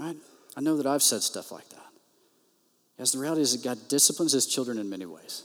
right? 0.00 0.16
I 0.56 0.60
know 0.62 0.78
that 0.78 0.86
I've 0.86 1.02
said 1.02 1.22
stuff 1.22 1.52
like 1.52 1.68
that. 1.68 1.78
Yes, 2.98 3.12
the 3.12 3.18
reality 3.18 3.42
is 3.42 3.52
that 3.52 3.62
God 3.62 3.78
disciplines 3.88 4.32
his 4.32 4.46
children 4.46 4.78
in 4.78 4.90
many 4.90 5.06
ways. 5.06 5.44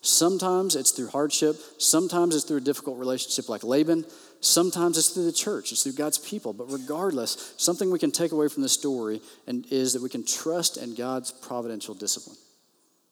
Sometimes 0.00 0.76
it's 0.76 0.92
through 0.92 1.08
hardship. 1.08 1.56
Sometimes 1.78 2.34
it's 2.34 2.44
through 2.44 2.58
a 2.58 2.62
difficult 2.62 2.98
relationship 2.98 3.48
like 3.48 3.64
Laban. 3.64 4.04
Sometimes 4.40 4.96
it's 4.96 5.10
through 5.10 5.24
the 5.24 5.32
church. 5.32 5.72
It's 5.72 5.82
through 5.82 5.94
God's 5.94 6.18
people. 6.18 6.52
But 6.52 6.70
regardless, 6.70 7.54
something 7.56 7.90
we 7.90 7.98
can 7.98 8.12
take 8.12 8.32
away 8.32 8.48
from 8.48 8.62
this 8.62 8.72
story 8.72 9.20
and 9.46 9.66
is 9.72 9.94
that 9.94 10.02
we 10.02 10.08
can 10.08 10.24
trust 10.24 10.76
in 10.76 10.94
God's 10.94 11.32
providential 11.32 11.94
discipline. 11.94 12.36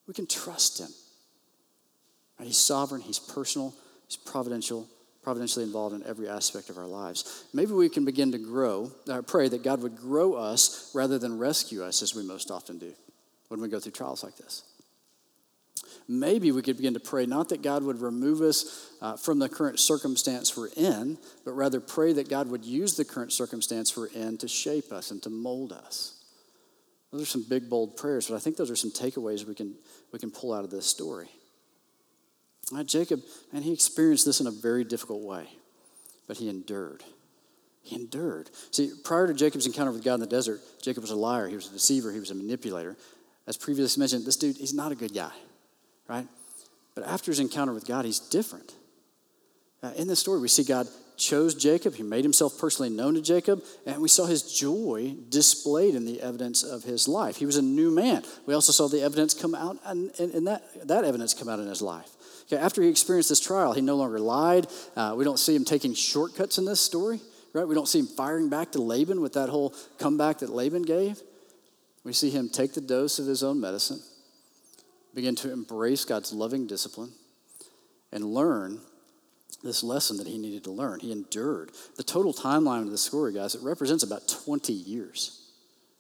We 0.07 0.15
can 0.15 0.27
trust 0.27 0.79
Him. 0.79 0.89
He's 2.41 2.59
sovereign. 2.59 3.01
He's 3.01 3.19
personal. 3.19 3.75
He's 4.07 4.17
providential. 4.17 4.87
Providentially 5.25 5.65
involved 5.65 5.97
in 5.97 6.07
every 6.07 6.29
aspect 6.29 6.71
of 6.71 6.79
our 6.79 6.87
lives. 6.87 7.45
Maybe 7.53 7.73
we 7.73 7.89
can 7.89 8.05
begin 8.05 8.31
to 8.31 8.39
grow, 8.39 8.93
uh, 9.11 9.23
pray 9.23 9.49
that 9.49 9.65
God 9.65 9.83
would 9.83 9.97
grow 9.97 10.35
us 10.35 10.93
rather 10.95 11.19
than 11.19 11.39
rescue 11.39 11.83
us, 11.83 12.01
as 12.01 12.15
we 12.15 12.23
most 12.23 12.53
often 12.53 12.79
do 12.79 12.93
when 13.49 13.61
we 13.61 13.69
go 13.69 13.81
through 13.81 13.93
trials 13.93 14.23
like 14.23 14.37
this 14.37 14.63
maybe 16.09 16.53
we 16.53 16.63
could 16.63 16.77
begin 16.77 16.95
to 16.95 17.01
pray 17.01 17.27
not 17.27 17.49
that 17.49 17.63
God 17.63 17.83
would 17.83 18.01
remove 18.01 18.41
us 18.41 18.91
uh, 19.01 19.17
from 19.17 19.39
the 19.39 19.49
current 19.49 19.79
circumstance 19.79 20.57
we're 20.57 20.69
in, 20.77 21.19
but 21.45 21.53
rather 21.53 21.81
pray 21.81 22.13
that 22.13 22.29
God 22.29 22.49
would 22.49 22.65
use 22.65 22.97
the 22.97 23.05
current 23.05 23.33
circumstance 23.33 23.97
we're 23.97 24.07
in 24.09 24.39
to 24.39 24.49
shape 24.49 24.93
us 24.93 25.11
and 25.11 25.23
to 25.23 25.31
mold 25.31 25.73
us. 25.73 26.25
Those 27.13 27.23
are 27.23 27.27
some 27.27 27.47
big, 27.49 27.69
bold 27.69 27.97
prayers, 27.97 28.29
but 28.29 28.37
I 28.37 28.39
think 28.39 28.57
those 28.57 28.71
are 28.71 28.77
some 28.77 28.91
takeaways 28.91 29.47
we 29.47 29.55
can, 29.55 29.75
we 30.13 30.19
can 30.19 30.31
pull 30.31 30.53
out 30.53 30.65
of 30.65 30.71
this 30.71 30.87
story. 30.87 31.29
Uh, 32.75 32.83
Jacob, 32.83 33.23
and 33.53 33.65
he 33.65 33.73
experienced 33.73 34.25
this 34.25 34.41
in 34.41 34.47
a 34.47 34.51
very 34.51 34.85
difficult 34.85 35.23
way, 35.23 35.49
but 36.27 36.37
he 36.37 36.49
endured. 36.49 37.05
He 37.83 37.95
endured. 37.95 38.51
See, 38.73 38.91
prior 39.05 39.29
to 39.29 39.35
Jacob's 39.35 39.67
encounter 39.67 39.93
with 39.93 40.03
God 40.03 40.15
in 40.15 40.21
the 40.21 40.27
desert, 40.27 40.61
Jacob 40.83 41.03
was 41.03 41.13
a 41.13 41.17
liar, 41.17 41.47
he 41.47 41.55
was 41.55 41.69
a 41.69 41.73
deceiver, 41.73 42.13
he 42.13 42.19
was 42.19 42.33
a 42.33 42.35
manipulator. 42.35 42.97
As 43.47 43.57
previously 43.57 44.01
mentioned, 44.01 44.27
this 44.27 44.37
dude, 44.37 44.57
he's 44.57 44.75
not 44.75 44.91
a 44.91 44.97
good 44.97 45.15
guy 45.15 45.31
right? 46.09 46.27
But 46.95 47.05
after 47.05 47.31
his 47.31 47.41
encounter 47.41 47.73
with 47.73 47.87
God, 47.87 48.05
he's 48.05 48.19
different. 48.19 48.75
Uh, 49.83 49.93
in 49.97 50.09
this 50.09 50.19
story, 50.19 50.41
we 50.41 50.49
see 50.49 50.65
God 50.65 50.89
chose 51.17 51.55
Jacob. 51.55 51.95
He 51.95 52.03
made 52.03 52.25
himself 52.25 52.59
personally 52.59 52.91
known 52.91 53.15
to 53.15 53.23
Jacob, 53.23 53.63
and 53.87 54.01
we 54.01 54.09
saw 54.09 54.27
his 54.27 54.43
joy 54.43 55.15
displayed 55.29 55.95
in 55.95 56.05
the 56.05 56.21
evidence 56.21 56.63
of 56.63 56.85
his 56.85 57.09
life. 57.09 57.37
He 57.37 57.47
was 57.47 57.57
a 57.57 57.63
new 57.63 57.91
man. 57.91 58.23
We 58.47 58.55
also 58.55 58.73
saw 58.73 58.89
the 58.89 59.03
evidence 59.03 59.35
come 59.35 59.55
out, 59.55 59.79
and, 59.85 60.11
and 60.19 60.47
that, 60.47 60.89
that 60.89 61.05
evidence 61.05 61.35
come 61.35 61.49
out 61.49 61.59
in 61.59 61.67
his 61.67 61.83
life. 61.83 62.11
Okay, 62.47 62.57
after 62.57 62.81
he 62.83 62.89
experienced 62.89 63.29
this 63.29 63.41
trial, 63.41 63.73
he 63.73 63.81
no 63.81 63.97
longer 63.97 64.19
lied. 64.19 64.69
Uh, 64.95 65.15
we 65.17 65.25
don't 65.25 65.39
see 65.39 65.55
him 65.55 65.65
taking 65.65 65.95
shortcuts 65.95 66.59
in 66.59 66.65
this 66.65 66.81
story, 66.81 67.21
right? 67.53 67.67
We 67.67 67.75
don't 67.75 67.89
see 67.89 67.99
him 67.99 68.07
firing 68.07 68.49
back 68.49 68.73
to 68.73 68.83
Laban 68.83 69.21
with 69.21 69.33
that 69.33 69.49
whole 69.49 69.75
comeback 69.99 70.39
that 70.39 70.51
Laban 70.51 70.83
gave. 70.83 71.21
We 72.05 72.13
see 72.13 72.31
him 72.31 72.49
take 72.49 72.73
the 72.75 72.81
dose 72.81 73.19
of 73.19 73.27
his 73.27 73.43
own 73.43 73.61
medicine, 73.61 74.01
begin 75.17 75.35
to 75.35 75.51
embrace 75.51 76.05
God's 76.05 76.33
loving 76.33 76.67
discipline, 76.67 77.11
and 78.13 78.23
learn 78.23 78.81
this 79.65 79.83
lesson 79.83 80.19
that 80.19 80.27
he 80.27 80.37
needed 80.37 80.63
to 80.65 80.71
learn. 80.71 81.01
He 81.01 81.11
endured. 81.11 81.73
The 81.97 82.05
total 82.05 82.35
timeline 82.35 82.83
of 82.83 82.91
the 82.91 82.99
story, 82.99 83.33
guys, 83.33 83.55
it 83.55 83.63
represents 83.63 84.05
about 84.05 84.29
20 84.29 84.73
years. 84.75 85.43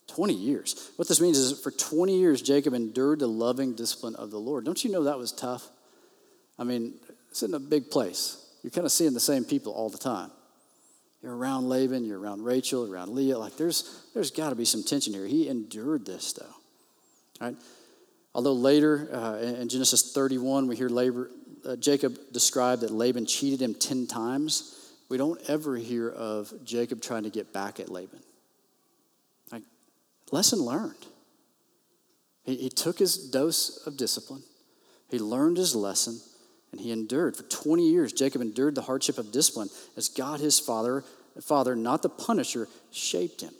20 0.08 0.34
years. 0.34 0.92
What 0.96 1.08
this 1.08 1.20
means 1.20 1.38
is 1.38 1.58
for 1.58 1.70
20 1.70 2.16
years, 2.16 2.42
Jacob 2.42 2.74
endured 2.74 3.18
the 3.18 3.26
loving 3.26 3.74
discipline 3.74 4.14
of 4.16 4.30
the 4.30 4.38
Lord. 4.38 4.64
Don't 4.64 4.84
you 4.84 4.92
know 4.92 5.04
that 5.04 5.18
was 5.18 5.32
tough? 5.32 5.66
I 6.58 6.64
mean, 6.64 6.94
it's 7.30 7.42
in 7.42 7.54
a 7.54 7.58
big 7.58 7.90
place. 7.90 8.46
You're 8.62 8.70
kind 8.70 8.84
of 8.84 8.92
seeing 8.92 9.14
the 9.14 9.20
same 9.20 9.44
people 9.44 9.72
all 9.72 9.88
the 9.88 9.98
time. 9.98 10.30
You're 11.22 11.34
around 11.34 11.68
Laban, 11.68 12.04
you're 12.04 12.20
around 12.20 12.44
Rachel, 12.44 12.92
around 12.92 13.14
Leah. 13.14 13.38
Like 13.38 13.56
there's 13.56 14.04
there's 14.14 14.30
got 14.30 14.50
to 14.50 14.56
be 14.56 14.64
some 14.64 14.84
tension 14.84 15.12
here. 15.14 15.26
He 15.26 15.48
endured 15.48 16.04
this 16.04 16.34
though. 16.34 16.54
Right? 17.40 17.56
Although 18.36 18.52
later 18.52 19.08
uh, 19.14 19.38
in 19.38 19.66
Genesis 19.66 20.12
31, 20.12 20.66
we 20.66 20.76
hear 20.76 20.90
Labor, 20.90 21.30
uh, 21.64 21.74
Jacob 21.76 22.18
describe 22.34 22.80
that 22.80 22.90
Laban 22.90 23.24
cheated 23.24 23.62
him 23.62 23.72
10 23.72 24.06
times, 24.06 24.92
we 25.08 25.16
don't 25.16 25.40
ever 25.48 25.74
hear 25.74 26.10
of 26.10 26.52
Jacob 26.62 27.00
trying 27.00 27.22
to 27.22 27.30
get 27.30 27.54
back 27.54 27.80
at 27.80 27.88
Laban. 27.88 28.20
Like, 29.50 29.62
lesson 30.32 30.58
learned. 30.58 31.06
He, 32.42 32.56
he 32.56 32.68
took 32.68 32.98
his 32.98 33.16
dose 33.16 33.86
of 33.86 33.96
discipline, 33.96 34.42
he 35.08 35.18
learned 35.18 35.56
his 35.56 35.74
lesson, 35.74 36.20
and 36.72 36.78
he 36.78 36.92
endured. 36.92 37.38
For 37.38 37.44
20 37.44 37.88
years, 37.88 38.12
Jacob 38.12 38.42
endured 38.42 38.74
the 38.74 38.82
hardship 38.82 39.16
of 39.16 39.32
discipline 39.32 39.70
as 39.96 40.10
God, 40.10 40.40
his 40.40 40.60
father, 40.60 41.04
father, 41.40 41.74
not 41.74 42.02
the 42.02 42.10
punisher, 42.10 42.68
shaped 42.92 43.40
him. 43.40 43.54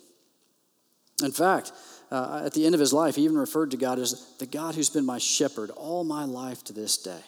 In 1.23 1.31
fact, 1.31 1.71
uh, 2.09 2.43
at 2.45 2.53
the 2.53 2.65
end 2.65 2.73
of 2.73 2.79
his 2.79 2.93
life, 2.93 3.15
he 3.15 3.23
even 3.23 3.37
referred 3.37 3.71
to 3.71 3.77
God 3.77 3.99
as 3.99 4.33
the 4.39 4.45
God 4.45 4.75
who's 4.75 4.89
been 4.89 5.05
my 5.05 5.17
shepherd 5.17 5.69
all 5.71 6.03
my 6.03 6.23
life 6.23 6.63
to 6.65 6.73
this 6.73 6.97
day. 6.97 7.21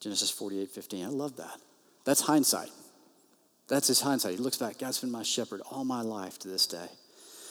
Genesis 0.00 0.30
48 0.30 0.70
15. 0.70 1.04
I 1.04 1.08
love 1.08 1.36
that. 1.36 1.58
That's 2.04 2.22
hindsight. 2.22 2.70
That's 3.68 3.88
his 3.88 4.00
hindsight. 4.00 4.32
He 4.32 4.38
looks 4.38 4.56
back, 4.56 4.78
God's 4.78 5.00
been 5.00 5.10
my 5.10 5.22
shepherd 5.22 5.62
all 5.70 5.84
my 5.84 6.02
life 6.02 6.38
to 6.40 6.48
this 6.48 6.66
day. 6.66 6.88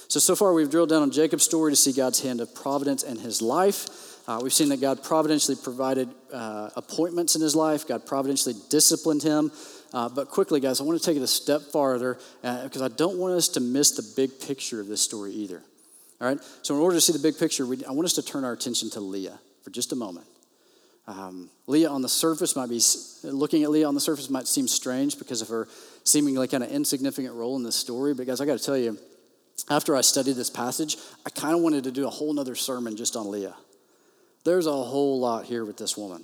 So, 0.08 0.20
so 0.20 0.36
far 0.36 0.54
we've 0.54 0.70
drilled 0.70 0.90
down 0.90 1.04
on 1.04 1.12
Jacob's 1.12 1.44
story 1.44 1.72
to 1.72 1.76
see 1.76 1.94
God's 1.94 2.22
hand 2.22 2.42
of 2.42 2.54
providence 2.54 3.04
in 3.04 3.18
his 3.18 3.42
life. 3.42 3.88
Uh, 4.28 4.40
we've 4.44 4.54
seen 4.54 4.70
that 4.70 4.82
God 4.82 5.04
providentially 5.04 5.58
provided 5.64 6.10
uh, 6.34 6.70
appointments 6.76 7.36
in 7.36 7.42
his 7.42 7.56
life, 7.56 7.88
God 7.88 8.06
providentially 8.06 8.56
disciplined 8.70 9.24
him. 9.24 9.52
Uh, 9.94 10.10
but 10.10 10.30
quickly, 10.30 10.60
guys, 10.60 10.80
I 10.80 10.84
want 10.84 11.00
to 11.00 11.06
take 11.06 11.18
it 11.18 11.24
a 11.24 11.28
step 11.28 11.62
farther 11.62 12.20
because 12.42 12.82
uh, 12.82 12.86
I 12.86 12.90
don't 12.90 13.18
want 13.18 13.36
us 13.36 13.48
to 13.50 13.60
miss 13.62 13.92
the 13.92 14.14
big 14.16 14.40
picture 14.40 14.80
of 14.80 14.88
this 14.88 15.02
story 15.02 15.32
either. 15.32 15.62
All 16.22 16.28
right? 16.28 16.40
So, 16.62 16.76
in 16.76 16.82
order 16.82 16.96
to 16.96 17.02
see 17.02 17.14
the 17.14 17.20
big 17.20 17.38
picture, 17.38 17.66
we, 17.66 17.84
I 17.84 17.92
want 17.92 18.06
us 18.06 18.14
to 18.14 18.22
turn 18.22 18.46
our 18.46 18.54
attention 18.54 18.92
to 18.92 19.00
Leah 19.00 19.40
for 19.64 19.72
just 19.72 19.92
a 19.92 19.96
moment. 19.96 20.28
Um, 21.08 21.50
Leah 21.66 21.90
on 21.90 22.04
the 22.04 22.10
surface 22.10 22.56
might 22.56 22.70
be, 22.70 22.80
looking 23.24 23.64
at 23.64 23.72
Leah 23.72 23.88
on 23.88 23.96
the 23.96 24.02
surface 24.02 24.30
might 24.30 24.48
seem 24.48 24.68
strange 24.68 25.18
because 25.18 25.42
of 25.42 25.50
her 25.50 25.68
seemingly 26.04 26.48
kind 26.48 26.64
of 26.64 26.70
insignificant 26.70 27.34
role 27.34 27.56
in 27.56 27.64
this 27.64 27.76
story. 27.76 28.14
But, 28.14 28.28
guys, 28.28 28.40
I 28.40 28.46
got 28.46 28.60
to 28.60 28.64
tell 28.64 28.78
you, 28.78 29.00
after 29.70 29.96
I 29.96 30.02
studied 30.02 30.36
this 30.36 30.50
passage, 30.50 30.98
I 31.26 31.32
kind 31.32 31.56
of 31.56 31.62
wanted 31.62 31.86
to 31.86 31.92
do 31.92 32.06
a 32.06 32.10
whole 32.10 32.32
nother 32.34 32.56
sermon 32.56 32.96
just 32.96 33.16
on 33.16 33.32
Leah. 33.32 33.56
There's 34.44 34.68
a 34.68 34.72
whole 34.72 35.20
lot 35.20 35.46
here 35.46 35.66
with 35.66 35.78
this 35.78 35.98
woman. 35.98 36.24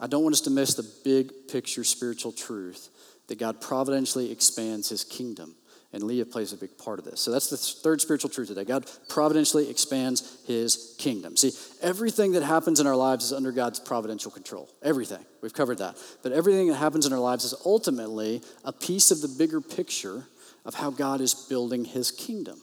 I 0.00 0.08
don't 0.08 0.22
want 0.22 0.34
us 0.34 0.42
to 0.42 0.50
miss 0.50 0.74
the 0.74 0.88
big 1.04 1.48
picture 1.48 1.84
spiritual 1.84 2.32
truth 2.32 2.88
that 3.28 3.38
God 3.38 3.60
providentially 3.60 4.30
expands 4.30 4.88
his 4.88 5.04
kingdom. 5.04 5.54
And 5.96 6.04
Leah 6.04 6.26
plays 6.26 6.52
a 6.52 6.58
big 6.58 6.76
part 6.76 6.98
of 6.98 7.06
this. 7.06 7.22
So 7.22 7.30
that's 7.30 7.48
the 7.48 7.56
third 7.56 8.02
spiritual 8.02 8.28
truth 8.28 8.48
today. 8.48 8.64
God 8.64 8.84
providentially 9.08 9.70
expands 9.70 10.36
his 10.46 10.94
kingdom. 10.98 11.38
See, 11.38 11.52
everything 11.80 12.32
that 12.32 12.42
happens 12.42 12.80
in 12.80 12.86
our 12.86 12.94
lives 12.94 13.24
is 13.24 13.32
under 13.32 13.50
God's 13.50 13.80
providential 13.80 14.30
control. 14.30 14.68
Everything. 14.82 15.24
We've 15.40 15.54
covered 15.54 15.78
that. 15.78 15.96
But 16.22 16.32
everything 16.32 16.68
that 16.68 16.74
happens 16.74 17.06
in 17.06 17.14
our 17.14 17.18
lives 17.18 17.44
is 17.44 17.54
ultimately 17.64 18.42
a 18.62 18.74
piece 18.74 19.10
of 19.10 19.22
the 19.22 19.28
bigger 19.28 19.62
picture 19.62 20.24
of 20.66 20.74
how 20.74 20.90
God 20.90 21.22
is 21.22 21.32
building 21.32 21.86
his 21.86 22.10
kingdom. 22.10 22.60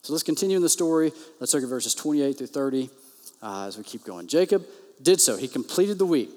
So 0.00 0.14
let's 0.14 0.22
continue 0.22 0.56
in 0.56 0.62
the 0.62 0.70
story. 0.70 1.12
Let's 1.38 1.52
look 1.52 1.62
at 1.62 1.68
verses 1.68 1.94
28 1.94 2.38
through 2.38 2.46
30 2.46 2.88
uh, 3.42 3.66
as 3.66 3.76
we 3.76 3.84
keep 3.84 4.02
going. 4.02 4.28
Jacob 4.28 4.64
did 5.02 5.20
so. 5.20 5.36
He 5.36 5.46
completed 5.46 5.98
the 5.98 6.06
week. 6.06 6.30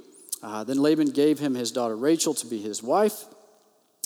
Uh, 0.44 0.66
then 0.66 0.82
Laban 0.82 1.12
gave 1.12 1.40
him 1.40 1.56
his 1.56 1.72
daughter 1.72 1.96
Rachel 1.96 2.34
to 2.34 2.46
be 2.46 2.62
his 2.62 2.84
wife. 2.84 3.24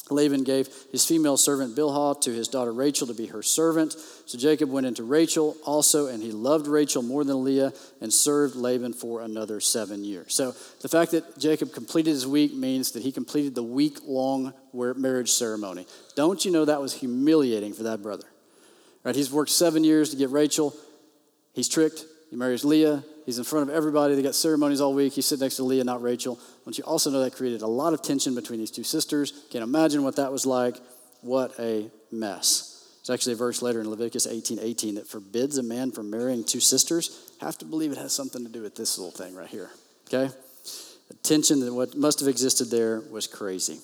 Laban 0.10 0.44
gave 0.44 0.68
his 0.92 1.06
female 1.06 1.38
servant 1.38 1.78
Bilhah 1.78 2.20
to 2.22 2.32
his 2.32 2.50
daughter 2.50 2.74
Rachel 2.74 3.08
to 3.08 3.14
be 3.14 3.28
her 3.28 3.42
servant. 3.42 3.94
So 4.26 4.38
Jacob 4.38 4.70
went 4.70 4.86
into 4.86 5.04
Rachel 5.04 5.56
also, 5.66 6.08
and 6.08 6.22
he 6.22 6.32
loved 6.32 6.68
Rachel 6.68 7.02
more 7.02 7.24
than 7.24 7.44
Leah 7.44 7.72
and 8.02 8.12
served 8.12 8.56
Laban 8.56 8.94
for 8.94 9.22
another 9.22 9.62
seven 9.62 10.04
years. 10.04 10.34
So 10.36 10.54
the 10.82 10.90
fact 10.90 11.12
that 11.12 11.40
Jacob 11.40 11.72
completed 11.72 12.12
his 12.12 12.28
week 12.28 12.54
means 12.54 12.92
that 12.92 13.04
he 13.04 13.14
completed 13.14 13.56
the 13.56 13.64
week 13.64 14.00
long 14.06 14.54
marriage 14.74 15.32
ceremony. 15.32 15.88
Don't 16.16 16.44
you 16.44 16.52
know 16.52 16.66
that 16.66 16.82
was 16.82 16.94
humiliating 16.94 17.74
for 17.74 17.84
that 17.84 18.02
brother? 18.02 18.26
Right? 19.04 19.16
He's 19.16 19.32
worked 19.32 19.52
seven 19.52 19.86
years 19.86 20.10
to 20.10 20.18
get 20.18 20.32
Rachel. 20.32 20.76
He's 21.54 21.70
tricked. 21.70 22.06
He 22.30 22.36
marries 22.36 22.66
Leah. 22.66 23.04
He's 23.26 23.38
in 23.38 23.44
front 23.44 23.70
of 23.70 23.76
everybody. 23.76 24.16
They 24.16 24.22
got 24.22 24.36
ceremonies 24.36 24.82
all 24.82 24.94
week. 24.94 25.14
He's 25.14 25.26
sitting 25.26 25.44
next 25.44 25.56
to 25.58 25.64
Leah, 25.64 25.84
not 25.84 26.02
Rachel. 26.02 26.40
Don't 26.66 26.78
you 26.78 26.84
also 26.84 27.10
know 27.10 27.22
that 27.22 27.36
created 27.36 27.62
a 27.62 27.68
lot 27.68 27.94
of 27.94 28.02
tension 28.02 28.36
between 28.36 28.60
these 28.60 28.72
two 28.72 28.84
sisters? 28.84 29.46
Can't 29.50 29.64
imagine 29.64 30.04
what 30.04 30.18
that 30.18 30.32
was 30.32 30.46
like. 30.46 30.76
What 31.22 31.58
a 31.60 31.90
mess. 32.12 32.74
There's 33.06 33.18
actually 33.18 33.34
a 33.34 33.38
verse 33.38 33.62
later 33.62 33.82
in 33.82 33.90
Leviticus 33.90 34.28
18 34.28 34.60
18 34.62 34.96
that 34.96 35.08
forbids 35.08 35.58
a 35.58 35.64
man 35.64 35.92
from 35.92 36.10
marrying 36.10 36.44
two 36.44 36.60
sisters. 36.60 37.32
Have 37.42 37.58
to 37.60 37.66
believe 37.66 37.92
it 37.92 37.98
has 37.98 38.14
something 38.14 38.46
to 38.46 38.52
do 38.52 38.62
with 38.62 38.76
this 38.76 38.98
little 38.98 39.12
thing 39.12 39.36
right 39.36 39.48
here. 39.48 39.70
Okay? 40.08 40.34
The 41.10 41.16
tension 41.16 41.60
that 41.62 41.74
what 41.74 41.96
must 41.96 42.20
have 42.20 42.30
existed 42.30 42.72
there 42.72 43.02
was 43.12 43.28
crazy. 43.28 43.80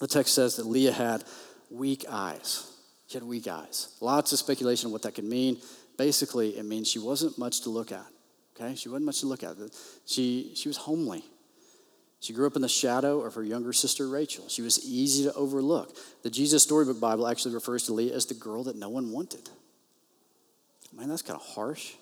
The 0.00 0.08
text 0.08 0.34
says 0.34 0.56
that 0.56 0.66
Leah 0.66 0.92
had 0.92 1.24
weak 1.70 2.04
eyes. 2.10 2.70
She 3.06 3.18
had 3.18 3.22
weak 3.22 3.46
eyes. 3.46 3.96
Lots 4.00 4.32
of 4.32 4.38
speculation 4.38 4.88
on 4.88 4.92
what 4.92 5.02
that 5.02 5.14
could 5.14 5.24
mean. 5.24 5.60
Basically, 5.96 6.58
it 6.58 6.64
means 6.64 6.90
she 6.90 6.98
wasn't 6.98 7.38
much 7.38 7.60
to 7.62 7.70
look 7.70 7.92
at. 7.92 8.06
Okay? 8.56 8.74
She 8.74 8.88
wasn't 8.88 9.06
much 9.06 9.20
to 9.20 9.26
look 9.26 9.42
at. 9.42 9.56
She, 10.06 10.52
she 10.54 10.68
was 10.68 10.76
homely. 10.76 11.24
She 12.20 12.32
grew 12.32 12.46
up 12.46 12.56
in 12.56 12.62
the 12.62 12.68
shadow 12.68 13.20
of 13.20 13.34
her 13.34 13.42
younger 13.42 13.72
sister 13.72 14.08
Rachel. 14.08 14.48
She 14.48 14.62
was 14.62 14.82
easy 14.88 15.24
to 15.24 15.34
overlook. 15.34 15.94
The 16.22 16.30
Jesus 16.30 16.62
Storybook 16.62 16.98
Bible 16.98 17.26
actually 17.26 17.54
refers 17.54 17.84
to 17.84 17.92
Leah 17.92 18.14
as 18.14 18.26
the 18.26 18.34
girl 18.34 18.64
that 18.64 18.76
no 18.76 18.88
one 18.88 19.12
wanted. 19.12 19.50
Man, 20.96 21.08
that's 21.08 21.22
kind 21.22 21.38
of 21.38 21.46
harsh. 21.46 21.92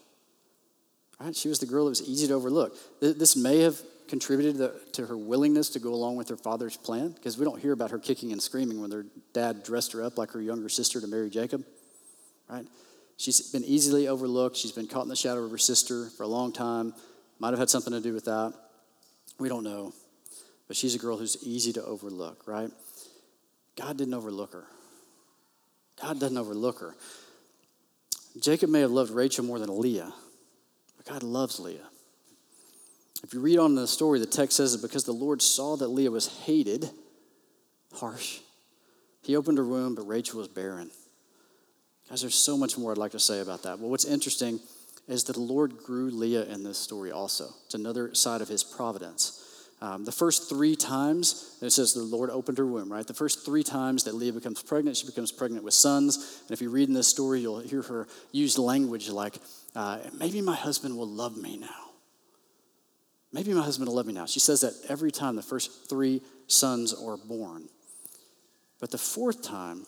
Right? 1.19 1.35
She 1.35 1.49
was 1.49 1.59
the 1.59 1.67
girl 1.67 1.87
that 1.87 1.91
was 1.91 2.09
easy 2.09 2.29
to 2.29 2.35
overlook. 2.35 2.77
This 3.01 3.37
may 3.37 3.61
have 3.61 3.81
contributed 4.09 4.71
to 4.93 5.07
her 5.07 5.17
willingness 5.17 5.71
to 5.71 5.79
go 5.79 5.95
along 5.95 6.17
with 6.17 6.29
her 6.29 6.37
father's 6.37 6.77
plan 6.77 7.09
because 7.09 7.39
we 7.39 7.45
don't 7.45 7.61
hear 7.61 7.73
about 7.73 7.91
her 7.91 7.99
kicking 7.99 8.31
and 8.31 8.43
screaming 8.43 8.81
when 8.81 8.91
her 8.91 9.07
dad 9.33 9.63
dressed 9.63 9.93
her 9.93 10.03
up 10.05 10.19
like 10.19 10.31
her 10.33 10.41
younger 10.41 10.69
sister 10.69 11.01
to 11.01 11.07
marry 11.07 11.31
Jacob. 11.31 11.65
Right? 12.49 12.67
She's 13.23 13.41
been 13.41 13.63
easily 13.63 14.09
overlooked. 14.09 14.57
She's 14.57 14.73
been 14.73 14.89
caught 14.89 15.05
in 15.05 15.09
the 15.09 15.15
shadow 15.15 15.45
of 15.45 15.53
her 15.53 15.59
sister 15.59 16.09
for 16.17 16.25
a 16.25 16.27
long 16.27 16.53
time. 16.53 16.93
Might 17.39 17.51
have 17.51 17.61
had 17.61 17.71
something 17.71 17.93
to 17.93 18.01
do 18.01 18.13
with 18.13 18.25
that. 18.25 18.53
We 19.39 19.49
don't 19.49 19.63
know. 19.63 19.93
But 20.67 20.77
she's 20.77 20.97
a 20.97 20.99
girl 20.99 21.17
who's 21.17 21.37
easy 21.41 21.73
to 21.75 21.85
overlook, 21.85 22.49
right? 22.49 22.69
God 23.77 23.97
didn't 23.97 24.15
overlook 24.15 24.55
her. 24.55 24.65
God 26.01 26.19
doesn't 26.19 26.37
overlook 26.37 26.81
her. 26.81 26.97
Jacob 28.41 28.71
may 28.71 28.81
have 28.81 28.91
loved 28.91 29.13
Rachel 29.13 29.45
more 29.45 29.61
than 29.61 29.81
Leah, 29.81 30.13
but 30.97 31.07
God 31.07 31.23
loves 31.23 31.61
Leah. 31.61 31.87
If 33.23 33.33
you 33.33 33.39
read 33.39 33.61
on 33.61 33.71
in 33.71 33.77
the 33.77 33.87
story, 33.87 34.19
the 34.19 34.27
text 34.27 34.57
says 34.57 34.73
that 34.73 34.83
because 34.85 35.05
the 35.05 35.13
Lord 35.13 35.41
saw 35.41 35.77
that 35.77 35.87
Leah 35.87 36.11
was 36.11 36.27
hated, 36.27 36.91
harsh, 37.95 38.41
he 39.23 39.37
opened 39.37 39.59
her 39.59 39.65
womb, 39.65 39.95
but 39.95 40.09
Rachel 40.09 40.41
was 40.41 40.49
barren. 40.49 40.91
Guys, 42.13 42.21
there's 42.21 42.35
so 42.35 42.59
much 42.59 42.77
more 42.77 42.93
I'd 42.93 42.99
like 42.99 43.13
to 43.13 43.19
say 43.19 43.41
about 43.41 43.63
that. 43.63 43.81
But 43.81 43.89
what's 43.89 44.05
interesting 44.05 44.61
is 45.09 45.25
that 45.25 45.33
the 45.33 45.41
Lord 45.41 45.79
grew 45.79 46.11
Leah 46.11 46.45
in 46.45 46.63
this 46.63 46.77
story 46.77 47.11
also. 47.11 47.49
It's 47.65 47.75
another 47.75 48.15
side 48.15 48.43
of 48.43 48.49
his 48.49 48.63
providence. 48.63 49.71
Um, 49.81 50.05
the 50.05 50.13
first 50.13 50.47
three 50.47 50.77
times, 50.77 51.57
it 51.63 51.71
says 51.71 51.95
the 51.95 52.03
Lord 52.03 52.29
opened 52.29 52.59
her 52.59 52.67
womb, 52.67 52.93
right? 52.93 53.07
The 53.07 53.15
first 53.15 53.47
three 53.47 53.63
times 53.63 54.05
that 54.05 54.15
Leah 54.15 54.35
becomes 54.35 54.63
pregnant, 54.63 54.99
she 54.99 55.07
becomes 55.07 55.33
pregnant 55.33 55.65
with 55.65 55.73
sons. 55.73 56.43
And 56.43 56.51
if 56.51 56.61
you 56.61 56.69
read 56.69 56.89
in 56.89 56.95
this 56.95 57.09
story, 57.09 57.41
you'll 57.41 57.61
hear 57.61 57.81
her 57.81 58.07
use 58.31 58.59
language 58.59 59.09
like, 59.09 59.39
uh, 59.75 60.01
maybe 60.13 60.43
my 60.43 60.55
husband 60.55 60.99
will 60.99 61.09
love 61.09 61.39
me 61.39 61.57
now. 61.57 61.93
Maybe 63.33 63.55
my 63.55 63.63
husband 63.63 63.89
will 63.89 63.97
love 63.97 64.07
me 64.07 64.13
now. 64.13 64.27
She 64.27 64.39
says 64.39 64.61
that 64.61 64.75
every 64.91 65.13
time 65.13 65.35
the 65.35 65.43
first 65.43 65.89
three 65.89 66.21
sons 66.47 66.93
are 66.93 67.17
born. 67.17 67.71
But 68.81 68.91
the 68.91 68.99
fourth 68.99 69.43
time, 69.43 69.87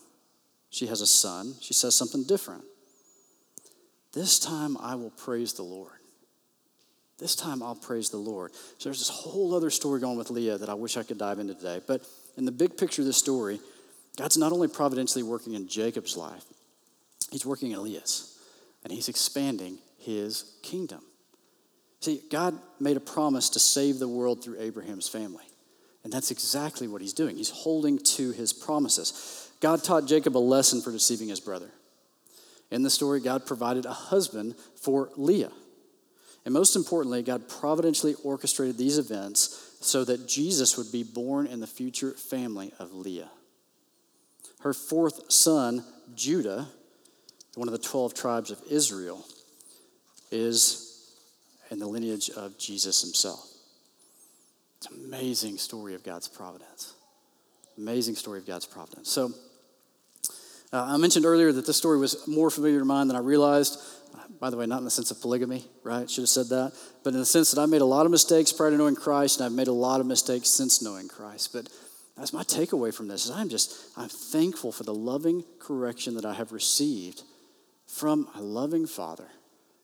she 0.75 0.89
has 0.89 1.01
a 1.01 1.07
son, 1.07 1.55
she 1.61 1.73
says 1.73 1.95
something 1.95 2.25
different. 2.25 2.65
This 4.13 4.41
time 4.41 4.77
I 4.79 4.97
will 4.97 5.11
praise 5.11 5.53
the 5.53 5.63
Lord. 5.63 5.93
This 7.19 7.37
time 7.37 7.63
I'll 7.63 7.77
praise 7.77 8.11
the 8.11 8.17
Lord. 8.17 8.53
So 8.79 8.89
there's 8.89 8.99
this 8.99 9.09
whole 9.09 9.55
other 9.55 9.71
story 9.71 10.01
going 10.01 10.19
with 10.19 10.31
Leah 10.31 10.59
that 10.59 10.69
I 10.69 10.75
wish 10.75 10.97
I 10.97 11.05
could 11.05 11.17
dive 11.17 11.39
into 11.39 11.55
today. 11.55 11.81
But 11.87 12.05
in 12.37 12.45
the 12.45 12.51
big 12.51 12.77
picture 12.77 13.03
of 13.03 13.07
this 13.07 13.17
story, 13.17 13.61
God's 14.17 14.37
not 14.37 14.51
only 14.51 14.67
providentially 14.67 15.23
working 15.23 15.55
in 15.55 15.69
Jacob's 15.69 16.17
life, 16.17 16.43
He's 17.31 17.47
working 17.47 17.71
in 17.71 17.81
Leah's, 17.81 18.37
and 18.83 18.93
He's 18.93 19.09
expanding 19.09 19.79
His 19.99 20.57
kingdom. 20.63 21.03
See, 22.01 22.21
God 22.33 22.59
made 22.81 22.97
a 22.97 23.01
promise 23.01 23.49
to 23.51 23.61
save 23.61 24.01
the 24.01 24.09
world 24.09 24.43
through 24.43 24.61
Abraham's 24.61 25.09
family. 25.09 25.45
And 26.03 26.13
that's 26.13 26.31
exactly 26.31 26.87
what 26.87 27.01
he's 27.01 27.15
doing. 27.15 27.37
He's 27.37 27.49
holding 27.49 27.99
to 27.99 28.31
his 28.33 28.53
promises. 28.53 29.44
God 29.65 29.83
taught 29.83 30.05
Jacob 30.05 30.37
a 30.37 30.39
lesson 30.39 30.83
for 30.83 30.93
deceiving 30.93 31.29
his 31.29 31.41
brother. 31.41 31.71
In 32.71 32.83
the 32.83 32.91
story, 32.91 33.19
God 33.19 33.47
provided 33.47 33.87
a 33.87 33.95
husband 33.95 34.57
for 34.77 35.09
Leah. 35.17 35.53
And 36.45 36.53
most 36.53 36.77
importantly, 36.77 37.23
God 37.23 37.49
providentially 37.49 38.15
orchestrated 38.23 38.77
these 38.77 38.99
events 38.99 39.79
so 39.81 40.05
that 40.05 40.29
Jesus 40.29 40.77
would 40.77 40.93
be 40.93 41.03
born 41.03 41.47
in 41.47 41.61
the 41.61 41.67
future 41.67 42.11
family 42.11 42.75
of 42.79 42.93
Leah. 42.93 43.31
Her 44.61 44.75
fourth 44.75 45.33
son, 45.33 45.83
Judah, 46.15 46.69
one 47.55 47.67
of 47.67 47.73
the 47.73 47.79
12 47.79 48.13
tribes 48.13 48.51
of 48.51 48.61
Israel, 48.71 49.25
is 50.31 51.11
in 51.71 51.79
the 51.79 51.87
lineage 51.87 52.29
of 52.29 52.59
Jesus 52.59 53.01
himself. 53.01 53.49
It's 54.77 54.91
an 54.91 55.07
amazing 55.07 55.57
story 55.57 55.95
of 55.95 56.05
God's 56.05 56.29
providence. 56.29 56.93
Amazing 57.79 58.17
story 58.17 58.39
of 58.39 58.47
God's 58.47 58.67
providence. 58.67 59.11
So, 59.11 59.33
uh, 60.75 60.87
I 60.89 60.97
mentioned 60.97 61.25
earlier 61.25 61.53
that 61.53 61.67
this 61.67 61.77
story 61.77 61.99
was 61.99 62.27
more 62.27 62.51
familiar 62.51 62.81
to 62.81 62.85
mine 62.85 63.07
than 63.07 63.17
I 63.17 63.21
realized. 63.21 63.79
By 64.41 64.51
the 64.51 64.57
way, 64.57 64.67
not 64.67 64.79
in 64.79 64.85
the 64.85 64.91
sense 64.91 65.13
of 65.13 65.21
polygamy, 65.21 65.65
right? 65.85 66.11
Should 66.11 66.23
have 66.23 66.29
said 66.29 66.49
that. 66.49 66.73
But 67.05 67.13
in 67.13 67.21
the 67.21 67.25
sense 67.25 67.53
that 67.53 67.61
I 67.61 67.67
made 67.67 67.81
a 67.81 67.87
lot 67.87 68.07
of 68.07 68.11
mistakes 68.11 68.53
prior 68.53 68.71
to 68.71 68.77
knowing 68.77 68.97
Christ, 68.97 69.39
and 69.39 69.47
I've 69.47 69.53
made 69.53 69.69
a 69.69 69.73
lot 69.73 70.01
of 70.01 70.07
mistakes 70.07 70.51
since 70.51 70.83
knowing 70.83 71.07
Christ. 71.07 71.53
But 71.53 71.69
that's 72.17 72.33
my 72.33 72.43
takeaway 72.43 72.93
from 72.93 73.07
this 73.07 73.25
is 73.25 73.31
I'm 73.31 73.49
just 73.49 73.77
I'm 73.97 74.09
thankful 74.09 74.73
for 74.73 74.83
the 74.83 74.95
loving 74.95 75.45
correction 75.61 76.15
that 76.17 76.25
I 76.25 76.35
have 76.35 76.51
received 76.51 77.23
from 77.87 78.29
a 78.35 78.43
loving 78.43 78.87
Father 78.87 79.29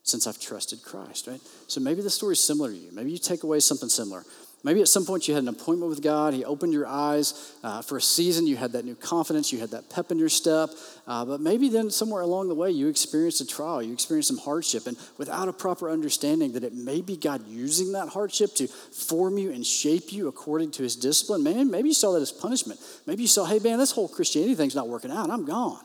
since 0.03 0.27
I've 0.27 0.41
trusted 0.41 0.83
Christ, 0.83 1.29
right? 1.29 1.41
So 1.69 1.81
maybe 1.81 2.03
the 2.03 2.11
story 2.11 2.33
is 2.33 2.41
similar 2.41 2.71
to 2.71 2.77
you. 2.77 2.91
Maybe 2.93 3.13
you 3.13 3.19
take 3.19 3.45
away 3.45 3.61
something 3.61 3.89
similar. 3.89 4.25
Maybe 4.63 4.83
at 4.83 4.89
some 4.89 5.07
point 5.07 5.27
you 5.27 5.33
had 5.33 5.43
an 5.43 5.49
appointment 5.49 5.89
with 5.89 6.03
God. 6.03 6.35
He 6.35 6.45
opened 6.45 6.75
your 6.75 6.87
eyes. 6.87 7.55
Uh, 7.63 7.81
for 7.81 7.97
a 7.97 8.03
season, 8.03 8.47
you 8.47 8.57
had 8.57 8.73
that 8.73 8.85
new 8.85 8.95
confidence. 8.95 9.53
You 9.53 9.59
had 9.59 9.71
that 9.71 9.89
pep 9.89 10.11
in 10.11 10.19
your 10.19 10.29
step. 10.29 10.69
Uh, 11.07 11.25
but 11.25 11.41
maybe 11.41 11.71
then 11.71 11.91
somewhere 11.91 12.21
along 12.21 12.49
the 12.49 12.55
way, 12.55 12.71
you 12.71 12.89
experienced 12.89 13.41
a 13.41 13.47
trial. 13.47 13.83
You 13.83 13.95
experienced 13.95 14.29
some 14.29 14.37
hardship. 14.37 14.87
And 14.87 14.99
without 15.17 15.49
a 15.49 15.53
proper 15.55 15.91
understanding 15.91 16.53
that 16.53 16.65
it 16.65 16.75
may 16.75 17.01
be 17.01 17.17
God 17.17 17.47
using 17.49 17.93
that 17.93 18.09
hardship 18.09 18.55
to 18.57 18.67
form 18.67 19.39
you 19.39 19.51
and 19.51 19.65
shape 19.65 20.13
you 20.13 20.29
according 20.29 20.73
to 20.73 20.83
his 20.83 20.95
discipline, 20.95 21.43
man, 21.43 21.71
maybe 21.71 21.89
you 21.89 21.95
saw 21.95 22.13
that 22.13 22.21
as 22.21 22.33
punishment. 22.33 22.81
Maybe 23.07 23.23
you 23.23 23.29
saw, 23.29 23.47
hey, 23.47 23.61
man, 23.61 23.79
this 23.79 23.93
whole 23.93 24.09
Christianity 24.09 24.55
thing's 24.55 24.75
not 24.75 24.89
working 24.89 25.11
out. 25.11 25.31
I'm 25.31 25.47
gone. 25.47 25.85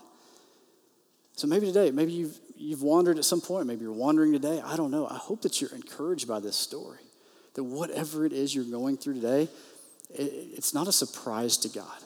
So 1.36 1.46
maybe 1.46 1.66
today, 1.66 1.90
maybe 1.90 2.12
you've, 2.12 2.38
you've 2.56 2.82
wandered 2.82 3.16
at 3.16 3.24
some 3.24 3.40
point. 3.40 3.66
Maybe 3.66 3.84
you're 3.84 3.92
wandering 3.92 4.32
today. 4.32 4.60
I 4.62 4.76
don't 4.76 4.90
know. 4.90 5.06
I 5.06 5.16
hope 5.16 5.40
that 5.42 5.62
you're 5.62 5.74
encouraged 5.74 6.28
by 6.28 6.40
this 6.40 6.56
story 6.56 6.98
that 7.56 7.64
whatever 7.64 8.24
it 8.24 8.32
is 8.32 8.54
you're 8.54 8.64
going 8.64 8.96
through 8.96 9.14
today, 9.14 9.48
it's 10.10 10.72
not 10.72 10.86
a 10.86 10.92
surprise 10.92 11.56
to 11.58 11.68
God. 11.68 11.98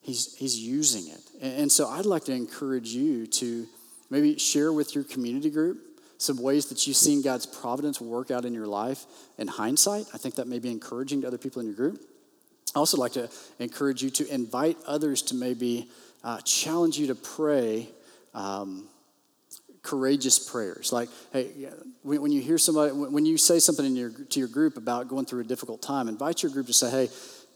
He's, 0.00 0.34
he's 0.36 0.58
using 0.58 1.12
it. 1.12 1.20
And 1.42 1.70
so 1.70 1.88
I'd 1.88 2.06
like 2.06 2.24
to 2.24 2.32
encourage 2.32 2.88
you 2.88 3.26
to 3.26 3.66
maybe 4.08 4.38
share 4.38 4.72
with 4.72 4.94
your 4.94 5.04
community 5.04 5.50
group 5.50 5.78
some 6.18 6.40
ways 6.40 6.66
that 6.66 6.86
you've 6.86 6.96
seen 6.96 7.22
God's 7.22 7.46
providence 7.46 8.00
work 8.00 8.30
out 8.30 8.44
in 8.44 8.54
your 8.54 8.66
life 8.66 9.04
in 9.38 9.48
hindsight. 9.48 10.06
I 10.12 10.18
think 10.18 10.34
that 10.36 10.46
may 10.46 10.58
be 10.58 10.70
encouraging 10.70 11.22
to 11.22 11.26
other 11.26 11.38
people 11.38 11.60
in 11.60 11.66
your 11.66 11.76
group. 11.76 12.00
I 12.74 12.78
also 12.78 12.96
like 12.96 13.12
to 13.12 13.28
encourage 13.58 14.02
you 14.02 14.10
to 14.10 14.32
invite 14.32 14.76
others 14.86 15.22
to 15.22 15.34
maybe 15.34 15.88
uh, 16.22 16.40
challenge 16.42 16.98
you 16.98 17.08
to 17.08 17.14
pray 17.14 17.88
um, 18.34 18.86
courageous 19.82 20.38
prayers. 20.38 20.92
Like, 20.92 21.08
hey, 21.32 21.68
when 22.02 22.32
you 22.32 22.40
hear 22.40 22.58
somebody, 22.58 22.92
when 22.92 23.26
you 23.26 23.38
say 23.38 23.58
something 23.58 23.84
in 23.84 23.96
your, 23.96 24.10
to 24.10 24.38
your 24.38 24.48
group 24.48 24.76
about 24.76 25.08
going 25.08 25.26
through 25.26 25.40
a 25.40 25.44
difficult 25.44 25.82
time, 25.82 26.08
invite 26.08 26.42
your 26.42 26.52
group 26.52 26.66
to 26.66 26.72
say, 26.72 26.90
hey, 26.90 27.08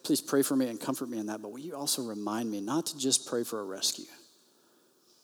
please 0.05 0.21
pray 0.21 0.43
for 0.43 0.57
me 0.57 0.69
and 0.69 0.81
comfort 0.81 1.09
me 1.09 1.19
in 1.19 1.27
that. 1.27 1.43
But 1.43 1.51
will 1.51 1.61
you 1.61 1.75
also 1.75 2.03
remind 2.03 2.51
me 2.51 2.61
not 2.61 2.87
to 2.87 2.99
just 2.99 3.29
pray 3.29 3.45
for 3.45 3.61
a 3.61 3.65
rescue? 3.65 4.07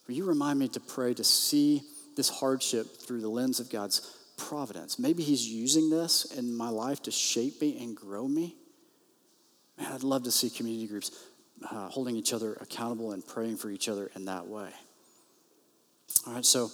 Will 0.06 0.14
you 0.14 0.24
remind 0.24 0.58
me 0.58 0.68
to 0.68 0.80
pray 0.80 1.14
to 1.14 1.24
see 1.24 1.82
this 2.16 2.28
hardship 2.28 2.86
through 3.00 3.20
the 3.20 3.28
lens 3.28 3.60
of 3.60 3.70
God's 3.70 4.00
providence? 4.36 4.98
Maybe 4.98 5.22
He's 5.22 5.46
using 5.46 5.90
this 5.90 6.24
in 6.36 6.54
my 6.54 6.68
life 6.68 7.02
to 7.02 7.10
shape 7.10 7.60
me 7.60 7.82
and 7.82 7.96
grow 7.96 8.26
me. 8.26 8.56
Man, 9.78 9.92
I'd 9.92 10.02
love 10.02 10.24
to 10.24 10.30
see 10.30 10.50
community 10.50 10.88
groups 10.88 11.12
uh, 11.70 11.88
holding 11.88 12.16
each 12.16 12.32
other 12.32 12.54
accountable 12.60 13.12
and 13.12 13.26
praying 13.26 13.56
for 13.56 13.70
each 13.70 13.88
other 13.88 14.10
in 14.16 14.24
that 14.24 14.46
way. 14.46 14.70
All 16.26 16.34
right, 16.34 16.44
so 16.44 16.70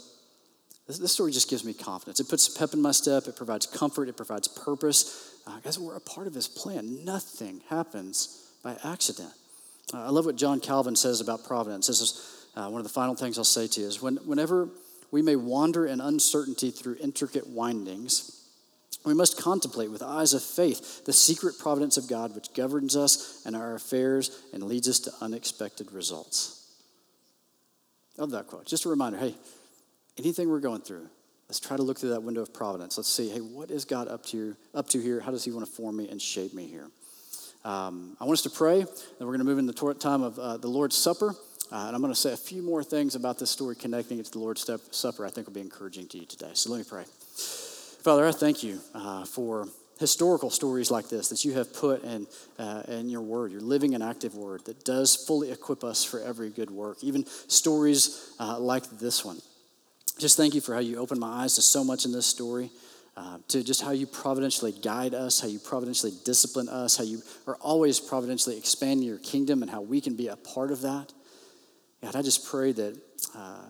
this, 0.87 0.99
this, 0.99 1.13
story 1.13 1.33
just 1.33 1.51
gives 1.51 1.65
me 1.65 1.75
confidence. 1.75 2.21
It 2.21 2.29
puts 2.29 2.49
pep 2.49 2.73
in 2.73 2.81
my 2.81 2.93
step, 2.93 3.27
it 3.27 3.37
provides 3.37 3.67
comfort, 3.67 4.09
it 4.09 4.17
provides 4.17 4.49
purpose. 4.49 5.35
Uh, 5.47 5.59
guys, 5.61 5.79
we're 5.79 5.97
a 5.97 6.01
part 6.01 6.27
of 6.27 6.35
his 6.35 6.49
plan. 6.49 7.05
Nothing 7.05 7.61
happens 7.69 8.51
by 8.63 8.77
accident. 8.85 9.33
Uh, 9.93 10.05
I 10.05 10.09
love 10.11 10.27
what 10.27 10.37
John 10.37 10.61
Calvin 10.61 10.97
says 10.97 11.21
about 11.21 11.45
providence. 11.45 11.87
This 11.87 12.01
is 12.01 12.49
uh, 12.57 12.69
one 12.69 12.81
of 12.81 12.85
the 12.85 12.93
final 12.93 13.15
things 13.15 13.39
I'll 13.39 13.45
say 13.45 13.69
to 13.69 13.81
you 13.81 13.87
is 13.87 14.03
when, 14.03 14.17
whenever 14.19 14.69
we 15.11 15.23
may 15.23 15.37
wander 15.37 15.87
in 15.87 16.01
uncertainty 16.01 16.71
through 16.71 16.97
intricate 17.01 17.47
windings, 17.47 18.37
we 19.05 19.15
must 19.15 19.39
contemplate 19.39 19.91
with 19.91 20.03
eyes 20.03 20.35
of 20.35 20.43
faith 20.43 21.05
the 21.05 21.13
secret 21.13 21.59
providence 21.61 21.97
of 21.97 22.09
God 22.09 22.35
which 22.35 22.53
governs 22.55 22.97
us 22.97 23.43
and 23.47 23.55
our 23.55 23.75
affairs 23.75 24.43
and 24.53 24.65
leads 24.65 24.89
us 24.89 24.99
to 25.01 25.13
unexpected 25.21 25.93
results. 25.93 26.57
Love 28.17 28.31
that 28.33 28.49
quote. 28.49 28.67
Just 28.67 28.85
a 28.85 28.89
reminder 28.89 29.19
hey, 29.19 29.35
anything 30.19 30.49
we're 30.49 30.61
going 30.61 30.81
through, 30.81 31.09
let's 31.49 31.61
try 31.61 31.77
to 31.77 31.83
look 31.83 31.99
through 31.99 32.11
that 32.11 32.23
window 32.23 32.43
of 32.43 32.53
providence. 32.53 32.97
Let's 32.97 33.13
see, 33.13 33.29
hey, 33.29 33.41
what 33.41 33.71
is 33.71 33.85
God 33.85 34.09
up 34.09 34.25
to, 34.27 34.57
up 34.75 34.89
to 34.89 35.01
here? 35.01 35.21
How 35.21 35.31
does 35.31 35.45
He 35.45 35.51
want 35.51 35.67
to 35.67 35.73
form 35.73 35.97
me 35.97 36.09
and 36.09 36.21
shape 36.21 36.55
me 36.55 36.67
here? 36.67 36.89
Um, 37.65 38.17
I 38.21 38.25
want 38.25 38.39
us 38.39 38.43
to 38.43 38.51
pray, 38.51 38.79
then 38.81 38.89
we're 39.21 39.27
going 39.27 39.39
to 39.41 39.45
move 39.45 39.59
into 39.59 39.73
the 39.73 39.95
time 39.95 40.23
of 40.23 40.39
uh, 40.39 40.57
the 40.57 40.69
Lord's 40.69 40.97
Supper. 40.97 41.35
Uh, 41.73 41.87
and 41.87 41.97
I'm 41.97 42.01
going 42.01 42.13
to 42.13 42.19
say 42.19 42.33
a 42.33 42.37
few 42.37 42.63
more 42.63 42.85
things 42.85 43.17
about 43.17 43.41
this 43.41 43.51
story 43.51 43.75
connecting 43.75 44.21
it 44.21 44.27
to 44.27 44.33
the 44.33 44.39
Lord's 44.39 44.71
Supper 44.93 45.27
I 45.27 45.31
think 45.31 45.49
will 45.49 45.55
be 45.55 45.61
encouraging 45.61 46.07
to 46.09 46.19
you 46.19 46.27
today. 46.27 46.51
So 46.53 46.71
let 46.71 46.79
me 46.79 46.85
pray. 46.89 47.05
Father, 48.05 48.25
I 48.25 48.31
thank 48.31 48.63
you 48.63 48.79
uh, 48.95 49.25
for 49.25 49.67
historical 49.99 50.51
stories 50.51 50.93
like 50.93 51.09
this 51.09 51.29
that 51.31 51.45
you 51.45 51.55
have 51.55 51.75
put 51.75 52.05
in, 52.05 52.29
uh, 52.59 52.83
in 52.87 53.09
your 53.09 53.23
word, 53.23 53.51
your 53.51 53.63
living 53.63 53.95
and 53.95 54.03
active 54.03 54.37
word 54.37 54.65
that 54.67 54.85
does 54.85 55.17
fully 55.17 55.51
equip 55.51 55.83
us 55.83 56.05
for 56.05 56.21
every 56.21 56.51
good 56.51 56.71
work, 56.71 56.99
even 57.03 57.27
stories 57.49 58.31
uh, 58.39 58.59
like 58.61 58.85
this 59.01 59.25
one. 59.25 59.39
Just 60.19 60.37
thank 60.37 60.55
you 60.55 60.61
for 60.61 60.75
how 60.75 60.81
you 60.81 60.97
opened 60.97 61.21
my 61.21 61.43
eyes 61.45 61.55
to 61.57 61.63
so 61.63 61.85
much 61.85 62.05
in 62.05 62.13
this 62.13 62.27
story. 62.27 62.71
Uh, 63.19 63.39
to 63.49 63.65
just 63.65 63.81
how 63.81 63.93
you 63.93 64.07
providentially 64.07 64.73
guide 64.73 65.15
us, 65.15 65.41
how 65.41 65.49
you 65.49 65.59
providentially 65.59 66.13
discipline 66.27 66.69
us, 66.69 66.99
how 66.99 67.05
you 67.05 67.23
are 67.47 67.57
always 67.57 67.99
providentially 67.99 68.59
expanding 68.59 69.07
your 69.07 69.17
kingdom, 69.19 69.63
and 69.63 69.71
how 69.71 69.81
we 69.81 70.03
can 70.03 70.17
be 70.17 70.29
a 70.29 70.37
part 70.37 70.71
of 70.71 70.83
that. 70.83 71.15
God, 72.03 72.15
I 72.15 72.21
just 72.21 72.47
pray 72.47 72.73
that 72.73 72.95
uh, 73.35 73.65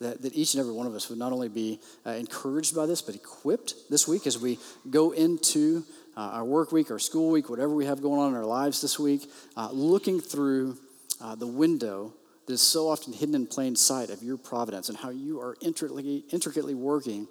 that, 0.00 0.22
that 0.22 0.34
each 0.34 0.54
and 0.54 0.60
every 0.60 0.72
one 0.72 0.86
of 0.86 0.94
us 0.94 1.08
would 1.08 1.18
not 1.18 1.32
only 1.32 1.48
be 1.48 1.80
uh, 2.06 2.10
encouraged 2.10 2.74
by 2.74 2.86
this, 2.86 3.02
but 3.02 3.14
equipped 3.14 3.74
this 3.90 4.06
week 4.06 4.26
as 4.26 4.38
we 4.38 4.58
go 4.90 5.12
into 5.12 5.84
uh, 6.16 6.20
our 6.20 6.44
work 6.44 6.72
week, 6.72 6.90
our 6.90 6.98
school 6.98 7.30
week, 7.30 7.48
whatever 7.48 7.74
we 7.74 7.84
have 7.84 8.02
going 8.02 8.20
on 8.20 8.30
in 8.30 8.36
our 8.36 8.44
lives 8.44 8.80
this 8.80 8.98
week, 8.98 9.30
uh, 9.56 9.68
looking 9.72 10.20
through 10.20 10.76
uh, 11.20 11.34
the 11.34 11.46
window 11.46 12.12
that 12.48 12.54
is 12.54 12.62
so 12.62 12.88
often 12.88 13.12
hidden 13.12 13.34
in 13.34 13.46
plain 13.46 13.76
sight 13.76 14.08
of 14.08 14.22
your 14.22 14.38
providence 14.38 14.88
and 14.88 14.96
how 14.96 15.10
you 15.10 15.38
are 15.38 15.54
intricately, 15.60 16.24
intricately 16.32 16.74
working 16.74 17.28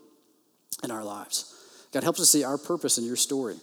in 0.84 0.92
our 0.92 1.04
lives. 1.04 1.56
God 1.92 2.04
helps 2.04 2.22
us 2.22 2.30
see 2.30 2.44
our 2.44 2.60
purpose 2.60 3.00
in 3.00 3.04
your 3.04 3.16
story. 3.16 3.56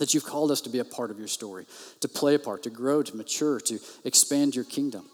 That 0.00 0.12
you've 0.12 0.24
called 0.24 0.50
us 0.50 0.60
to 0.62 0.70
be 0.70 0.80
a 0.80 0.84
part 0.84 1.12
of 1.12 1.18
your 1.20 1.28
story, 1.28 1.66
to 2.00 2.08
play 2.08 2.34
a 2.34 2.40
part, 2.40 2.64
to 2.64 2.70
grow, 2.70 3.04
to 3.04 3.16
mature, 3.16 3.60
to 3.60 3.78
expand 4.04 4.56
your 4.56 4.64
kingdom. 4.64 5.08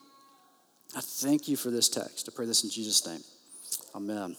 I 0.97 1.03
thank 1.03 1.47
you 1.47 1.57
for 1.57 1.71
this 1.71 1.91
text. 1.91 2.31
I 2.33 2.35
pray 2.35 2.47
this 2.47 2.65
in 2.65 2.71
Jesus' 2.71 3.07
name. 3.07 3.21
Amen. 3.95 4.37